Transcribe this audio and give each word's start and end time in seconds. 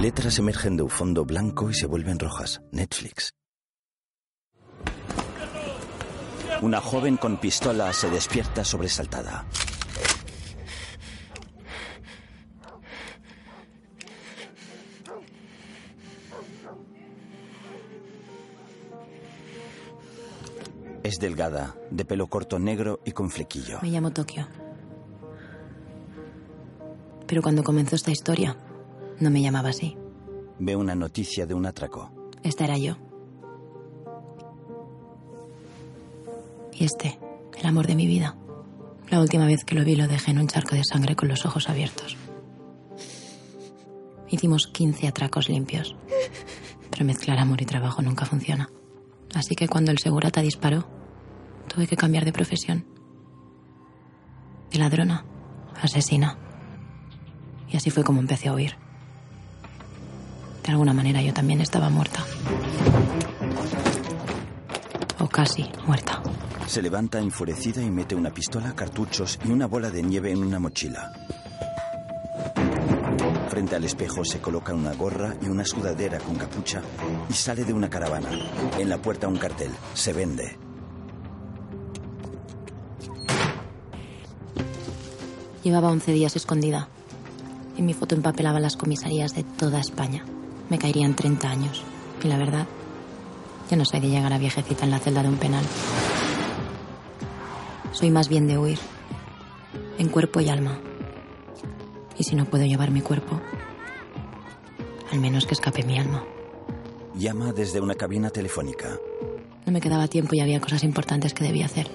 Letras 0.00 0.38
emergen 0.38 0.76
de 0.76 0.82
un 0.82 0.90
fondo 0.90 1.24
blanco 1.24 1.70
y 1.70 1.74
se 1.74 1.86
vuelven 1.86 2.18
rojas. 2.18 2.60
Netflix. 2.70 3.32
Una 6.60 6.82
joven 6.82 7.16
con 7.16 7.38
pistola 7.38 7.90
se 7.94 8.10
despierta 8.10 8.62
sobresaltada. 8.62 9.46
Es 21.02 21.18
delgada, 21.18 21.74
de 21.90 22.04
pelo 22.04 22.26
corto 22.26 22.58
negro 22.58 23.00
y 23.06 23.12
con 23.12 23.30
flequillo. 23.30 23.78
Me 23.80 23.88
llamo 23.88 24.12
Tokio. 24.12 24.46
Pero 27.26 27.40
cuando 27.40 27.62
comenzó 27.62 27.96
esta 27.96 28.10
historia, 28.10 28.56
no 29.20 29.30
me 29.30 29.42
llamaba 29.42 29.70
así. 29.70 29.96
Ve 30.58 30.76
una 30.76 30.94
noticia 30.94 31.46
de 31.46 31.54
un 31.54 31.66
atraco. 31.66 32.10
Esta 32.42 32.64
era 32.64 32.78
yo. 32.78 32.96
Y 36.72 36.84
este, 36.84 37.18
el 37.58 37.66
amor 37.66 37.86
de 37.86 37.94
mi 37.94 38.06
vida. 38.06 38.36
La 39.10 39.20
última 39.20 39.46
vez 39.46 39.64
que 39.64 39.74
lo 39.74 39.84
vi 39.84 39.96
lo 39.96 40.08
dejé 40.08 40.32
en 40.32 40.38
un 40.38 40.48
charco 40.48 40.74
de 40.74 40.84
sangre 40.84 41.16
con 41.16 41.28
los 41.28 41.46
ojos 41.46 41.68
abiertos. 41.68 42.16
Hicimos 44.28 44.66
15 44.66 45.06
atracos 45.08 45.48
limpios. 45.48 45.96
Pero 46.90 47.04
mezclar 47.04 47.38
amor 47.38 47.62
y 47.62 47.66
trabajo 47.66 48.02
nunca 48.02 48.26
funciona. 48.26 48.70
Así 49.34 49.54
que 49.54 49.68
cuando 49.68 49.90
el 49.90 49.98
segurata 49.98 50.40
disparó, 50.40 50.86
tuve 51.68 51.86
que 51.86 51.96
cambiar 51.96 52.24
de 52.24 52.32
profesión. 52.32 52.86
De 54.70 54.78
ladrona 54.78 55.24
a 55.74 55.82
asesina. 55.82 56.38
Y 57.68 57.76
así 57.76 57.90
fue 57.90 58.04
como 58.04 58.20
empecé 58.20 58.48
a 58.48 58.54
huir. 58.54 58.85
De 60.66 60.72
alguna 60.72 60.92
manera 60.92 61.22
yo 61.22 61.32
también 61.32 61.60
estaba 61.60 61.88
muerta. 61.90 62.24
O 65.20 65.28
casi 65.28 65.64
muerta. 65.86 66.20
Se 66.66 66.82
levanta 66.82 67.20
enfurecida 67.20 67.80
y 67.80 67.90
mete 67.90 68.16
una 68.16 68.30
pistola, 68.30 68.74
cartuchos 68.74 69.38
y 69.44 69.52
una 69.52 69.68
bola 69.68 69.90
de 69.90 70.02
nieve 70.02 70.32
en 70.32 70.42
una 70.42 70.58
mochila. 70.58 71.12
Frente 73.48 73.76
al 73.76 73.84
espejo 73.84 74.24
se 74.24 74.40
coloca 74.40 74.74
una 74.74 74.92
gorra 74.94 75.36
y 75.40 75.46
una 75.46 75.64
sudadera 75.64 76.18
con 76.18 76.34
capucha 76.34 76.82
y 77.30 77.32
sale 77.32 77.64
de 77.64 77.72
una 77.72 77.88
caravana. 77.88 78.28
En 78.76 78.88
la 78.88 78.98
puerta 78.98 79.28
un 79.28 79.38
cartel. 79.38 79.70
Se 79.94 80.12
vende. 80.12 80.58
Llevaba 85.62 85.90
11 85.90 86.12
días 86.12 86.34
escondida. 86.34 86.88
Y 87.76 87.82
mi 87.82 87.94
foto 87.94 88.16
empapelaba 88.16 88.58
las 88.58 88.76
comisarías 88.76 89.34
de 89.34 89.44
toda 89.44 89.78
España. 89.78 90.24
Me 90.68 90.78
caerían 90.78 91.14
30 91.14 91.48
años. 91.48 91.82
Y 92.22 92.28
la 92.28 92.38
verdad, 92.38 92.66
yo 93.70 93.76
no 93.76 93.84
soy 93.84 94.00
de 94.00 94.08
llegar 94.08 94.32
a 94.32 94.38
viejecita 94.38 94.84
en 94.84 94.90
la 94.90 94.98
celda 94.98 95.22
de 95.22 95.28
un 95.28 95.36
penal. 95.36 95.64
Soy 97.92 98.10
más 98.10 98.28
bien 98.28 98.46
de 98.46 98.58
huir. 98.58 98.78
En 99.98 100.08
cuerpo 100.08 100.40
y 100.40 100.48
alma. 100.48 100.78
Y 102.18 102.24
si 102.24 102.34
no 102.34 102.44
puedo 102.46 102.64
llevar 102.64 102.90
mi 102.90 103.00
cuerpo, 103.00 103.40
al 105.10 105.20
menos 105.20 105.46
que 105.46 105.54
escape 105.54 105.82
mi 105.84 105.98
alma. 105.98 106.24
Llama 107.14 107.52
desde 107.52 107.80
una 107.80 107.94
cabina 107.94 108.30
telefónica. 108.30 108.98
No 109.64 109.72
me 109.72 109.80
quedaba 109.80 110.08
tiempo 110.08 110.34
y 110.34 110.40
había 110.40 110.60
cosas 110.60 110.84
importantes 110.84 111.32
que 111.34 111.44
debía 111.44 111.66
hacer. 111.66 111.88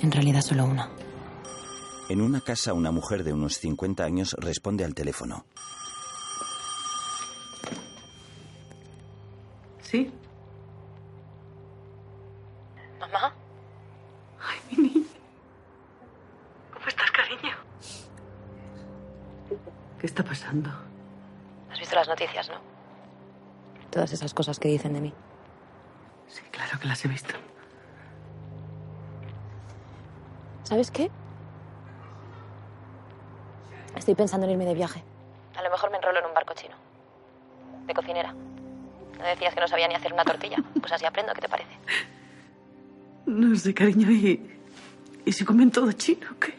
En 0.00 0.12
realidad 0.12 0.42
solo 0.42 0.64
una. 0.64 0.90
En 2.08 2.20
una 2.20 2.40
casa, 2.40 2.72
una 2.72 2.92
mujer 2.92 3.24
de 3.24 3.32
unos 3.32 3.58
50 3.58 4.04
años 4.04 4.36
responde 4.38 4.84
al 4.84 4.94
teléfono. 4.94 5.44
¿Sí? 9.86 10.12
¿Mamá? 12.98 13.32
Ay, 14.40 14.58
mi 14.76 14.88
niña. 14.88 15.06
¿Cómo 16.72 16.86
estás, 16.88 17.10
cariño? 17.12 17.56
¿Qué 20.00 20.06
está 20.06 20.24
pasando? 20.24 20.70
Has 21.70 21.78
visto 21.78 21.94
las 21.94 22.08
noticias, 22.08 22.48
¿no? 22.48 22.56
Todas 23.90 24.12
esas 24.12 24.34
cosas 24.34 24.58
que 24.58 24.66
dicen 24.66 24.92
de 24.92 25.00
mí. 25.00 25.14
Sí, 26.26 26.42
claro 26.50 26.80
que 26.80 26.88
las 26.88 27.04
he 27.04 27.08
visto. 27.08 27.34
¿Sabes 30.64 30.90
qué? 30.90 31.12
Estoy 33.94 34.16
pensando 34.16 34.46
en 34.46 34.52
irme 34.52 34.64
de 34.64 34.74
viaje. 34.74 35.04
A 35.56 35.62
lo 35.62 35.70
mejor 35.70 35.92
me 35.92 35.98
enrolo 35.98 36.18
en 36.18 36.24
un 36.26 36.34
barco 36.34 36.54
chino. 36.54 36.74
De 37.86 37.94
cocinera. 37.94 38.34
¿No 39.18 39.24
decías 39.24 39.54
que 39.54 39.60
no 39.60 39.68
sabía 39.68 39.88
ni 39.88 39.94
hacer 39.94 40.12
una 40.12 40.24
tortilla? 40.24 40.56
Pues 40.80 40.92
así 40.92 41.04
aprendo, 41.04 41.32
¿qué 41.34 41.40
te 41.40 41.48
parece? 41.48 41.70
No 43.26 43.56
sé, 43.56 43.74
cariño, 43.74 44.10
¿y, 44.10 44.40
y 45.24 45.32
si 45.32 45.44
comen 45.44 45.70
todo 45.70 45.90
chino 45.92 46.28
qué? 46.40 46.54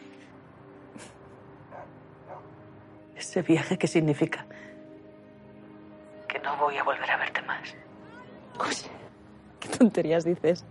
Ese 3.16 3.42
viaje, 3.42 3.78
¿qué 3.78 3.86
significa? 3.86 4.46
Que 6.28 6.38
no 6.40 6.56
voy 6.56 6.76
a 6.76 6.84
volver 6.84 7.10
a 7.10 7.16
verte 7.16 7.42
más. 7.42 7.74
Oye, 8.58 8.90
¿qué 9.60 9.68
tonterías 9.68 10.24
dices? 10.24 10.64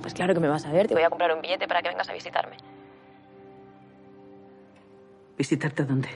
Pues 0.00 0.14
claro 0.14 0.34
que 0.34 0.40
me 0.40 0.48
vas 0.48 0.64
a 0.66 0.72
ver, 0.72 0.86
te 0.86 0.94
voy 0.94 1.02
a 1.02 1.10
comprar 1.10 1.34
un 1.34 1.40
billete 1.40 1.66
para 1.66 1.82
que 1.82 1.88
vengas 1.88 2.08
a 2.08 2.12
visitarme. 2.12 2.56
¿Visitarte 5.36 5.82
a 5.82 5.86
dónde? 5.86 6.08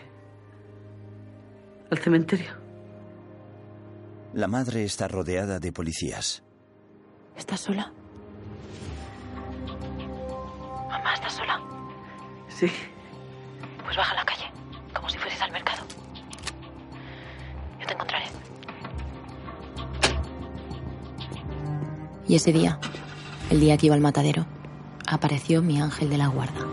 ¿Al 1.91 1.99
cementerio? 1.99 2.62
La 4.35 4.49
madre 4.49 4.83
está 4.85 5.09
rodeada 5.09 5.59
de 5.59 5.73
policías. 5.73 6.43
¿Estás 7.37 7.61
sola? 7.61 7.93
Mamá, 10.89 11.13
¿estás 11.13 11.35
sola? 11.35 11.61
Sí. 12.49 12.67
Pues 13.85 13.95
baja 13.95 14.13
a 14.13 14.17
la 14.17 14.25
calle, 14.25 14.51
como 14.95 15.11
si 15.11 15.19
fueses 15.19 15.43
al 15.43 15.53
mercado. 15.53 15.83
Yo 17.79 17.87
te 17.87 17.93
encontraré. 17.93 18.25
Y 22.27 22.35
ese 22.35 22.55
día, 22.55 22.79
el 23.51 23.61
día 23.61 23.77
que 23.77 23.87
iba 23.87 23.95
al 23.95 24.01
matadero, 24.01 24.47
apareció 25.07 25.61
mi 25.61 25.79
ángel 25.79 26.09
de 26.09 26.17
la 26.17 26.29
guarda. 26.29 26.67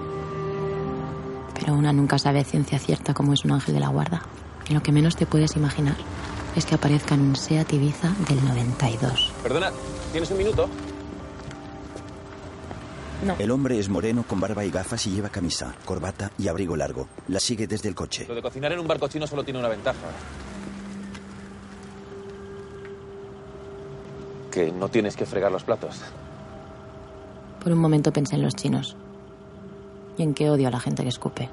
Pero 1.56 1.74
una 1.74 1.92
nunca 1.92 2.18
sabe 2.20 2.40
a 2.40 2.46
ciencia 2.46 2.80
cierta 2.80 3.14
cómo 3.14 3.34
es 3.34 3.44
un 3.44 3.52
ángel 3.52 3.74
de 3.74 3.82
la 3.82 3.90
guarda. 3.90 4.22
Y 4.70 4.74
lo 4.74 4.82
que 4.82 4.94
menos 4.94 5.18
te 5.18 5.26
puedes 5.26 5.58
imaginar 5.58 5.96
es 6.56 6.66
que 6.66 6.76
aparezca 6.76 7.16
en 7.16 7.22
un 7.22 7.36
Seat 7.36 7.72
Ibiza 7.74 8.14
del 8.28 8.44
92. 8.44 9.32
Perdona, 9.44 9.72
¿tienes 10.12 10.30
un 10.32 10.38
minuto? 10.38 10.70
No. 13.26 13.36
El 13.38 13.52
hombre 13.52 13.78
es 13.78 13.90
moreno 13.90 14.24
con 14.24 14.40
barba 14.40 14.64
y 14.64 14.72
gafas 14.72 15.06
y 15.08 15.12
lleva 15.12 15.30
camisa, 15.30 15.76
corbata 15.84 16.32
y 16.38 16.48
abrigo 16.48 16.78
largo. 16.78 17.08
La 17.28 17.40
sigue 17.40 17.68
desde 17.68 17.90
el 17.90 17.96
coche. 17.96 18.26
Lo 18.28 18.36
de 18.36 18.42
cocinar 18.42 18.72
en 18.72 18.80
un 18.80 18.88
barco 18.88 19.08
chino 19.10 19.28
solo 19.28 19.44
tiene 19.44 19.60
una 19.60 19.68
ventaja. 19.68 20.00
Que 24.52 24.72
no 24.72 24.88
tienes 24.88 25.18
que 25.18 25.26
fregar 25.26 25.52
los 25.52 25.64
platos. 25.64 26.02
Por 27.62 27.74
un 27.74 27.80
momento 27.80 28.14
pensé 28.14 28.36
en 28.36 28.44
los 28.44 28.56
chinos. 28.56 28.96
Y 30.18 30.24
en 30.24 30.34
qué 30.34 30.50
odio 30.50 30.70
a 30.70 30.72
la 30.72 30.80
gente 30.80 31.04
que 31.04 31.10
escupe. 31.10 31.50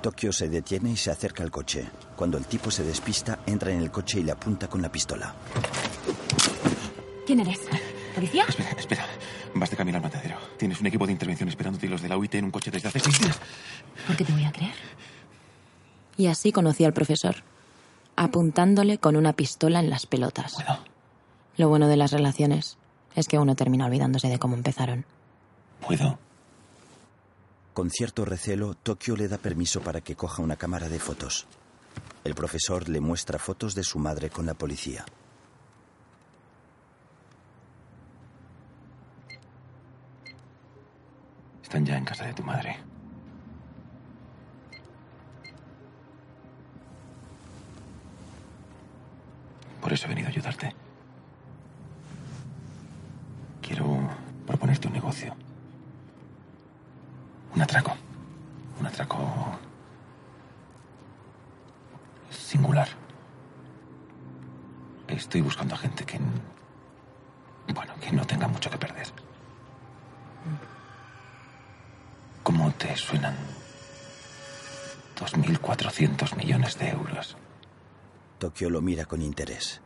Tokio 0.00 0.32
se 0.32 0.48
detiene 0.48 0.90
y 0.90 0.96
se 0.96 1.10
acerca 1.10 1.42
al 1.42 1.50
coche. 1.50 1.86
Cuando 2.14 2.38
el 2.38 2.46
tipo 2.46 2.70
se 2.70 2.84
despista, 2.84 3.40
entra 3.46 3.72
en 3.72 3.80
el 3.80 3.90
coche 3.90 4.20
y 4.20 4.22
le 4.22 4.32
apunta 4.32 4.68
con 4.68 4.80
la 4.82 4.90
pistola. 4.90 5.34
¿Quién 7.26 7.40
eres? 7.40 7.60
¿Policía? 8.14 8.44
Espera, 8.48 8.70
espera. 8.78 9.06
Vas 9.54 9.70
de 9.70 9.76
camino 9.76 9.96
al 9.98 10.02
matadero. 10.02 10.36
Tienes 10.58 10.80
un 10.80 10.86
equipo 10.86 11.06
de 11.06 11.12
intervención 11.12 11.48
esperándote 11.48 11.86
y 11.86 11.88
los 11.88 12.02
de 12.02 12.08
la 12.08 12.16
UIT 12.16 12.36
en 12.36 12.44
un 12.44 12.50
coche 12.50 12.70
desde 12.70 12.88
hace 12.88 13.00
seis 13.00 13.20
días. 13.20 13.38
¿Por 14.06 14.16
qué 14.16 14.24
te 14.24 14.32
voy 14.32 14.44
a 14.44 14.52
creer? 14.52 14.74
Y 16.16 16.28
así 16.28 16.52
conocí 16.52 16.84
al 16.84 16.92
profesor, 16.92 17.36
apuntándole 18.16 18.98
con 18.98 19.16
una 19.16 19.32
pistola 19.34 19.80
en 19.80 19.90
las 19.90 20.06
pelotas. 20.06 20.54
Puedo. 20.54 20.78
Lo 21.56 21.68
bueno 21.68 21.88
de 21.88 21.96
las 21.96 22.12
relaciones 22.12 22.78
es 23.14 23.28
que 23.28 23.38
uno 23.38 23.54
termina 23.54 23.86
olvidándose 23.86 24.28
de 24.28 24.38
cómo 24.38 24.54
empezaron. 24.54 25.04
Puedo. 25.80 26.18
Con 27.76 27.90
cierto 27.90 28.24
recelo, 28.24 28.72
Tokio 28.72 29.16
le 29.16 29.28
da 29.28 29.36
permiso 29.36 29.82
para 29.82 30.00
que 30.00 30.16
coja 30.16 30.40
una 30.40 30.56
cámara 30.56 30.88
de 30.88 30.98
fotos. 30.98 31.46
El 32.24 32.34
profesor 32.34 32.88
le 32.88 33.00
muestra 33.00 33.38
fotos 33.38 33.74
de 33.74 33.84
su 33.84 33.98
madre 33.98 34.30
con 34.30 34.46
la 34.46 34.54
policía. 34.54 35.04
Están 41.62 41.84
ya 41.84 41.98
en 41.98 42.06
casa 42.06 42.24
de 42.24 42.32
tu 42.32 42.42
madre. 42.42 42.78
Por 49.82 49.92
eso 49.92 50.06
he 50.06 50.08
venido 50.08 50.28
a 50.28 50.30
ayudarte. 50.30 50.74
Quiero 53.60 54.08
proponerte 54.46 54.86
un 54.88 54.94
negocio. 54.94 55.45
Atraco 58.96 59.58
singular. 62.30 62.88
Estoy 65.06 65.42
buscando 65.42 65.74
a 65.74 65.78
gente 65.78 66.02
que. 66.06 66.18
Bueno, 67.74 67.92
que 68.00 68.10
no 68.12 68.24
tenga 68.24 68.48
mucho 68.48 68.70
que 68.70 68.78
perder. 68.78 69.06
¿Cómo 72.42 72.70
te 72.72 72.96
suenan 72.96 73.36
2.400 75.20 76.34
millones 76.34 76.78
de 76.78 76.88
euros? 76.88 77.36
Tokio 78.38 78.70
lo 78.70 78.80
mira 78.80 79.04
con 79.04 79.20
interés. 79.20 79.82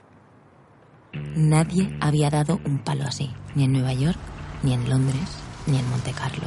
Nadie 1.12 1.98
había 2.00 2.30
dado 2.30 2.60
un 2.64 2.78
palo 2.78 3.06
así, 3.08 3.34
ni 3.56 3.64
en 3.64 3.72
Nueva 3.72 3.92
York, 3.92 4.18
ni 4.62 4.72
en 4.72 4.88
Londres, 4.88 5.42
ni 5.66 5.78
en 5.78 5.90
Monte 5.90 6.12
Carlo. 6.12 6.46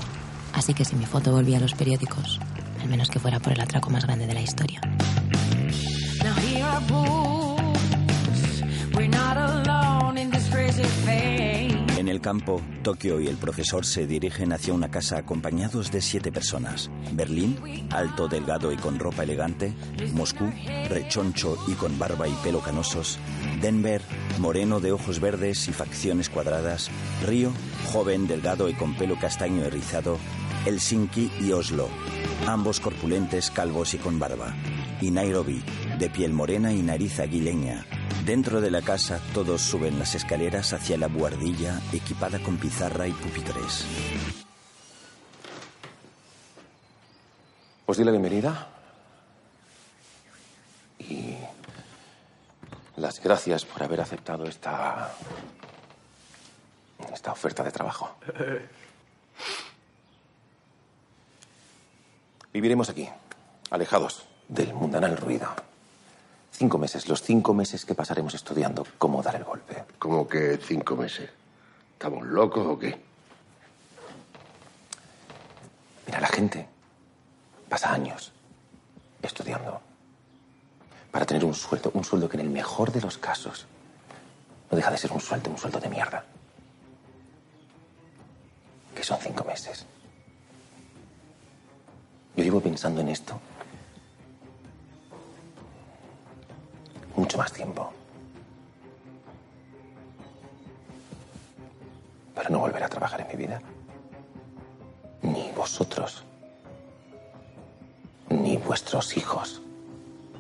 Así 0.53 0.73
que 0.73 0.85
si 0.85 0.95
mi 0.95 1.05
foto 1.05 1.31
volvía 1.31 1.57
a 1.57 1.61
los 1.61 1.73
periódicos, 1.73 2.39
al 2.83 2.89
menos 2.89 3.09
que 3.09 3.19
fuera 3.19 3.39
por 3.39 3.53
el 3.53 3.61
atraco 3.61 3.89
más 3.89 4.05
grande 4.05 4.27
de 4.27 4.33
la 4.33 4.41
historia. 4.41 4.81
En 11.97 12.09
el 12.09 12.19
campo, 12.19 12.61
Tokio 12.83 13.21
y 13.21 13.27
el 13.27 13.37
profesor 13.37 13.85
se 13.85 14.05
dirigen 14.05 14.51
hacia 14.51 14.73
una 14.73 14.91
casa 14.91 15.17
acompañados 15.17 15.91
de 15.91 16.01
siete 16.01 16.31
personas. 16.31 16.91
Berlín, 17.13 17.87
alto, 17.89 18.27
delgado 18.27 18.73
y 18.73 18.75
con 18.75 18.99
ropa 18.99 19.23
elegante. 19.23 19.73
Moscú, 20.13 20.51
rechoncho 20.89 21.57
y 21.69 21.73
con 21.73 21.97
barba 21.97 22.27
y 22.27 22.33
pelo 22.43 22.59
canosos. 22.59 23.17
Denver, 23.61 24.01
moreno 24.39 24.81
de 24.81 24.91
ojos 24.91 25.21
verdes 25.21 25.69
y 25.69 25.71
facciones 25.71 26.29
cuadradas. 26.29 26.91
Río, 27.25 27.53
joven, 27.93 28.27
delgado 28.27 28.67
y 28.67 28.73
con 28.73 28.93
pelo 28.95 29.17
castaño 29.17 29.63
erizado. 29.63 30.17
Helsinki 30.65 31.31
y 31.41 31.51
Oslo, 31.51 31.89
ambos 32.47 32.79
corpulentes, 32.79 33.51
calvos 33.51 33.93
y 33.93 33.97
con 33.97 34.19
barba. 34.19 34.53
Y 35.01 35.11
Nairobi, 35.11 35.63
de 35.97 36.09
piel 36.09 36.33
morena 36.33 36.71
y 36.71 36.81
nariz 36.81 37.19
aguileña. 37.19 37.85
Dentro 38.25 38.61
de 38.61 38.71
la 38.71 38.81
casa 38.81 39.19
todos 39.33 39.61
suben 39.61 39.99
las 39.99 40.15
escaleras 40.15 40.73
hacia 40.73 40.97
la 40.97 41.07
buhardilla 41.07 41.79
equipada 41.91 42.39
con 42.39 42.57
pizarra 42.57 43.07
y 43.07 43.11
pupitres. 43.11 43.85
Os 47.85 47.97
di 47.97 48.03
la 48.03 48.11
bienvenida. 48.11 48.67
Y 50.99 51.35
las 52.95 53.21
gracias 53.21 53.65
por 53.65 53.83
haber 53.83 54.01
aceptado 54.01 54.45
esta. 54.45 55.13
esta 57.13 57.31
oferta 57.31 57.63
de 57.63 57.71
trabajo. 57.71 58.15
Viviremos 62.53 62.87
aquí, 62.89 63.09
alejados 63.71 64.25
del 64.47 64.75
mundanal 64.75 65.17
ruido. 65.17 65.47
Cinco 66.51 66.77
meses, 66.77 67.09
los 67.09 67.23
cinco 67.23 67.55
meses 67.55 67.83
que 67.83 67.95
pasaremos 67.95 68.35
estudiando 68.35 68.85
cómo 68.99 69.23
dar 69.23 69.35
el 69.35 69.43
golpe. 69.43 69.83
¿Cómo 69.97 70.27
que 70.27 70.57
cinco 70.57 70.95
meses? 70.95 71.31
¿Estamos 71.93 72.27
locos 72.27 72.67
o 72.67 72.77
qué? 72.77 73.01
Mira, 76.05 76.21
la 76.21 76.27
gente 76.27 76.67
pasa 77.67 77.91
años 77.91 78.31
estudiando 79.23 79.81
para 81.11 81.25
tener 81.25 81.43
un 81.45 81.55
sueldo, 81.55 81.89
un 81.95 82.03
sueldo 82.03 82.29
que 82.29 82.37
en 82.37 82.41
el 82.41 82.49
mejor 82.51 82.91
de 82.91 83.01
los 83.01 83.17
casos 83.17 83.65
no 84.69 84.77
deja 84.77 84.91
de 84.91 84.97
ser 84.99 85.11
un 85.11 85.21
sueldo, 85.21 85.49
un 85.49 85.57
sueldo 85.57 85.79
de 85.79 85.89
mierda. 85.89 86.23
Que 88.95 89.03
son 89.03 89.17
cinco 89.19 89.43
meses. 89.43 89.87
Yo 92.35 92.43
llevo 92.43 92.61
pensando 92.61 93.01
en 93.01 93.09
esto 93.09 93.39
mucho 97.15 97.37
más 97.37 97.51
tiempo. 97.51 97.91
Para 102.35 102.49
no 102.49 102.59
volver 102.59 102.83
a 102.83 102.89
trabajar 102.89 103.21
en 103.21 103.27
mi 103.27 103.45
vida. 103.45 103.61
Ni 105.21 105.51
vosotros. 105.55 106.23
Ni 108.29 108.57
vuestros 108.57 109.15
hijos. 109.15 109.61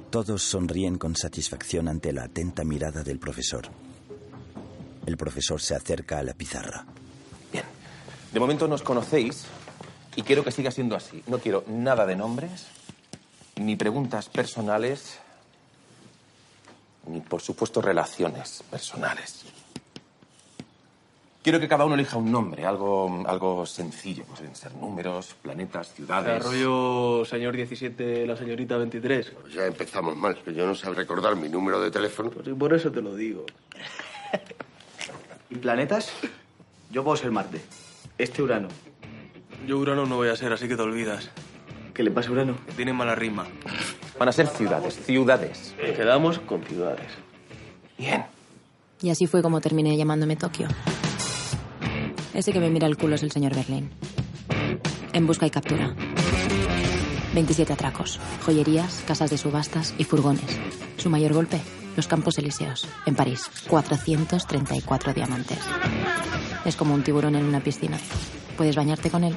Todos 0.09 0.43
sonríen 0.43 0.97
con 0.97 1.15
satisfacción 1.15 1.87
ante 1.87 2.11
la 2.11 2.23
atenta 2.23 2.63
mirada 2.63 3.03
del 3.03 3.19
profesor. 3.19 3.67
El 5.05 5.17
profesor 5.17 5.61
se 5.61 5.75
acerca 5.75 6.19
a 6.19 6.23
la 6.23 6.33
pizarra. 6.33 6.85
Bien. 7.51 7.65
De 8.31 8.39
momento 8.39 8.67
nos 8.67 8.81
conocéis 8.81 9.45
y 10.15 10.23
quiero 10.23 10.43
que 10.43 10.51
siga 10.51 10.71
siendo 10.71 10.95
así. 10.95 11.23
No 11.27 11.39
quiero 11.39 11.63
nada 11.67 12.05
de 12.05 12.15
nombres, 12.15 12.67
ni 13.55 13.75
preguntas 13.75 14.29
personales, 14.29 15.19
ni 17.07 17.21
por 17.21 17.41
supuesto 17.41 17.81
relaciones 17.81 18.63
personales. 18.69 19.45
Quiero 21.43 21.59
que 21.59 21.67
cada 21.67 21.83
uno 21.83 21.95
elija 21.95 22.15
un 22.15 22.31
nombre, 22.31 22.65
algo, 22.65 23.25
algo 23.27 23.65
sencillo. 23.65 24.23
Deben 24.39 24.55
ser 24.55 24.73
números, 24.75 25.35
planetas, 25.41 25.93
ciudades. 25.93 26.35
Desarrollo 26.35 27.25
señor 27.25 27.53
17, 27.53 28.25
la 28.25 28.37
señorita 28.37 28.77
23. 28.77 29.33
Pues 29.41 29.53
ya 29.53 29.65
empezamos 29.65 30.15
mal, 30.15 30.41
que 30.41 30.53
yo 30.53 30.65
no 30.65 30.73
sé 30.73 30.89
recordar 30.91 31.35
mi 31.35 31.49
número 31.49 31.81
de 31.81 31.91
teléfono. 31.91 32.29
Pues 32.29 32.47
y 32.47 32.53
por 32.53 32.73
eso 32.73 32.89
te 32.93 33.01
lo 33.01 33.13
digo. 33.13 33.45
¿Y 35.49 35.55
planetas? 35.55 36.13
Yo 36.89 37.03
puedo 37.03 37.17
ser 37.17 37.31
Marte. 37.31 37.59
Este 38.17 38.41
Urano. 38.41 38.69
Yo 39.67 39.77
Urano 39.77 40.05
no 40.05 40.17
voy 40.17 40.29
a 40.29 40.35
ser, 40.35 40.51
así 40.51 40.67
que 40.67 40.75
te 40.75 40.81
olvidas. 40.81 41.29
¿Qué 41.93 42.03
le 42.03 42.11
pasa 42.11 42.29
a 42.29 42.31
Urano? 42.33 42.57
Que 42.65 42.73
tiene 42.73 42.91
mala 42.91 43.15
rima. 43.15 43.45
Van 44.19 44.29
a 44.29 44.31
ser 44.31 44.47
ciudades, 44.47 44.95
ciudades. 45.05 45.75
Quedamos 45.77 46.39
con 46.39 46.63
ciudades. 46.63 47.07
Bien. 47.97 48.25
Y 49.01 49.09
así 49.09 49.27
fue 49.27 49.41
como 49.41 49.61
terminé 49.61 49.95
llamándome 49.95 50.35
Tokio. 50.35 50.67
Ese 52.33 52.51
que 52.51 52.59
me 52.59 52.69
mira 52.69 52.87
el 52.87 52.97
culo 52.97 53.15
es 53.15 53.23
el 53.23 53.31
señor 53.31 53.55
Berlín. 53.55 53.91
En 55.13 55.27
busca 55.27 55.45
y 55.45 55.49
captura. 55.49 55.95
27 57.33 57.73
atracos, 57.73 58.19
joyerías, 58.45 59.03
casas 59.07 59.29
de 59.29 59.37
subastas 59.37 59.93
y 59.97 60.03
furgones. 60.03 60.59
Su 60.97 61.09
mayor 61.09 61.33
golpe, 61.33 61.61
los 61.95 62.07
Campos 62.07 62.37
Elíseos, 62.37 62.87
en 63.05 63.15
París. 63.15 63.49
434 63.69 65.13
diamantes. 65.13 65.59
Es 66.65 66.75
como 66.75 66.93
un 66.93 67.03
tiburón 67.03 67.35
en 67.35 67.45
una 67.45 67.59
piscina. 67.61 67.97
Puedes 68.57 68.75
bañarte 68.75 69.09
con 69.09 69.23
él, 69.23 69.35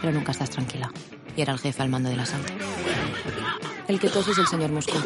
pero 0.00 0.12
nunca 0.12 0.32
estás 0.32 0.50
tranquila. 0.50 0.90
Y 1.36 1.42
era 1.42 1.52
el 1.52 1.58
jefe 1.58 1.82
al 1.82 1.88
mando 1.88 2.08
del 2.08 2.20
asalto. 2.20 2.52
El 3.88 4.00
que 4.00 4.08
tose 4.08 4.30
es 4.30 4.38
el 4.38 4.46
señor 4.46 4.70
Moscú. 4.70 4.96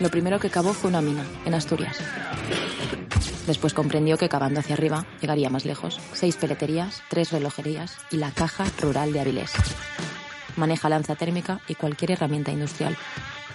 Lo 0.00 0.10
primero 0.10 0.38
que 0.38 0.48
cavó 0.48 0.72
fue 0.72 0.90
una 0.90 1.02
mina, 1.02 1.24
en 1.44 1.54
Asturias. 1.54 1.98
Después 3.46 3.74
comprendió 3.74 4.16
que 4.16 4.28
cavando 4.28 4.60
hacia 4.60 4.74
arriba 4.74 5.06
llegaría 5.20 5.50
más 5.50 5.64
lejos. 5.64 5.98
Seis 6.12 6.36
peleterías, 6.36 7.02
tres 7.08 7.32
relojerías 7.32 7.96
y 8.10 8.18
la 8.18 8.30
caja 8.30 8.64
rural 8.80 9.12
de 9.12 9.20
Avilés. 9.20 9.52
Maneja 10.56 10.88
lanza 10.88 11.16
térmica 11.16 11.60
y 11.66 11.74
cualquier 11.74 12.12
herramienta 12.12 12.52
industrial. 12.52 12.96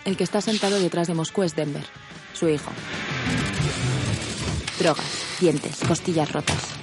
El 0.06 0.18
que 0.18 0.24
está 0.24 0.42
sentado 0.42 0.80
detrás 0.80 1.08
de 1.08 1.14
Moscú 1.14 1.44
es 1.44 1.56
Denver, 1.56 1.86
su 2.34 2.50
hijo. 2.50 2.72
Drogas, 4.80 5.38
dientes, 5.40 5.80
costillas 5.88 6.32
rotas. 6.32 6.83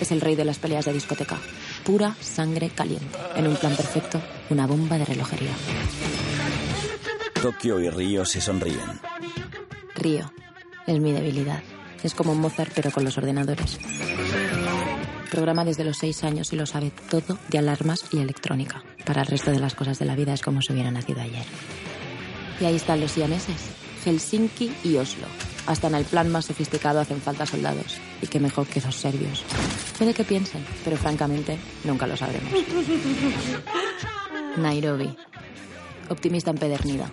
Es 0.00 0.12
el 0.12 0.20
rey 0.20 0.36
de 0.36 0.44
las 0.44 0.58
peleas 0.58 0.84
de 0.84 0.92
discoteca. 0.92 1.38
Pura 1.84 2.14
sangre 2.20 2.70
caliente. 2.70 3.18
En 3.36 3.46
un 3.46 3.56
plan 3.56 3.74
perfecto, 3.74 4.20
una 4.50 4.66
bomba 4.66 4.98
de 4.98 5.04
relojería. 5.04 5.52
Tokio 7.40 7.80
y 7.80 7.88
Río 7.90 8.24
se 8.24 8.40
sonríen. 8.40 9.00
Río. 9.94 10.32
Es 10.86 10.98
mi 11.00 11.12
debilidad. 11.12 11.62
Es 12.02 12.14
como 12.14 12.34
Mozart, 12.34 12.72
pero 12.74 12.90
con 12.90 13.04
los 13.04 13.18
ordenadores. 13.18 13.78
Programa 15.30 15.64
desde 15.64 15.84
los 15.84 15.98
seis 15.98 16.24
años 16.24 16.52
y 16.52 16.56
lo 16.56 16.66
sabe 16.66 16.90
todo 17.10 17.38
de 17.48 17.58
alarmas 17.58 18.04
y 18.12 18.18
electrónica. 18.18 18.82
Para 19.04 19.22
el 19.22 19.26
resto 19.26 19.50
de 19.50 19.58
las 19.58 19.74
cosas 19.74 19.98
de 19.98 20.04
la 20.04 20.16
vida 20.16 20.32
es 20.32 20.42
como 20.42 20.62
si 20.62 20.72
hubiera 20.72 20.90
nacido 20.90 21.20
ayer. 21.20 21.44
Y 22.60 22.64
ahí 22.64 22.76
están 22.76 23.00
los 23.00 23.12
siameses, 23.12 23.56
Helsinki 24.04 24.72
y 24.84 24.96
Oslo. 24.96 25.26
Hasta 25.68 25.88
en 25.88 25.96
el 25.96 26.06
plan 26.06 26.32
más 26.32 26.46
sofisticado 26.46 26.98
hacen 26.98 27.20
falta 27.20 27.44
soldados. 27.44 27.98
Y 28.22 28.26
qué 28.26 28.40
mejor 28.40 28.66
que 28.66 28.80
los 28.80 28.96
serbios. 28.96 29.44
Puede 29.98 30.14
que 30.14 30.24
piensen, 30.24 30.64
pero 30.82 30.96
francamente 30.96 31.58
nunca 31.84 32.06
lo 32.06 32.16
sabremos. 32.16 32.50
Nairobi. 34.56 35.14
Optimista 36.08 36.50
empedernida. 36.50 37.10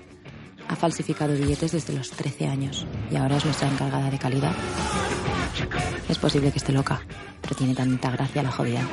Ha 0.70 0.76
falsificado 0.78 1.34
billetes 1.34 1.74
desde 1.74 1.92
los 1.92 2.12
13 2.12 2.48
años 2.48 2.88
y 3.12 3.18
ahora 3.18 3.36
es 3.36 3.44
nuestra 3.44 3.68
encargada 3.68 4.10
de 4.10 4.18
calidad. 4.18 4.54
Es 6.08 6.18
posible 6.18 6.50
que 6.50 6.60
esté 6.60 6.72
loca, 6.72 7.02
pero 7.42 7.56
tiene 7.56 7.76
tanta 7.76 8.10
gracia 8.12 8.42
la 8.42 8.52
jodida. 8.52 8.88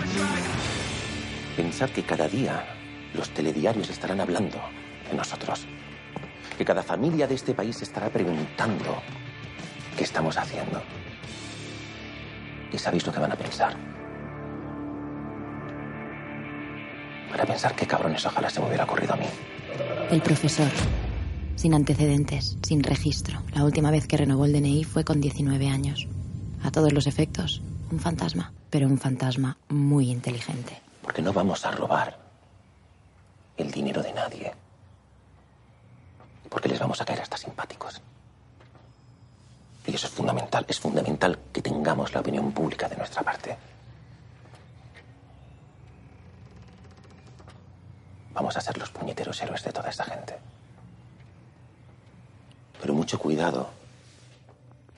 Pensar 1.56 1.92
que 1.92 2.02
cada 2.02 2.26
día 2.26 2.66
los 3.14 3.30
telediarios 3.30 3.90
estarán 3.90 4.20
hablando 4.20 4.58
de 5.08 5.16
nosotros. 5.16 5.66
Que 6.58 6.64
cada 6.64 6.82
familia 6.82 7.28
de 7.28 7.36
este 7.36 7.54
país 7.54 7.80
estará 7.80 8.10
preguntando 8.10 9.00
qué 9.96 10.04
estamos 10.04 10.36
haciendo. 10.36 10.82
¿Y 12.72 12.78
sabéis 12.78 13.06
lo 13.06 13.12
que 13.12 13.20
van 13.20 13.32
a 13.32 13.36
pensar? 13.36 13.76
Van 17.30 17.40
a 17.40 17.44
pensar 17.44 17.74
qué 17.74 17.86
cabrones 17.86 18.24
ojalá 18.26 18.48
se 18.50 18.60
me 18.60 18.66
hubiera 18.66 18.84
ocurrido 18.84 19.14
a 19.14 19.16
mí. 19.16 19.26
El 20.10 20.22
profesor. 20.22 20.70
Sin 21.56 21.74
antecedentes, 21.74 22.56
sin 22.62 22.82
registro. 22.82 23.42
La 23.54 23.64
última 23.64 23.90
vez 23.90 24.06
que 24.06 24.16
renovó 24.16 24.46
el 24.46 24.52
DNI 24.52 24.84
fue 24.84 25.04
con 25.04 25.20
19 25.20 25.68
años. 25.68 26.08
A 26.62 26.70
todos 26.70 26.92
los 26.92 27.06
efectos, 27.06 27.62
un 27.90 28.00
fantasma, 28.00 28.52
pero 28.70 28.86
un 28.86 28.98
fantasma 28.98 29.58
muy 29.68 30.10
inteligente. 30.10 30.80
Porque 31.02 31.22
no 31.22 31.32
vamos 31.32 31.64
a 31.66 31.72
robar 31.72 32.18
el 33.56 33.70
dinero 33.70 34.02
de 34.02 34.12
nadie. 34.12 34.52
Porque 36.48 36.68
les 36.68 36.78
vamos 36.78 37.00
a 37.00 37.04
caer 37.04 37.20
hasta 37.20 37.36
simpáticos. 37.36 38.00
Y 39.86 39.94
eso 39.94 40.06
es 40.06 40.12
fundamental. 40.12 40.64
Es 40.68 40.78
fundamental 40.78 41.38
que 41.52 41.62
tengamos 41.62 42.12
la 42.12 42.20
opinión 42.20 42.52
pública 42.52 42.88
de 42.88 42.96
nuestra 42.96 43.22
parte. 43.22 43.56
Vamos 48.34 48.56
a 48.56 48.60
ser 48.60 48.78
los 48.78 48.90
puñeteros 48.90 49.40
héroes 49.42 49.62
de 49.62 49.72
toda 49.72 49.90
esta 49.90 50.04
gente. 50.04 50.38
Pero 52.80 52.94
mucho 52.94 53.18
cuidado, 53.18 53.70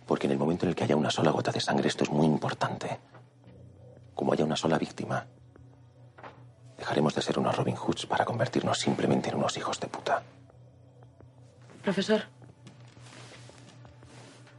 porque 0.06 0.26
en 0.26 0.32
el 0.32 0.38
momento 0.38 0.64
en 0.64 0.70
el 0.70 0.74
que 0.74 0.84
haya 0.84 0.96
una 0.96 1.10
sola 1.10 1.30
gota 1.30 1.50
de 1.50 1.60
sangre, 1.60 1.88
esto 1.88 2.04
es 2.04 2.10
muy 2.10 2.26
importante. 2.26 2.98
Como 4.14 4.32
haya 4.32 4.44
una 4.44 4.56
sola 4.56 4.78
víctima, 4.78 5.26
dejaremos 6.78 7.14
de 7.14 7.22
ser 7.22 7.38
unos 7.38 7.56
Robin 7.56 7.76
Hoods 7.76 8.06
para 8.06 8.24
convertirnos 8.24 8.78
simplemente 8.78 9.30
en 9.30 9.36
unos 9.36 9.56
hijos 9.56 9.80
de 9.80 9.88
puta. 9.88 10.22
Profesor, 11.82 12.22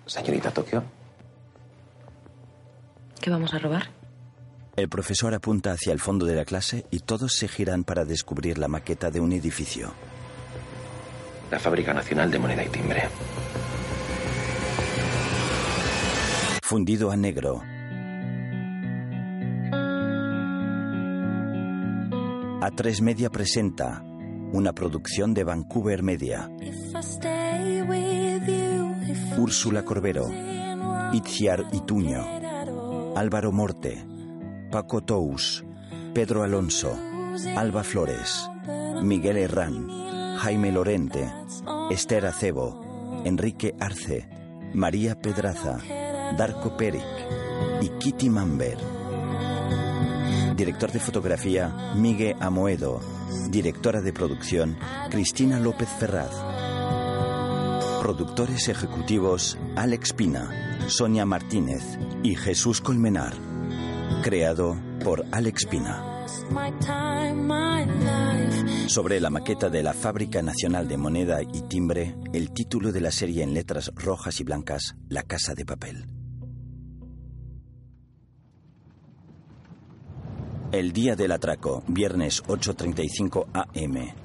Señorita 0.06 0.52
Tokio, 0.52 0.84
¿qué 3.22 3.30
vamos 3.30 3.54
a 3.54 3.60
robar? 3.60 3.90
El 4.76 4.90
profesor 4.90 5.34
apunta 5.34 5.72
hacia 5.72 5.94
el 5.94 6.00
fondo 6.00 6.26
de 6.26 6.36
la 6.36 6.46
clase 6.46 6.86
y 6.92 7.00
todos 7.00 7.34
se 7.34 7.48
giran 7.48 7.84
para 7.84 8.06
descubrir 8.06 8.58
la 8.58 8.68
maqueta 8.68 9.10
de 9.10 9.20
un 9.20 9.32
edificio. 9.32 9.94
la 11.50 11.60
Fábrica 11.60 11.94
Nacional 11.94 12.30
de 12.32 12.40
Moneda 12.40 12.64
y 12.64 12.70
Timbre. 12.70 13.04
Fundido 16.62 17.12
a 17.12 17.16
negro. 17.16 17.62
A3 22.62 23.02
Media 23.02 23.30
presenta 23.30 24.02
una 24.52 24.74
producción 24.74 25.34
de 25.34 25.44
Vancouver 25.44 26.02
Media. 26.02 26.50
Úrsula 29.38 29.84
Corbero, 29.84 30.28
Itziar 31.14 31.66
Ituño, 31.72 32.24
Álvaro 33.16 33.52
Morte, 33.52 34.06
Paco 34.72 35.02
Tous, 35.04 35.64
Pedro 36.14 36.44
Alonso, 36.44 36.98
Alba 37.56 37.84
Flores, 37.84 38.50
Miguel 39.02 39.38
Herrán, 39.38 39.88
Jaime 40.38 40.72
Lorente, 40.72 41.32
Esther 41.92 42.26
Acebo, 42.26 43.22
Enrique 43.26 43.76
Arce, 43.80 44.28
María 44.74 45.20
Pedraza, 45.20 45.80
Darko 46.38 46.76
Peric 46.76 47.04
y 47.82 47.90
Kitty 48.00 48.30
Mamber. 48.30 48.78
Director 50.56 50.92
de 50.92 51.00
fotografía, 51.00 51.94
Miguel 51.96 52.36
Amoedo. 52.40 53.02
Directora 53.50 54.02
de 54.02 54.14
producción, 54.14 54.78
Cristina 55.10 55.60
López 55.60 55.90
Ferraz. 55.90 56.32
Productores 58.06 58.70
ejecutivos, 58.70 59.58
Alex 59.76 60.14
Pina, 60.14 60.88
Sonia 60.90 61.26
Martínez 61.26 61.82
y 62.22 62.36
Jesús 62.36 62.80
Colmenar. 62.80 63.34
Creado 64.22 64.78
por 65.04 65.26
Alex 65.32 65.66
Pina. 65.66 66.28
Sobre 68.86 69.20
la 69.20 69.32
maqueta 69.32 69.72
de 69.72 69.82
la 69.82 69.96
Fábrica 69.96 70.44
Nacional 70.44 70.88
de 70.88 70.98
Moneda 70.98 71.42
y 71.42 71.62
Timbre, 71.62 72.16
el 72.32 72.52
título 72.52 72.92
de 72.92 73.02
la 73.02 73.10
serie 73.10 73.42
en 73.42 73.56
letras 73.56 73.92
rojas 73.96 74.40
y 74.40 74.44
blancas, 74.44 74.96
La 75.10 75.24
Casa 75.24 75.56
de 75.56 75.66
Papel. 75.66 76.06
El 80.72 80.94
día 80.94 81.16
del 81.16 81.32
atraco, 81.32 81.84
viernes 81.88 82.44
8.35 82.44 83.48
am. 83.52 84.25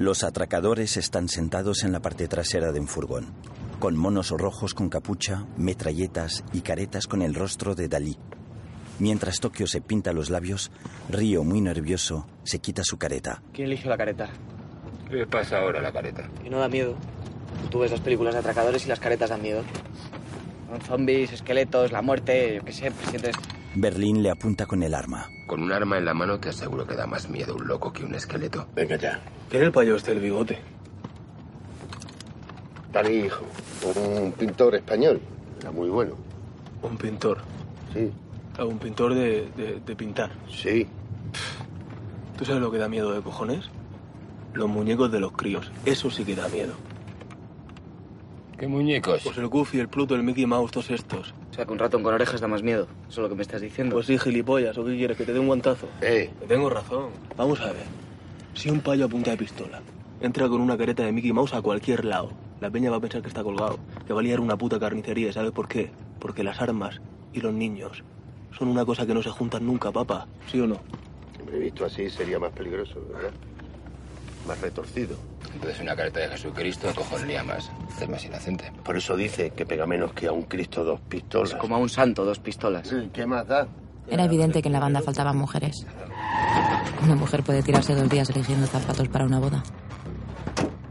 Los 0.00 0.24
atracadores 0.24 0.96
están 0.96 1.28
sentados 1.28 1.84
en 1.84 1.92
la 1.92 2.00
parte 2.00 2.26
trasera 2.26 2.72
de 2.72 2.80
un 2.80 2.88
furgón, 2.88 3.34
con 3.78 3.98
monos 3.98 4.30
rojos 4.30 4.72
con 4.72 4.88
capucha, 4.88 5.44
metralletas 5.58 6.42
y 6.54 6.62
caretas 6.62 7.06
con 7.06 7.20
el 7.20 7.34
rostro 7.34 7.74
de 7.74 7.86
Dalí. 7.86 8.16
Mientras 8.98 9.40
Tokio 9.40 9.66
se 9.66 9.82
pinta 9.82 10.14
los 10.14 10.30
labios, 10.30 10.70
Río, 11.10 11.44
muy 11.44 11.60
nervioso, 11.60 12.26
se 12.44 12.60
quita 12.60 12.82
su 12.82 12.96
careta. 12.96 13.42
¿Quién 13.52 13.66
eligió 13.66 13.90
la 13.90 13.98
careta? 13.98 14.30
¿Qué 15.10 15.26
pasa 15.26 15.58
ahora 15.58 15.82
la 15.82 15.92
careta? 15.92 16.30
Y 16.46 16.48
no 16.48 16.60
da 16.60 16.70
miedo. 16.70 16.96
Tú 17.70 17.80
ves 17.80 17.90
las 17.90 18.00
películas 18.00 18.32
de 18.32 18.40
atracadores 18.40 18.86
y 18.86 18.88
las 18.88 19.00
caretas 19.00 19.28
dan 19.28 19.42
miedo. 19.42 19.62
Son 20.70 20.80
zombies, 20.80 21.30
esqueletos, 21.30 21.92
la 21.92 22.00
muerte, 22.00 22.54
yo 22.56 22.64
qué 22.64 22.72
sé, 22.72 22.90
pues 22.90 23.06
sientes... 23.10 23.36
Berlín 23.74 24.22
le 24.22 24.30
apunta 24.30 24.66
con 24.66 24.82
el 24.82 24.94
arma. 24.94 25.30
Con 25.46 25.62
un 25.62 25.72
arma 25.72 25.98
en 25.98 26.04
la 26.04 26.14
mano 26.14 26.38
te 26.40 26.48
aseguro 26.48 26.86
que 26.86 26.94
da 26.94 27.06
más 27.06 27.28
miedo 27.28 27.54
un 27.54 27.66
loco 27.66 27.92
que 27.92 28.04
un 28.04 28.14
esqueleto. 28.14 28.66
Venga 28.74 28.96
ya. 28.96 29.20
¿Quién 29.48 29.62
es 29.62 29.66
el 29.66 29.72
payo 29.72 29.96
este 29.96 30.12
del 30.12 30.20
bigote? 30.22 30.58
Dani, 32.92 33.10
hijo. 33.10 33.44
Un 33.94 34.32
pintor 34.32 34.74
español. 34.74 35.20
Era 35.60 35.70
muy 35.70 35.88
bueno. 35.88 36.14
Un 36.82 36.96
pintor. 36.96 37.38
Sí. 37.94 38.10
Ah, 38.58 38.64
Un 38.64 38.78
pintor 38.78 39.14
de, 39.14 39.48
de- 39.56 39.80
de 39.84 39.96
pintar. 39.96 40.30
Sí. 40.50 40.86
¿Tú 42.36 42.44
sabes 42.44 42.60
lo 42.60 42.70
que 42.70 42.78
da 42.78 42.88
miedo 42.88 43.12
de 43.12 43.20
cojones? 43.22 43.66
Los 44.54 44.68
muñecos 44.68 45.12
de 45.12 45.20
los 45.20 45.32
críos. 45.32 45.70
Eso 45.84 46.10
sí 46.10 46.24
que 46.24 46.34
da 46.34 46.48
miedo. 46.48 46.72
¿Qué 48.60 48.68
muñecos? 48.68 49.22
Pues 49.24 49.38
el 49.38 49.46
Goofy, 49.46 49.78
el 49.78 49.88
Pluto, 49.88 50.14
el 50.14 50.22
Mickey 50.22 50.44
Mouse, 50.44 50.70
todos 50.70 50.90
estos. 50.90 51.32
O 51.50 51.54
sea, 51.54 51.64
que 51.64 51.72
un 51.72 51.78
ratón 51.78 52.02
con 52.02 52.12
orejas 52.12 52.42
da 52.42 52.46
más 52.46 52.62
miedo. 52.62 52.88
Eso 53.08 53.12
es 53.12 53.18
lo 53.20 53.28
que 53.30 53.34
me 53.34 53.40
estás 53.40 53.62
diciendo. 53.62 53.94
Pues 53.94 54.04
sí, 54.04 54.18
gilipollas. 54.18 54.76
¿O 54.76 54.84
qué 54.84 54.98
quieres? 54.98 55.16
¿Que 55.16 55.24
te 55.24 55.32
dé 55.32 55.38
un 55.38 55.46
guantazo? 55.46 55.88
Eh, 56.02 56.28
tengo 56.46 56.68
razón. 56.68 57.06
Vamos 57.38 57.58
a 57.62 57.72
ver. 57.72 57.86
Si 58.52 58.68
un 58.68 58.80
payo 58.80 59.06
a 59.06 59.08
punta 59.08 59.30
de 59.30 59.38
pistola 59.38 59.80
entra 60.20 60.46
con 60.46 60.60
una 60.60 60.76
careta 60.76 61.02
de 61.02 61.10
Mickey 61.10 61.32
Mouse 61.32 61.54
a 61.54 61.62
cualquier 61.62 62.04
lado, 62.04 62.32
la 62.60 62.70
peña 62.70 62.90
va 62.90 62.98
a 62.98 63.00
pensar 63.00 63.22
que 63.22 63.28
está 63.28 63.42
colgado, 63.42 63.78
que 64.06 64.12
va 64.12 64.20
a 64.20 64.22
liar 64.22 64.40
una 64.40 64.58
puta 64.58 64.78
carnicería. 64.78 65.32
¿Sabes 65.32 65.52
por 65.52 65.66
qué? 65.66 65.90
Porque 66.18 66.44
las 66.44 66.60
armas 66.60 67.00
y 67.32 67.40
los 67.40 67.54
niños 67.54 68.04
son 68.58 68.68
una 68.68 68.84
cosa 68.84 69.06
que 69.06 69.14
no 69.14 69.22
se 69.22 69.30
juntan 69.30 69.64
nunca, 69.64 69.90
papá. 69.90 70.26
¿Sí 70.48 70.60
o 70.60 70.66
no? 70.66 70.82
hombre, 71.40 71.58
visto 71.58 71.84
así 71.84 72.08
sería 72.10 72.38
más 72.38 72.52
peligroso, 72.52 73.02
¿verdad? 73.12 73.30
Más 74.50 74.60
retorcido. 74.60 75.16
Entonces 75.54 75.80
una 75.80 75.94
careta 75.94 76.18
de 76.18 76.28
Jesucristo 76.30 76.88
cojonaría 76.92 77.44
más. 77.44 77.70
Es 78.00 78.08
más 78.08 78.24
inocente. 78.24 78.72
Por 78.84 78.96
eso 78.96 79.14
dice 79.14 79.50
que 79.50 79.64
pega 79.64 79.86
menos 79.86 80.12
que 80.12 80.26
a 80.26 80.32
un 80.32 80.42
Cristo 80.42 80.82
dos 80.82 81.00
pistolas. 81.02 81.54
Como 81.54 81.76
a 81.76 81.78
un 81.78 81.88
santo, 81.88 82.24
dos 82.24 82.40
pistolas. 82.40 82.92
¿Qué 83.12 83.26
más 83.26 83.46
da? 83.46 83.68
Era 84.08 84.24
evidente 84.24 84.60
que 84.60 84.66
en 84.66 84.72
la 84.72 84.80
banda 84.80 85.02
faltaban 85.02 85.36
mujeres. 85.36 85.86
Una 87.04 87.14
mujer 87.14 87.44
puede 87.44 87.62
tirarse 87.62 87.94
dos 87.94 88.08
días 88.08 88.28
eligiendo 88.30 88.66
zapatos 88.66 89.06
para 89.08 89.24
una 89.24 89.38
boda. 89.38 89.62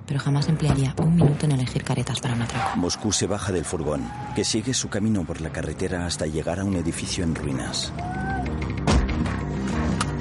Pero 0.05 0.21
jamás 0.21 0.47
emplearía 0.47 0.95
un 0.97 1.15
minuto 1.15 1.45
en 1.45 1.51
elegir 1.51 1.83
caretas 1.83 2.21
para 2.21 2.35
un 2.35 2.43
atraco. 2.43 2.77
Moscú 2.77 3.11
se 3.11 3.27
baja 3.27 3.51
del 3.51 3.65
furgón, 3.65 4.09
que 4.35 4.45
sigue 4.45 4.73
su 4.73 4.87
camino 4.87 5.25
por 5.25 5.41
la 5.41 5.49
carretera 5.49 6.05
hasta 6.05 6.25
llegar 6.27 6.61
a 6.61 6.63
un 6.63 6.77
edificio 6.77 7.25
en 7.25 7.35
ruinas. 7.35 7.91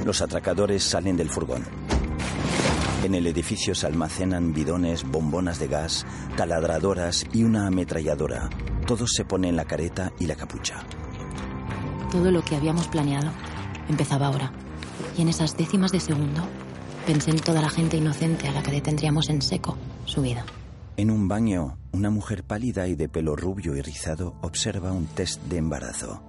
Los 0.04 0.22
atracadores 0.22 0.82
salen 0.82 1.16
del 1.16 1.30
furgón. 1.30 1.87
En 3.08 3.14
el 3.14 3.26
edificio 3.26 3.74
se 3.74 3.86
almacenan 3.86 4.52
bidones, 4.52 5.02
bombonas 5.02 5.58
de 5.58 5.66
gas, 5.66 6.04
taladradoras 6.36 7.24
y 7.32 7.42
una 7.42 7.66
ametralladora. 7.66 8.50
Todos 8.86 9.12
se 9.14 9.24
ponen 9.24 9.56
la 9.56 9.64
careta 9.64 10.12
y 10.18 10.26
la 10.26 10.36
capucha. 10.36 10.84
Todo 12.12 12.30
lo 12.30 12.42
que 12.42 12.54
habíamos 12.54 12.86
planeado 12.88 13.30
empezaba 13.88 14.26
ahora. 14.26 14.52
Y 15.16 15.22
en 15.22 15.28
esas 15.28 15.56
décimas 15.56 15.90
de 15.90 16.00
segundo 16.00 16.42
pensé 17.06 17.30
en 17.30 17.38
toda 17.40 17.62
la 17.62 17.70
gente 17.70 17.96
inocente 17.96 18.46
a 18.46 18.52
la 18.52 18.62
que 18.62 18.72
detendríamos 18.72 19.30
en 19.30 19.40
seco 19.40 19.78
su 20.04 20.20
vida. 20.20 20.44
En 20.98 21.10
un 21.10 21.28
baño, 21.28 21.78
una 21.92 22.10
mujer 22.10 22.44
pálida 22.44 22.88
y 22.88 22.94
de 22.94 23.08
pelo 23.08 23.36
rubio 23.36 23.74
y 23.74 23.80
rizado 23.80 24.34
observa 24.42 24.92
un 24.92 25.06
test 25.06 25.42
de 25.44 25.56
embarazo. 25.56 26.22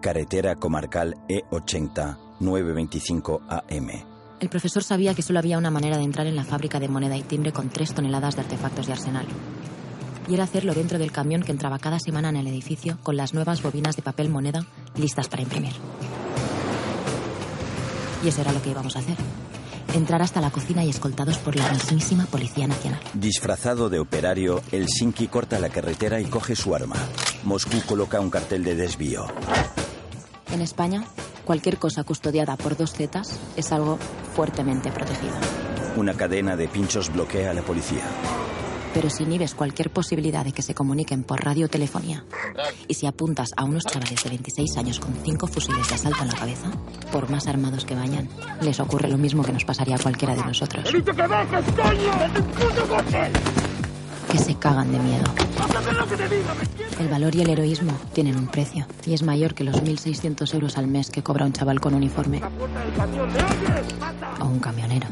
Carretera 0.00 0.54
comarcal 0.54 1.16
E 1.28 1.42
E80, 1.50 2.18
925 2.38 3.42
AM. 3.48 4.11
El 4.42 4.48
profesor 4.48 4.82
sabía 4.82 5.14
que 5.14 5.22
solo 5.22 5.38
había 5.38 5.56
una 5.56 5.70
manera 5.70 5.96
de 5.96 6.02
entrar 6.02 6.26
en 6.26 6.34
la 6.34 6.42
fábrica 6.42 6.80
de 6.80 6.88
moneda 6.88 7.16
y 7.16 7.22
timbre 7.22 7.52
con 7.52 7.68
tres 7.68 7.94
toneladas 7.94 8.34
de 8.34 8.40
artefactos 8.40 8.88
de 8.88 8.92
arsenal. 8.92 9.24
Y 10.28 10.34
era 10.34 10.42
hacerlo 10.42 10.74
dentro 10.74 10.98
del 10.98 11.12
camión 11.12 11.44
que 11.44 11.52
entraba 11.52 11.78
cada 11.78 12.00
semana 12.00 12.30
en 12.30 12.34
el 12.34 12.48
edificio 12.48 12.98
con 13.04 13.16
las 13.16 13.34
nuevas 13.34 13.62
bobinas 13.62 13.94
de 13.94 14.02
papel 14.02 14.30
moneda 14.30 14.66
listas 14.96 15.28
para 15.28 15.44
imprimir. 15.44 15.74
Y 18.24 18.28
eso 18.28 18.40
era 18.40 18.50
lo 18.50 18.60
que 18.60 18.70
íbamos 18.70 18.96
a 18.96 18.98
hacer. 18.98 19.16
Entrar 19.94 20.22
hasta 20.22 20.40
la 20.40 20.50
cocina 20.50 20.84
y 20.84 20.90
escoltados 20.90 21.38
por 21.38 21.54
la 21.54 21.70
mismísima 21.70 22.26
Policía 22.26 22.66
Nacional. 22.66 22.98
Disfrazado 23.14 23.90
de 23.90 24.00
operario, 24.00 24.60
el 24.72 24.88
Sinki 24.88 25.28
corta 25.28 25.60
la 25.60 25.68
carretera 25.68 26.20
y 26.20 26.24
coge 26.24 26.56
su 26.56 26.74
arma. 26.74 26.96
Moscú 27.44 27.80
coloca 27.86 28.18
un 28.18 28.30
cartel 28.30 28.64
de 28.64 28.74
desvío. 28.74 29.24
En 30.50 30.62
España, 30.62 31.04
cualquier 31.44 31.78
cosa 31.78 32.04
custodiada 32.04 32.56
por 32.56 32.76
dos 32.76 32.92
Zetas 32.92 33.38
es 33.56 33.72
algo 33.72 33.98
fuertemente 34.34 34.90
protegido. 34.90 35.34
Una 35.96 36.14
cadena 36.14 36.56
de 36.56 36.68
pinchos 36.68 37.12
bloquea 37.12 37.50
a 37.50 37.54
la 37.54 37.62
policía. 37.62 38.02
Pero 38.94 39.08
si 39.08 39.22
inhibes 39.22 39.54
cualquier 39.54 39.90
posibilidad 39.90 40.44
de 40.44 40.52
que 40.52 40.60
se 40.60 40.74
comuniquen 40.74 41.24
por 41.24 41.42
radio 41.42 41.64
o 41.66 41.68
telefonía, 41.68 42.24
y 42.88 42.94
si 42.94 43.06
apuntas 43.06 43.52
a 43.56 43.64
unos 43.64 43.84
chavales 43.84 44.22
de 44.22 44.28
26 44.28 44.76
años 44.76 45.00
con 45.00 45.14
cinco 45.24 45.46
fusiles 45.46 45.88
de 45.88 45.94
asalto 45.94 46.22
en 46.22 46.28
la 46.28 46.34
cabeza, 46.34 46.70
por 47.10 47.30
más 47.30 47.46
armados 47.46 47.86
que 47.86 47.94
vayan, 47.94 48.28
les 48.60 48.80
ocurre 48.80 49.08
lo 49.08 49.16
mismo 49.16 49.42
que 49.42 49.52
nos 49.52 49.64
pasaría 49.64 49.96
a 49.96 49.98
cualquiera 49.98 50.34
de 50.34 50.44
nosotros. 50.44 50.84
¡He 50.92 50.98
dicho 50.98 51.12
que 51.12 51.26
bajes, 51.26 51.64
coño! 51.74 52.18
¡De 52.18 52.40
tu 52.40 52.44
puto 52.44 52.88
coche! 52.88 53.61
Que 54.32 54.38
se 54.38 54.54
cagan 54.54 54.90
de 54.90 54.98
miedo. 54.98 55.24
¡Háblame 55.60 55.92
lo 55.92 56.06
que 56.08 56.16
te 56.16 56.28
diga, 56.28 56.54
¿me 56.54 56.62
entiendes? 56.62 57.00
El 57.00 57.08
valor 57.08 57.34
y 57.34 57.42
el 57.42 57.50
heroísmo 57.50 57.92
tienen 58.14 58.36
un 58.36 58.46
precio, 58.46 58.86
y 59.04 59.12
es 59.12 59.22
mayor 59.22 59.52
que 59.54 59.62
los 59.62 59.82
1.600 59.82 60.54
euros 60.54 60.78
al 60.78 60.86
mes 60.86 61.10
que 61.10 61.22
cobra 61.22 61.44
un 61.44 61.52
chaval 61.52 61.80
con 61.80 61.92
uniforme 61.92 62.40
¡La 62.40 62.48
puerta 62.48 62.80
del 62.80 62.94
camión, 62.94 63.28
¿me 63.30 63.42
oyes? 63.42 63.98
¡Mata! 64.00 64.34
o 64.40 64.46
un 64.46 64.58
camionero. 64.58 65.06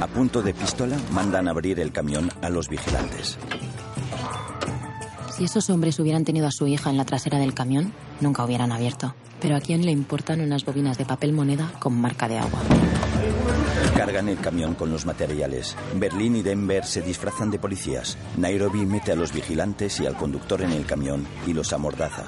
A 0.00 0.06
punto 0.08 0.42
de 0.42 0.52
pistola, 0.54 0.96
mandan 1.12 1.46
abrir 1.46 1.78
el 1.78 1.92
camión 1.92 2.28
a 2.42 2.50
los 2.50 2.68
vigilantes. 2.68 3.38
Si 5.36 5.44
esos 5.44 5.70
hombres 5.70 6.00
hubieran 6.00 6.24
tenido 6.24 6.48
a 6.48 6.50
su 6.50 6.66
hija 6.66 6.90
en 6.90 6.96
la 6.96 7.04
trasera 7.04 7.38
del 7.38 7.54
camión, 7.54 7.92
nunca 8.20 8.44
hubieran 8.44 8.72
abierto. 8.72 9.14
Pero 9.40 9.54
a 9.54 9.60
quién 9.60 9.84
le 9.84 9.92
importan 9.92 10.40
unas 10.40 10.64
bobinas 10.64 10.98
de 10.98 11.04
papel 11.04 11.32
moneda 11.32 11.70
con 11.78 12.00
marca 12.00 12.26
de 12.26 12.38
agua. 12.38 12.58
Cargan 13.96 14.28
el 14.28 14.38
camión 14.38 14.74
con 14.74 14.90
los 14.90 15.06
materiales. 15.06 15.74
Berlín 15.94 16.36
y 16.36 16.42
Denver 16.42 16.84
se 16.84 17.00
disfrazan 17.00 17.50
de 17.50 17.58
policías. 17.58 18.18
Nairobi 18.36 18.84
mete 18.84 19.12
a 19.12 19.16
los 19.16 19.32
vigilantes 19.32 19.98
y 20.00 20.06
al 20.06 20.16
conductor 20.16 20.60
en 20.60 20.72
el 20.72 20.84
camión 20.84 21.26
y 21.46 21.54
los 21.54 21.72
amordaza. 21.72 22.24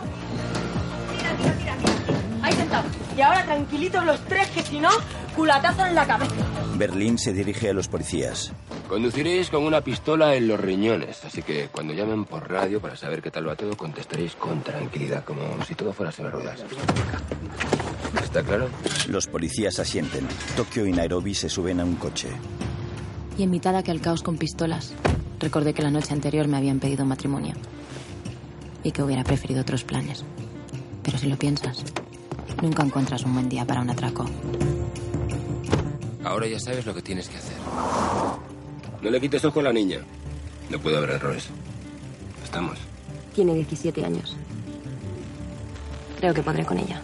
Ahí 2.42 2.52
sentado. 2.54 2.88
Y 3.16 3.20
ahora 3.20 3.44
tranquilitos 3.44 4.04
los 4.06 4.18
tres, 4.24 4.48
que 4.48 4.62
si 4.62 4.80
no, 4.80 4.88
culatazo 5.38 5.86
en 5.86 5.94
la 5.94 6.04
cabeza. 6.04 6.34
Berlín 6.76 7.16
se 7.16 7.32
dirige 7.32 7.70
a 7.70 7.72
los 7.72 7.86
policías. 7.86 8.52
Conduciréis 8.88 9.50
con 9.50 9.62
una 9.62 9.82
pistola 9.82 10.34
en 10.34 10.48
los 10.48 10.58
riñones, 10.58 11.24
así 11.24 11.42
que 11.42 11.68
cuando 11.68 11.94
llamen 11.94 12.24
por 12.24 12.50
radio 12.50 12.80
para 12.80 12.96
saber 12.96 13.22
qué 13.22 13.30
tal 13.30 13.48
va 13.48 13.54
todo, 13.54 13.76
contestaréis 13.76 14.34
con 14.34 14.62
tranquilidad, 14.62 15.24
como 15.24 15.64
si 15.64 15.76
todo 15.76 15.92
fuera 15.92 16.10
sobre 16.10 16.30
ruedas. 16.30 16.64
¿Está 18.20 18.42
claro? 18.42 18.68
Los 19.06 19.28
policías 19.28 19.78
asienten. 19.78 20.26
Tokio 20.56 20.84
y 20.86 20.92
Nairobi 20.92 21.34
se 21.34 21.48
suben 21.48 21.78
a 21.78 21.84
un 21.84 21.94
coche. 21.94 22.30
Y 23.38 23.44
en 23.44 23.50
mitad 23.50 23.72
de 23.72 23.78
aquel 23.78 24.00
caos 24.00 24.24
con 24.24 24.38
pistolas, 24.38 24.92
recordé 25.38 25.72
que 25.72 25.82
la 25.82 25.92
noche 25.92 26.12
anterior 26.12 26.48
me 26.48 26.56
habían 26.56 26.80
pedido 26.80 27.04
matrimonio. 27.04 27.54
Y 28.82 28.90
que 28.90 29.04
hubiera 29.04 29.22
preferido 29.22 29.60
otros 29.60 29.84
planes. 29.84 30.24
Pero 31.04 31.16
si 31.16 31.28
lo 31.28 31.36
piensas, 31.36 31.84
nunca 32.60 32.82
encuentras 32.82 33.22
un 33.22 33.34
buen 33.34 33.48
día 33.48 33.64
para 33.64 33.82
un 33.82 33.90
atraco. 33.90 34.26
Ahora 36.28 36.46
ya 36.46 36.60
sabes 36.60 36.84
lo 36.84 36.94
que 36.94 37.00
tienes 37.00 37.26
que 37.26 37.38
hacer. 37.38 37.56
No 39.00 39.08
le 39.10 39.18
quites 39.18 39.42
ojo 39.46 39.60
a 39.60 39.62
la 39.62 39.72
niña. 39.72 40.00
No 40.68 40.78
puede 40.78 40.98
haber 40.98 41.10
errores. 41.10 41.48
Estamos. 42.44 42.78
Tiene 43.34 43.54
17 43.54 44.04
años. 44.04 44.36
Creo 46.18 46.34
que 46.34 46.42
podré 46.42 46.66
con 46.66 46.76
ella. 46.76 47.00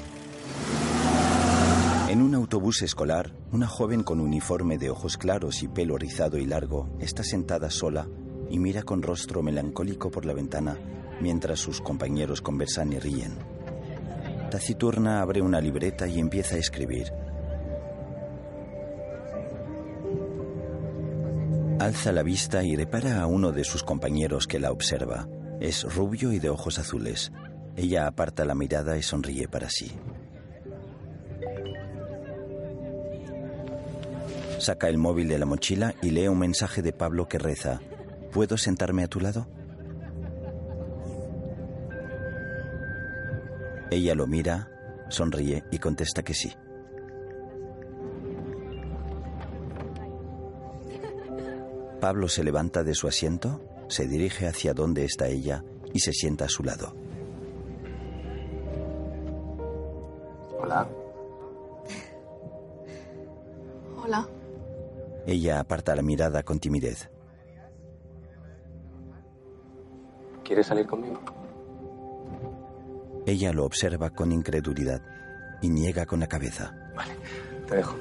En 2.11 2.21
un 2.21 2.35
autobús 2.35 2.83
escolar, 2.83 3.33
una 3.51 3.67
joven 3.67 4.03
con 4.03 4.21
uniforme 4.21 4.77
de 4.77 4.91
ojos 4.91 5.17
claros 5.17 5.63
y 5.63 5.69
pelo 5.69 5.97
rizado 5.97 6.37
y 6.37 6.45
largo 6.45 6.91
está 7.01 7.25
sentada 7.25 7.71
sola 7.71 8.07
y 8.51 8.59
mira 8.59 8.83
con 8.83 9.01
rostro 9.01 9.43
melancólico 9.43 10.11
por 10.11 10.27
la 10.27 10.35
ventana 10.35 10.77
mientras 11.23 11.61
sus 11.61 11.81
compañeros 11.81 12.43
conversan 12.43 12.93
y 12.93 12.99
ríen. 12.99 13.39
Taciturna 14.51 15.23
abre 15.23 15.41
una 15.41 15.63
libreta 15.63 16.07
y 16.07 16.19
empieza 16.19 16.57
a 16.57 16.59
escribir. 16.59 17.11
Alza 21.85 22.13
la 22.13 22.23
vista 22.23 22.65
y 22.65 22.77
repara 22.77 23.21
a 23.21 23.27
uno 23.27 23.53
de 23.53 23.63
sus 23.63 23.83
compañeros 23.83 24.47
que 24.47 24.59
la 24.59 24.73
observa. 24.73 25.29
Es 25.61 25.83
rubio 25.95 26.33
y 26.33 26.39
de 26.39 26.49
ojos 26.49 26.79
azules. 26.79 27.31
Ella 27.77 28.07
aparta 28.07 28.47
la 28.47 28.55
mirada 28.55 28.97
y 28.97 29.03
sonríe 29.03 29.49
para 29.49 29.69
sí. 29.69 29.93
Saca 34.59 34.89
el 34.89 34.97
móvil 34.97 35.29
de 35.29 35.39
la 35.39 35.45
mochila 35.45 35.95
y 36.01 36.09
lee 36.09 36.27
un 36.27 36.39
mensaje 36.39 36.81
de 36.81 36.95
Pablo 36.95 37.29
que 37.29 37.39
reza. 37.39 37.83
¿Puedo 38.33 38.57
sentarme 38.57 39.03
a 39.05 39.09
tu 39.09 39.21
lado? 39.21 39.47
Ella 43.91 44.15
lo 44.15 44.27
mira, 44.27 44.71
sonríe 45.11 45.65
y 45.71 45.81
contesta 45.81 46.23
que 46.23 46.33
sí. 46.33 46.51
Pablo 52.05 52.29
se 52.29 52.45
levanta 52.45 52.85
de 52.85 52.95
su 52.95 53.09
asiento, 53.09 53.63
se 53.89 54.07
dirige 54.07 54.47
hacia 54.47 54.75
donde 54.75 55.07
está 55.07 55.27
ella 55.27 55.65
y 55.95 56.01
se 56.01 56.13
sienta 56.13 56.45
a 56.45 56.49
su 56.51 56.63
lado. 56.63 56.95
Hola. 60.61 60.87
Hola. 64.05 64.29
Ella 65.27 65.61
aparta 65.61 65.97
la 65.97 66.03
mirada 66.03 66.43
con 66.43 66.61
timidez. 66.61 67.09
¿Quieres 70.45 70.67
salir 70.67 70.87
conmigo? 70.87 71.23
Ella 73.25 73.51
lo 73.55 73.65
observa 73.65 74.11
con 74.11 74.31
incredulidad 74.31 75.01
y 75.63 75.71
niega 75.71 76.05
con 76.05 76.21
la 76.21 76.27
cabeza. 76.27 76.75
Te 77.67 77.77
dejo. 77.77 77.97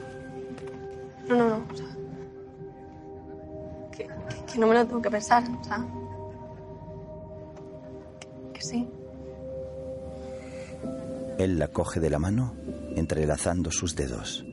No, 1.30 1.38
no, 1.38 1.58
no. 1.60 1.93
Que, 4.54 4.60
que- 4.60 4.60
que 4.60 4.60
no 4.60 4.68
me 4.68 4.74
lo 4.76 4.86
tengo 4.88 5.02
que 5.02 5.10
pensar. 5.10 5.44
O 5.44 5.64
sea. 5.64 5.86
Que 8.54 8.62
sí. 8.62 8.88
Él 11.40 11.58
la 11.60 11.68
coge 11.68 12.00
de 12.00 12.10
la 12.10 12.20
mano, 12.20 12.54
entrelazando 12.96 13.72
sus 13.72 13.96
dedos. 13.96 14.46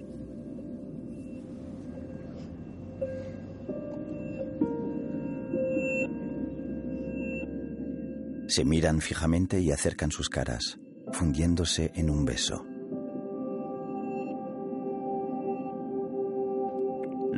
Se 8.49 8.65
miran 8.65 9.01
fijamente 9.01 9.61
y 9.61 9.71
acercan 9.71 10.11
sus 10.11 10.29
caras, 10.29 10.79
fundiéndose 11.13 11.93
en 11.95 12.11
un 12.11 12.25
beso. 12.25 12.67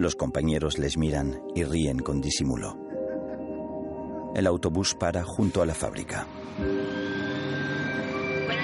Los 0.03 0.17
compañeros 0.17 0.79
les 0.81 0.99
miran 0.99 1.41
y 1.55 1.63
ríen 1.63 2.01
con 2.01 2.21
disimulo. 2.21 2.77
El 4.35 4.49
autobús 4.49 4.97
para 4.97 5.23
junto 5.23 5.63
a 5.63 5.67
la 5.67 5.77
fábrica. 5.77 6.27
Bueno 6.59 6.75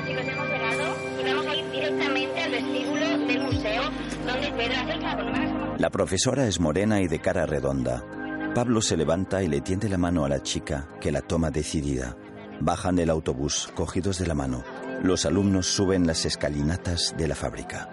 chicos, 0.05 0.24
hemos 0.27 0.48
llegado 0.48 0.96
y 1.20 1.22
vamos 1.22 1.46
a 1.46 1.55
ir 1.55 1.70
directamente 1.70 2.40
al 2.40 2.51
vestíbulo 2.51 3.07
del 3.29 3.44
museo 3.44 3.83
donde 4.27 4.51
Pedro 4.51 4.74
hace 4.81 4.92
el 4.94 5.01
carnaval. 5.01 5.77
La 5.79 5.90
profesora 5.90 6.48
es 6.48 6.59
morena 6.59 7.01
y 7.03 7.07
de 7.07 7.20
cara 7.20 7.46
redonda. 7.46 8.05
Pablo 8.53 8.81
se 8.81 8.96
levanta 8.96 9.40
y 9.40 9.46
le 9.46 9.61
tiende 9.61 9.88
la 9.88 9.96
mano 9.96 10.24
a 10.24 10.29
la 10.29 10.42
chica, 10.42 10.88
que 11.01 11.12
la 11.12 11.20
toma 11.20 11.53
decidida. 11.53 12.16
Bajan 12.61 12.96
del 12.96 13.11
autobús, 13.11 13.70
cogidos 13.77 14.18
de 14.18 14.27
la 14.27 14.35
mano. 14.35 14.64
Los 15.05 15.24
alumnos 15.24 15.68
suben 15.68 16.05
las 16.05 16.24
escalinatas 16.24 17.14
de 17.16 17.29
la 17.29 17.37
fábrica. 17.37 17.88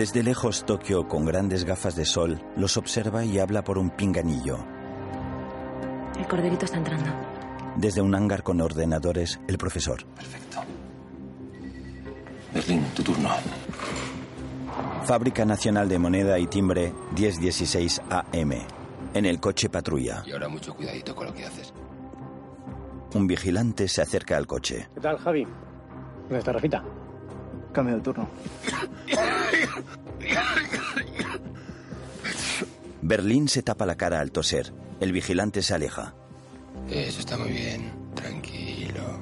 Desde 0.00 0.22
lejos, 0.22 0.64
Tokio, 0.64 1.06
con 1.06 1.26
grandes 1.26 1.66
gafas 1.66 1.94
de 1.94 2.06
sol, 2.06 2.40
los 2.56 2.78
observa 2.78 3.22
y 3.22 3.38
habla 3.38 3.62
por 3.62 3.76
un 3.76 3.90
pinganillo. 3.90 4.56
El 6.18 6.26
corderito 6.26 6.64
está 6.64 6.78
entrando. 6.78 7.10
Desde 7.76 8.00
un 8.00 8.14
hangar 8.14 8.42
con 8.42 8.62
ordenadores, 8.62 9.38
el 9.46 9.58
profesor. 9.58 9.98
Berlín, 12.54 12.82
tu 12.96 13.02
turno. 13.02 13.28
Fábrica 15.04 15.44
Nacional 15.44 15.86
de 15.86 15.98
Moneda 15.98 16.38
y 16.38 16.46
Timbre, 16.46 16.94
1016 17.14 18.00
AM. 18.08 18.52
En 19.12 19.26
el 19.26 19.38
coche 19.38 19.68
patrulla. 19.68 20.22
Y 20.24 20.32
ahora 20.32 20.48
mucho 20.48 20.72
cuidadito 20.72 21.14
con 21.14 21.26
lo 21.26 21.34
que 21.34 21.44
haces. 21.44 21.74
Un 23.12 23.26
vigilante 23.26 23.86
se 23.86 24.00
acerca 24.00 24.38
al 24.38 24.46
coche. 24.46 24.88
¿Qué 24.94 25.00
tal, 25.02 25.18
Javi? 25.18 25.44
¿Dónde 26.22 26.38
está 26.38 26.54
Rafita? 26.54 26.82
Cambio 27.74 27.96
de 27.96 28.00
turno. 28.00 28.30
Berlín 33.02 33.48
se 33.48 33.62
tapa 33.62 33.86
la 33.86 33.96
cara 33.96 34.20
al 34.20 34.30
toser. 34.30 34.72
El 35.00 35.12
vigilante 35.12 35.62
se 35.62 35.74
aleja. 35.74 36.14
Eso 36.88 37.20
está 37.20 37.38
muy 37.38 37.50
bien. 37.50 37.90
Tranquilo. 38.14 39.20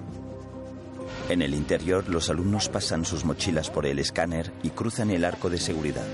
En 1.29 1.43
el 1.43 1.55
interior, 1.55 2.09
los 2.09 2.31
alumnos 2.31 2.69
pasan 2.69 3.05
sus 3.05 3.25
mochilas 3.25 3.71
por 3.71 3.87
el 3.87 3.99
escáner 3.99 4.53
y 4.63 4.71
cruzan 4.71 5.11
el 5.11 5.25
arco 5.25 5.51
de 5.51 5.59
seguridad. 5.59 6.07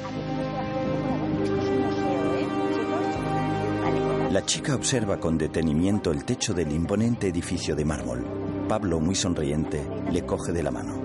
La 4.31 4.45
chica 4.45 4.75
observa 4.75 5.21
con 5.21 5.39
detenimiento 5.39 6.11
el 6.11 6.25
techo 6.25 6.55
del 6.55 6.73
imponente 6.73 7.29
edificio 7.29 7.77
de 7.77 7.85
mármol. 7.85 8.27
Pablo, 8.69 8.99
muy 8.99 9.15
sonriente, 9.15 9.87
le 10.11 10.27
coge 10.27 10.51
de 10.51 10.63
la 10.65 10.73
mano. 10.73 11.04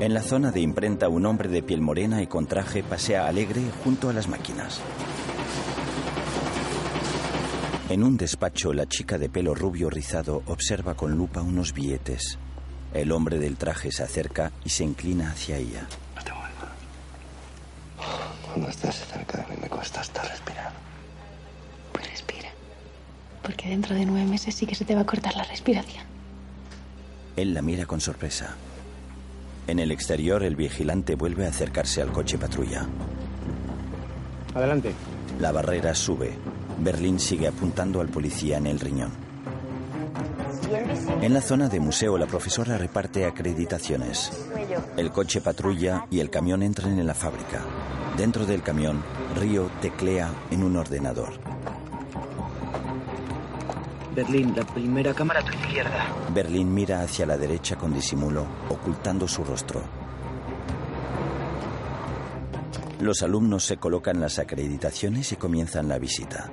En 0.00 0.12
la 0.12 0.22
zona 0.22 0.50
de 0.50 0.60
imprenta, 0.60 1.08
un 1.08 1.24
hombre 1.26 1.48
de 1.48 1.62
piel 1.62 1.80
morena 1.80 2.22
y 2.22 2.26
con 2.26 2.46
traje 2.46 2.82
pasea 2.82 3.26
alegre 3.26 3.62
junto 3.82 4.08
a 4.08 4.12
las 4.12 4.28
máquinas. 4.28 4.80
En 7.88 8.02
un 8.02 8.16
despacho, 8.16 8.72
la 8.72 8.86
chica 8.86 9.18
de 9.18 9.28
pelo 9.28 9.54
rubio 9.54 9.90
rizado 9.90 10.42
observa 10.46 10.94
con 10.94 11.12
lupa 11.12 11.42
unos 11.42 11.72
billetes. 11.72 12.38
El 12.92 13.12
hombre 13.12 13.38
del 13.38 13.56
traje 13.56 13.92
se 13.92 14.02
acerca 14.02 14.52
y 14.64 14.70
se 14.70 14.84
inclina 14.84 15.30
hacia 15.30 15.56
ella. 15.56 15.86
Cuando 18.54 18.70
estás 18.70 19.04
cerca 19.06 19.38
de 19.38 19.54
mí 19.54 19.60
me 19.62 19.68
cuesta 19.68 20.00
hasta 20.00 20.22
respirar. 20.22 20.70
Pues 21.92 22.08
respira. 22.08 22.50
Porque 23.42 23.68
dentro 23.68 23.96
de 23.96 24.06
nueve 24.06 24.26
meses 24.30 24.54
sí 24.54 24.64
que 24.64 24.76
se 24.76 24.84
te 24.84 24.94
va 24.94 25.00
a 25.00 25.06
cortar 25.06 25.34
la 25.34 25.42
respiración. 25.42 26.04
Él 27.36 27.52
la 27.52 27.62
mira 27.62 27.84
con 27.84 28.00
sorpresa. 28.00 28.54
En 29.66 29.78
el 29.78 29.90
exterior, 29.90 30.42
el 30.42 30.56
vigilante 30.56 31.14
vuelve 31.14 31.46
a 31.46 31.48
acercarse 31.48 32.02
al 32.02 32.12
coche 32.12 32.38
patrulla. 32.38 32.86
Adelante. 34.54 34.92
La 35.40 35.52
barrera 35.52 35.94
sube. 35.94 36.32
Berlín 36.78 37.18
sigue 37.18 37.48
apuntando 37.48 38.00
al 38.00 38.08
policía 38.08 38.58
en 38.58 38.66
el 38.66 38.78
riñón. 38.78 39.12
En 41.22 41.32
la 41.32 41.40
zona 41.40 41.68
de 41.68 41.80
museo, 41.80 42.18
la 42.18 42.26
profesora 42.26 42.76
reparte 42.76 43.24
acreditaciones. 43.24 44.30
El 44.96 45.10
coche 45.10 45.40
patrulla 45.40 46.06
y 46.10 46.20
el 46.20 46.30
camión 46.30 46.62
entran 46.62 46.98
en 46.98 47.06
la 47.06 47.14
fábrica. 47.14 47.62
Dentro 48.16 48.44
del 48.44 48.62
camión, 48.62 49.02
Río 49.36 49.70
teclea 49.80 50.32
en 50.50 50.62
un 50.62 50.76
ordenador. 50.76 51.53
Berlín, 54.14 54.54
la 54.54 54.64
primera 54.64 55.12
cámara 55.12 55.40
a 55.40 55.44
tu 55.44 55.52
izquierda. 55.52 56.06
Berlín 56.32 56.72
mira 56.72 57.02
hacia 57.02 57.26
la 57.26 57.36
derecha 57.36 57.76
con 57.76 57.92
disimulo, 57.92 58.46
ocultando 58.68 59.26
su 59.26 59.42
rostro. 59.42 59.82
Los 63.00 63.22
alumnos 63.22 63.64
se 63.64 63.76
colocan 63.76 64.20
las 64.20 64.38
acreditaciones 64.38 65.32
y 65.32 65.36
comienzan 65.36 65.88
la 65.88 65.98
visita. 65.98 66.50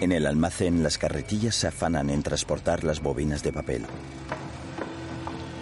En 0.00 0.12
el 0.12 0.26
almacén, 0.26 0.82
las 0.82 0.96
carretillas 0.96 1.54
se 1.54 1.68
afanan 1.68 2.08
en 2.10 2.22
transportar 2.22 2.82
las 2.82 3.02
bobinas 3.02 3.42
de 3.42 3.52
papel. 3.52 3.84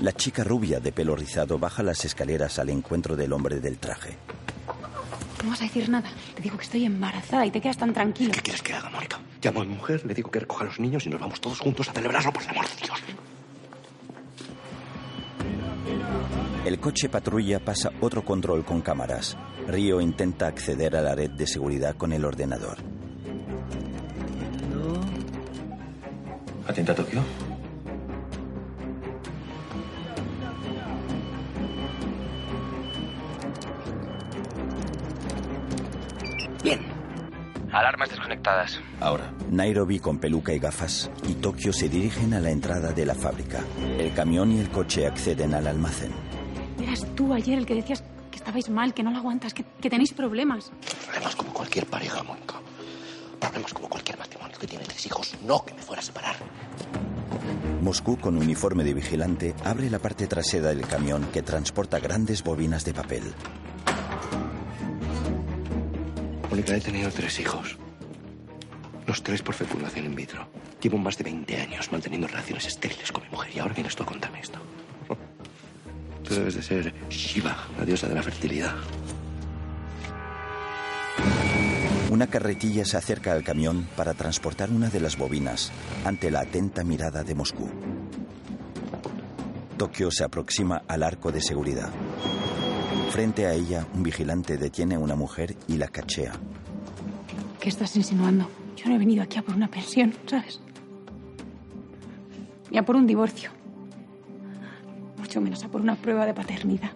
La 0.02 0.12
chica 0.12 0.44
rubia 0.44 0.80
de 0.80 0.92
pelo 0.92 1.16
rizado 1.16 1.58
baja 1.58 1.82
las 1.82 2.04
escaleras 2.04 2.58
al 2.58 2.68
encuentro 2.68 3.16
del 3.16 3.32
hombre 3.32 3.60
del 3.60 3.78
traje. 3.78 4.16
No 5.44 5.50
vas 5.50 5.60
a 5.60 5.64
decir 5.64 5.88
nada. 5.90 6.10
Te 6.34 6.42
digo 6.42 6.56
que 6.56 6.64
estoy 6.64 6.86
embarazada 6.86 7.44
y 7.44 7.50
te 7.50 7.60
quedas 7.60 7.76
tan 7.76 7.92
tranquilo. 7.92 8.32
¿Qué 8.32 8.40
quieres 8.40 8.62
que 8.62 8.72
haga, 8.72 8.88
Mónica? 8.88 9.20
Llamo 9.42 9.60
a 9.60 9.64
mi 9.64 9.74
mujer, 9.74 10.04
le 10.06 10.14
digo 10.14 10.30
que 10.30 10.40
recoja 10.40 10.64
a 10.64 10.68
los 10.68 10.80
niños 10.80 11.04
y 11.06 11.10
nos 11.10 11.20
vamos 11.20 11.38
todos 11.38 11.60
juntos 11.60 11.86
a 11.90 11.92
celebrarlo, 11.92 12.32
por 12.32 12.42
el 12.42 12.48
amor 12.48 12.66
de 12.66 12.76
Dios. 12.76 12.98
El 16.64 16.80
coche 16.80 17.10
patrulla 17.10 17.62
pasa 17.62 17.90
otro 18.00 18.24
control 18.24 18.64
con 18.64 18.80
cámaras. 18.80 19.36
Río 19.68 20.00
intenta 20.00 20.46
acceder 20.46 20.96
a 20.96 21.02
la 21.02 21.14
red 21.14 21.30
de 21.32 21.46
seguridad 21.46 21.94
con 21.94 22.14
el 22.14 22.24
ordenador. 22.24 22.78
Atenta, 26.66 26.94
Tokio. 26.94 27.22
Alarmas 37.74 38.08
desconectadas. 38.08 38.80
Ahora. 39.00 39.32
Nairobi 39.50 39.98
con 39.98 40.18
peluca 40.18 40.52
y 40.52 40.60
gafas 40.60 41.10
y 41.28 41.34
Tokio 41.34 41.72
se 41.72 41.88
dirigen 41.88 42.32
a 42.32 42.38
la 42.38 42.50
entrada 42.50 42.92
de 42.92 43.04
la 43.04 43.16
fábrica. 43.16 43.64
El 43.98 44.14
camión 44.14 44.52
y 44.52 44.60
el 44.60 44.70
coche 44.70 45.08
acceden 45.08 45.54
al 45.54 45.66
almacén. 45.66 46.12
Eras 46.80 47.04
tú 47.16 47.34
ayer 47.34 47.58
el 47.58 47.66
que 47.66 47.74
decías 47.74 48.04
que 48.30 48.36
estabais 48.36 48.70
mal, 48.70 48.94
que 48.94 49.02
no 49.02 49.10
lo 49.10 49.18
aguantas, 49.18 49.52
que, 49.52 49.64
que 49.80 49.90
tenéis 49.90 50.12
problemas. 50.12 50.70
Problemas 51.04 51.34
como 51.34 51.52
cualquier 51.52 51.86
pareja, 51.86 52.22
Mónica. 52.22 52.54
Problemas 53.40 53.74
como 53.74 53.88
cualquier 53.88 54.18
matrimonio 54.18 54.56
que 54.56 54.68
tiene 54.68 54.84
tres 54.84 55.04
hijos. 55.06 55.34
No 55.44 55.64
que 55.64 55.74
me 55.74 55.82
fuera 55.82 56.00
a 56.00 56.04
separar. 56.04 56.36
Moscú, 57.80 58.18
con 58.18 58.38
uniforme 58.38 58.84
de 58.84 58.94
vigilante, 58.94 59.54
abre 59.64 59.90
la 59.90 59.98
parte 59.98 60.28
trasera 60.28 60.68
del 60.68 60.86
camión 60.86 61.26
que 61.32 61.42
transporta 61.42 61.98
grandes 61.98 62.44
bobinas 62.44 62.84
de 62.84 62.94
papel. 62.94 63.34
He 66.56 66.80
tenido 66.80 67.10
tres 67.10 67.40
hijos. 67.40 67.76
Los 69.08 69.24
tres 69.24 69.42
por 69.42 69.56
fecundación 69.56 70.06
in 70.06 70.14
vitro. 70.14 70.46
Llevo 70.80 70.98
más 70.98 71.18
de 71.18 71.24
20 71.24 71.56
años 71.60 71.90
manteniendo 71.90 72.28
relaciones 72.28 72.66
estériles 72.66 73.10
con 73.10 73.24
mi 73.24 73.30
mujer 73.30 73.50
y 73.56 73.58
ahora 73.58 73.74
vienes 73.74 73.96
tú 73.96 74.04
a 74.04 74.06
contarme 74.06 74.38
esto. 74.38 74.60
Tú 76.22 76.34
debes 76.34 76.54
de 76.54 76.62
ser 76.62 76.94
Shiva, 77.10 77.56
la 77.76 77.84
diosa 77.84 78.06
de 78.06 78.14
la 78.14 78.22
fertilidad. 78.22 78.72
Una 82.10 82.28
carretilla 82.28 82.84
se 82.84 82.96
acerca 82.96 83.32
al 83.32 83.42
camión 83.42 83.88
para 83.96 84.14
transportar 84.14 84.70
una 84.70 84.88
de 84.90 85.00
las 85.00 85.18
bobinas 85.18 85.72
ante 86.04 86.30
la 86.30 86.40
atenta 86.42 86.84
mirada 86.84 87.24
de 87.24 87.34
Moscú. 87.34 87.68
Tokio 89.76 90.12
se 90.12 90.22
aproxima 90.22 90.82
al 90.86 91.02
arco 91.02 91.32
de 91.32 91.40
seguridad. 91.40 91.90
Frente 93.14 93.46
a 93.46 93.52
ella, 93.52 93.86
un 93.94 94.02
vigilante 94.02 94.56
detiene 94.56 94.96
a 94.96 94.98
una 94.98 95.14
mujer 95.14 95.54
y 95.68 95.76
la 95.76 95.86
cachea. 95.86 96.32
¿Qué 97.60 97.68
estás 97.68 97.94
insinuando? 97.94 98.50
Yo 98.74 98.88
no 98.88 98.96
he 98.96 98.98
venido 98.98 99.22
aquí 99.22 99.38
a 99.38 99.42
por 99.42 99.54
una 99.54 99.68
pensión, 99.68 100.12
¿sabes? 100.26 100.60
Ni 102.72 102.78
a 102.78 102.84
por 102.84 102.96
un 102.96 103.06
divorcio. 103.06 103.50
Mucho 105.16 105.40
menos 105.40 105.62
a 105.62 105.68
por 105.68 105.80
una 105.80 105.94
prueba 105.94 106.26
de 106.26 106.34
paternidad. 106.34 106.90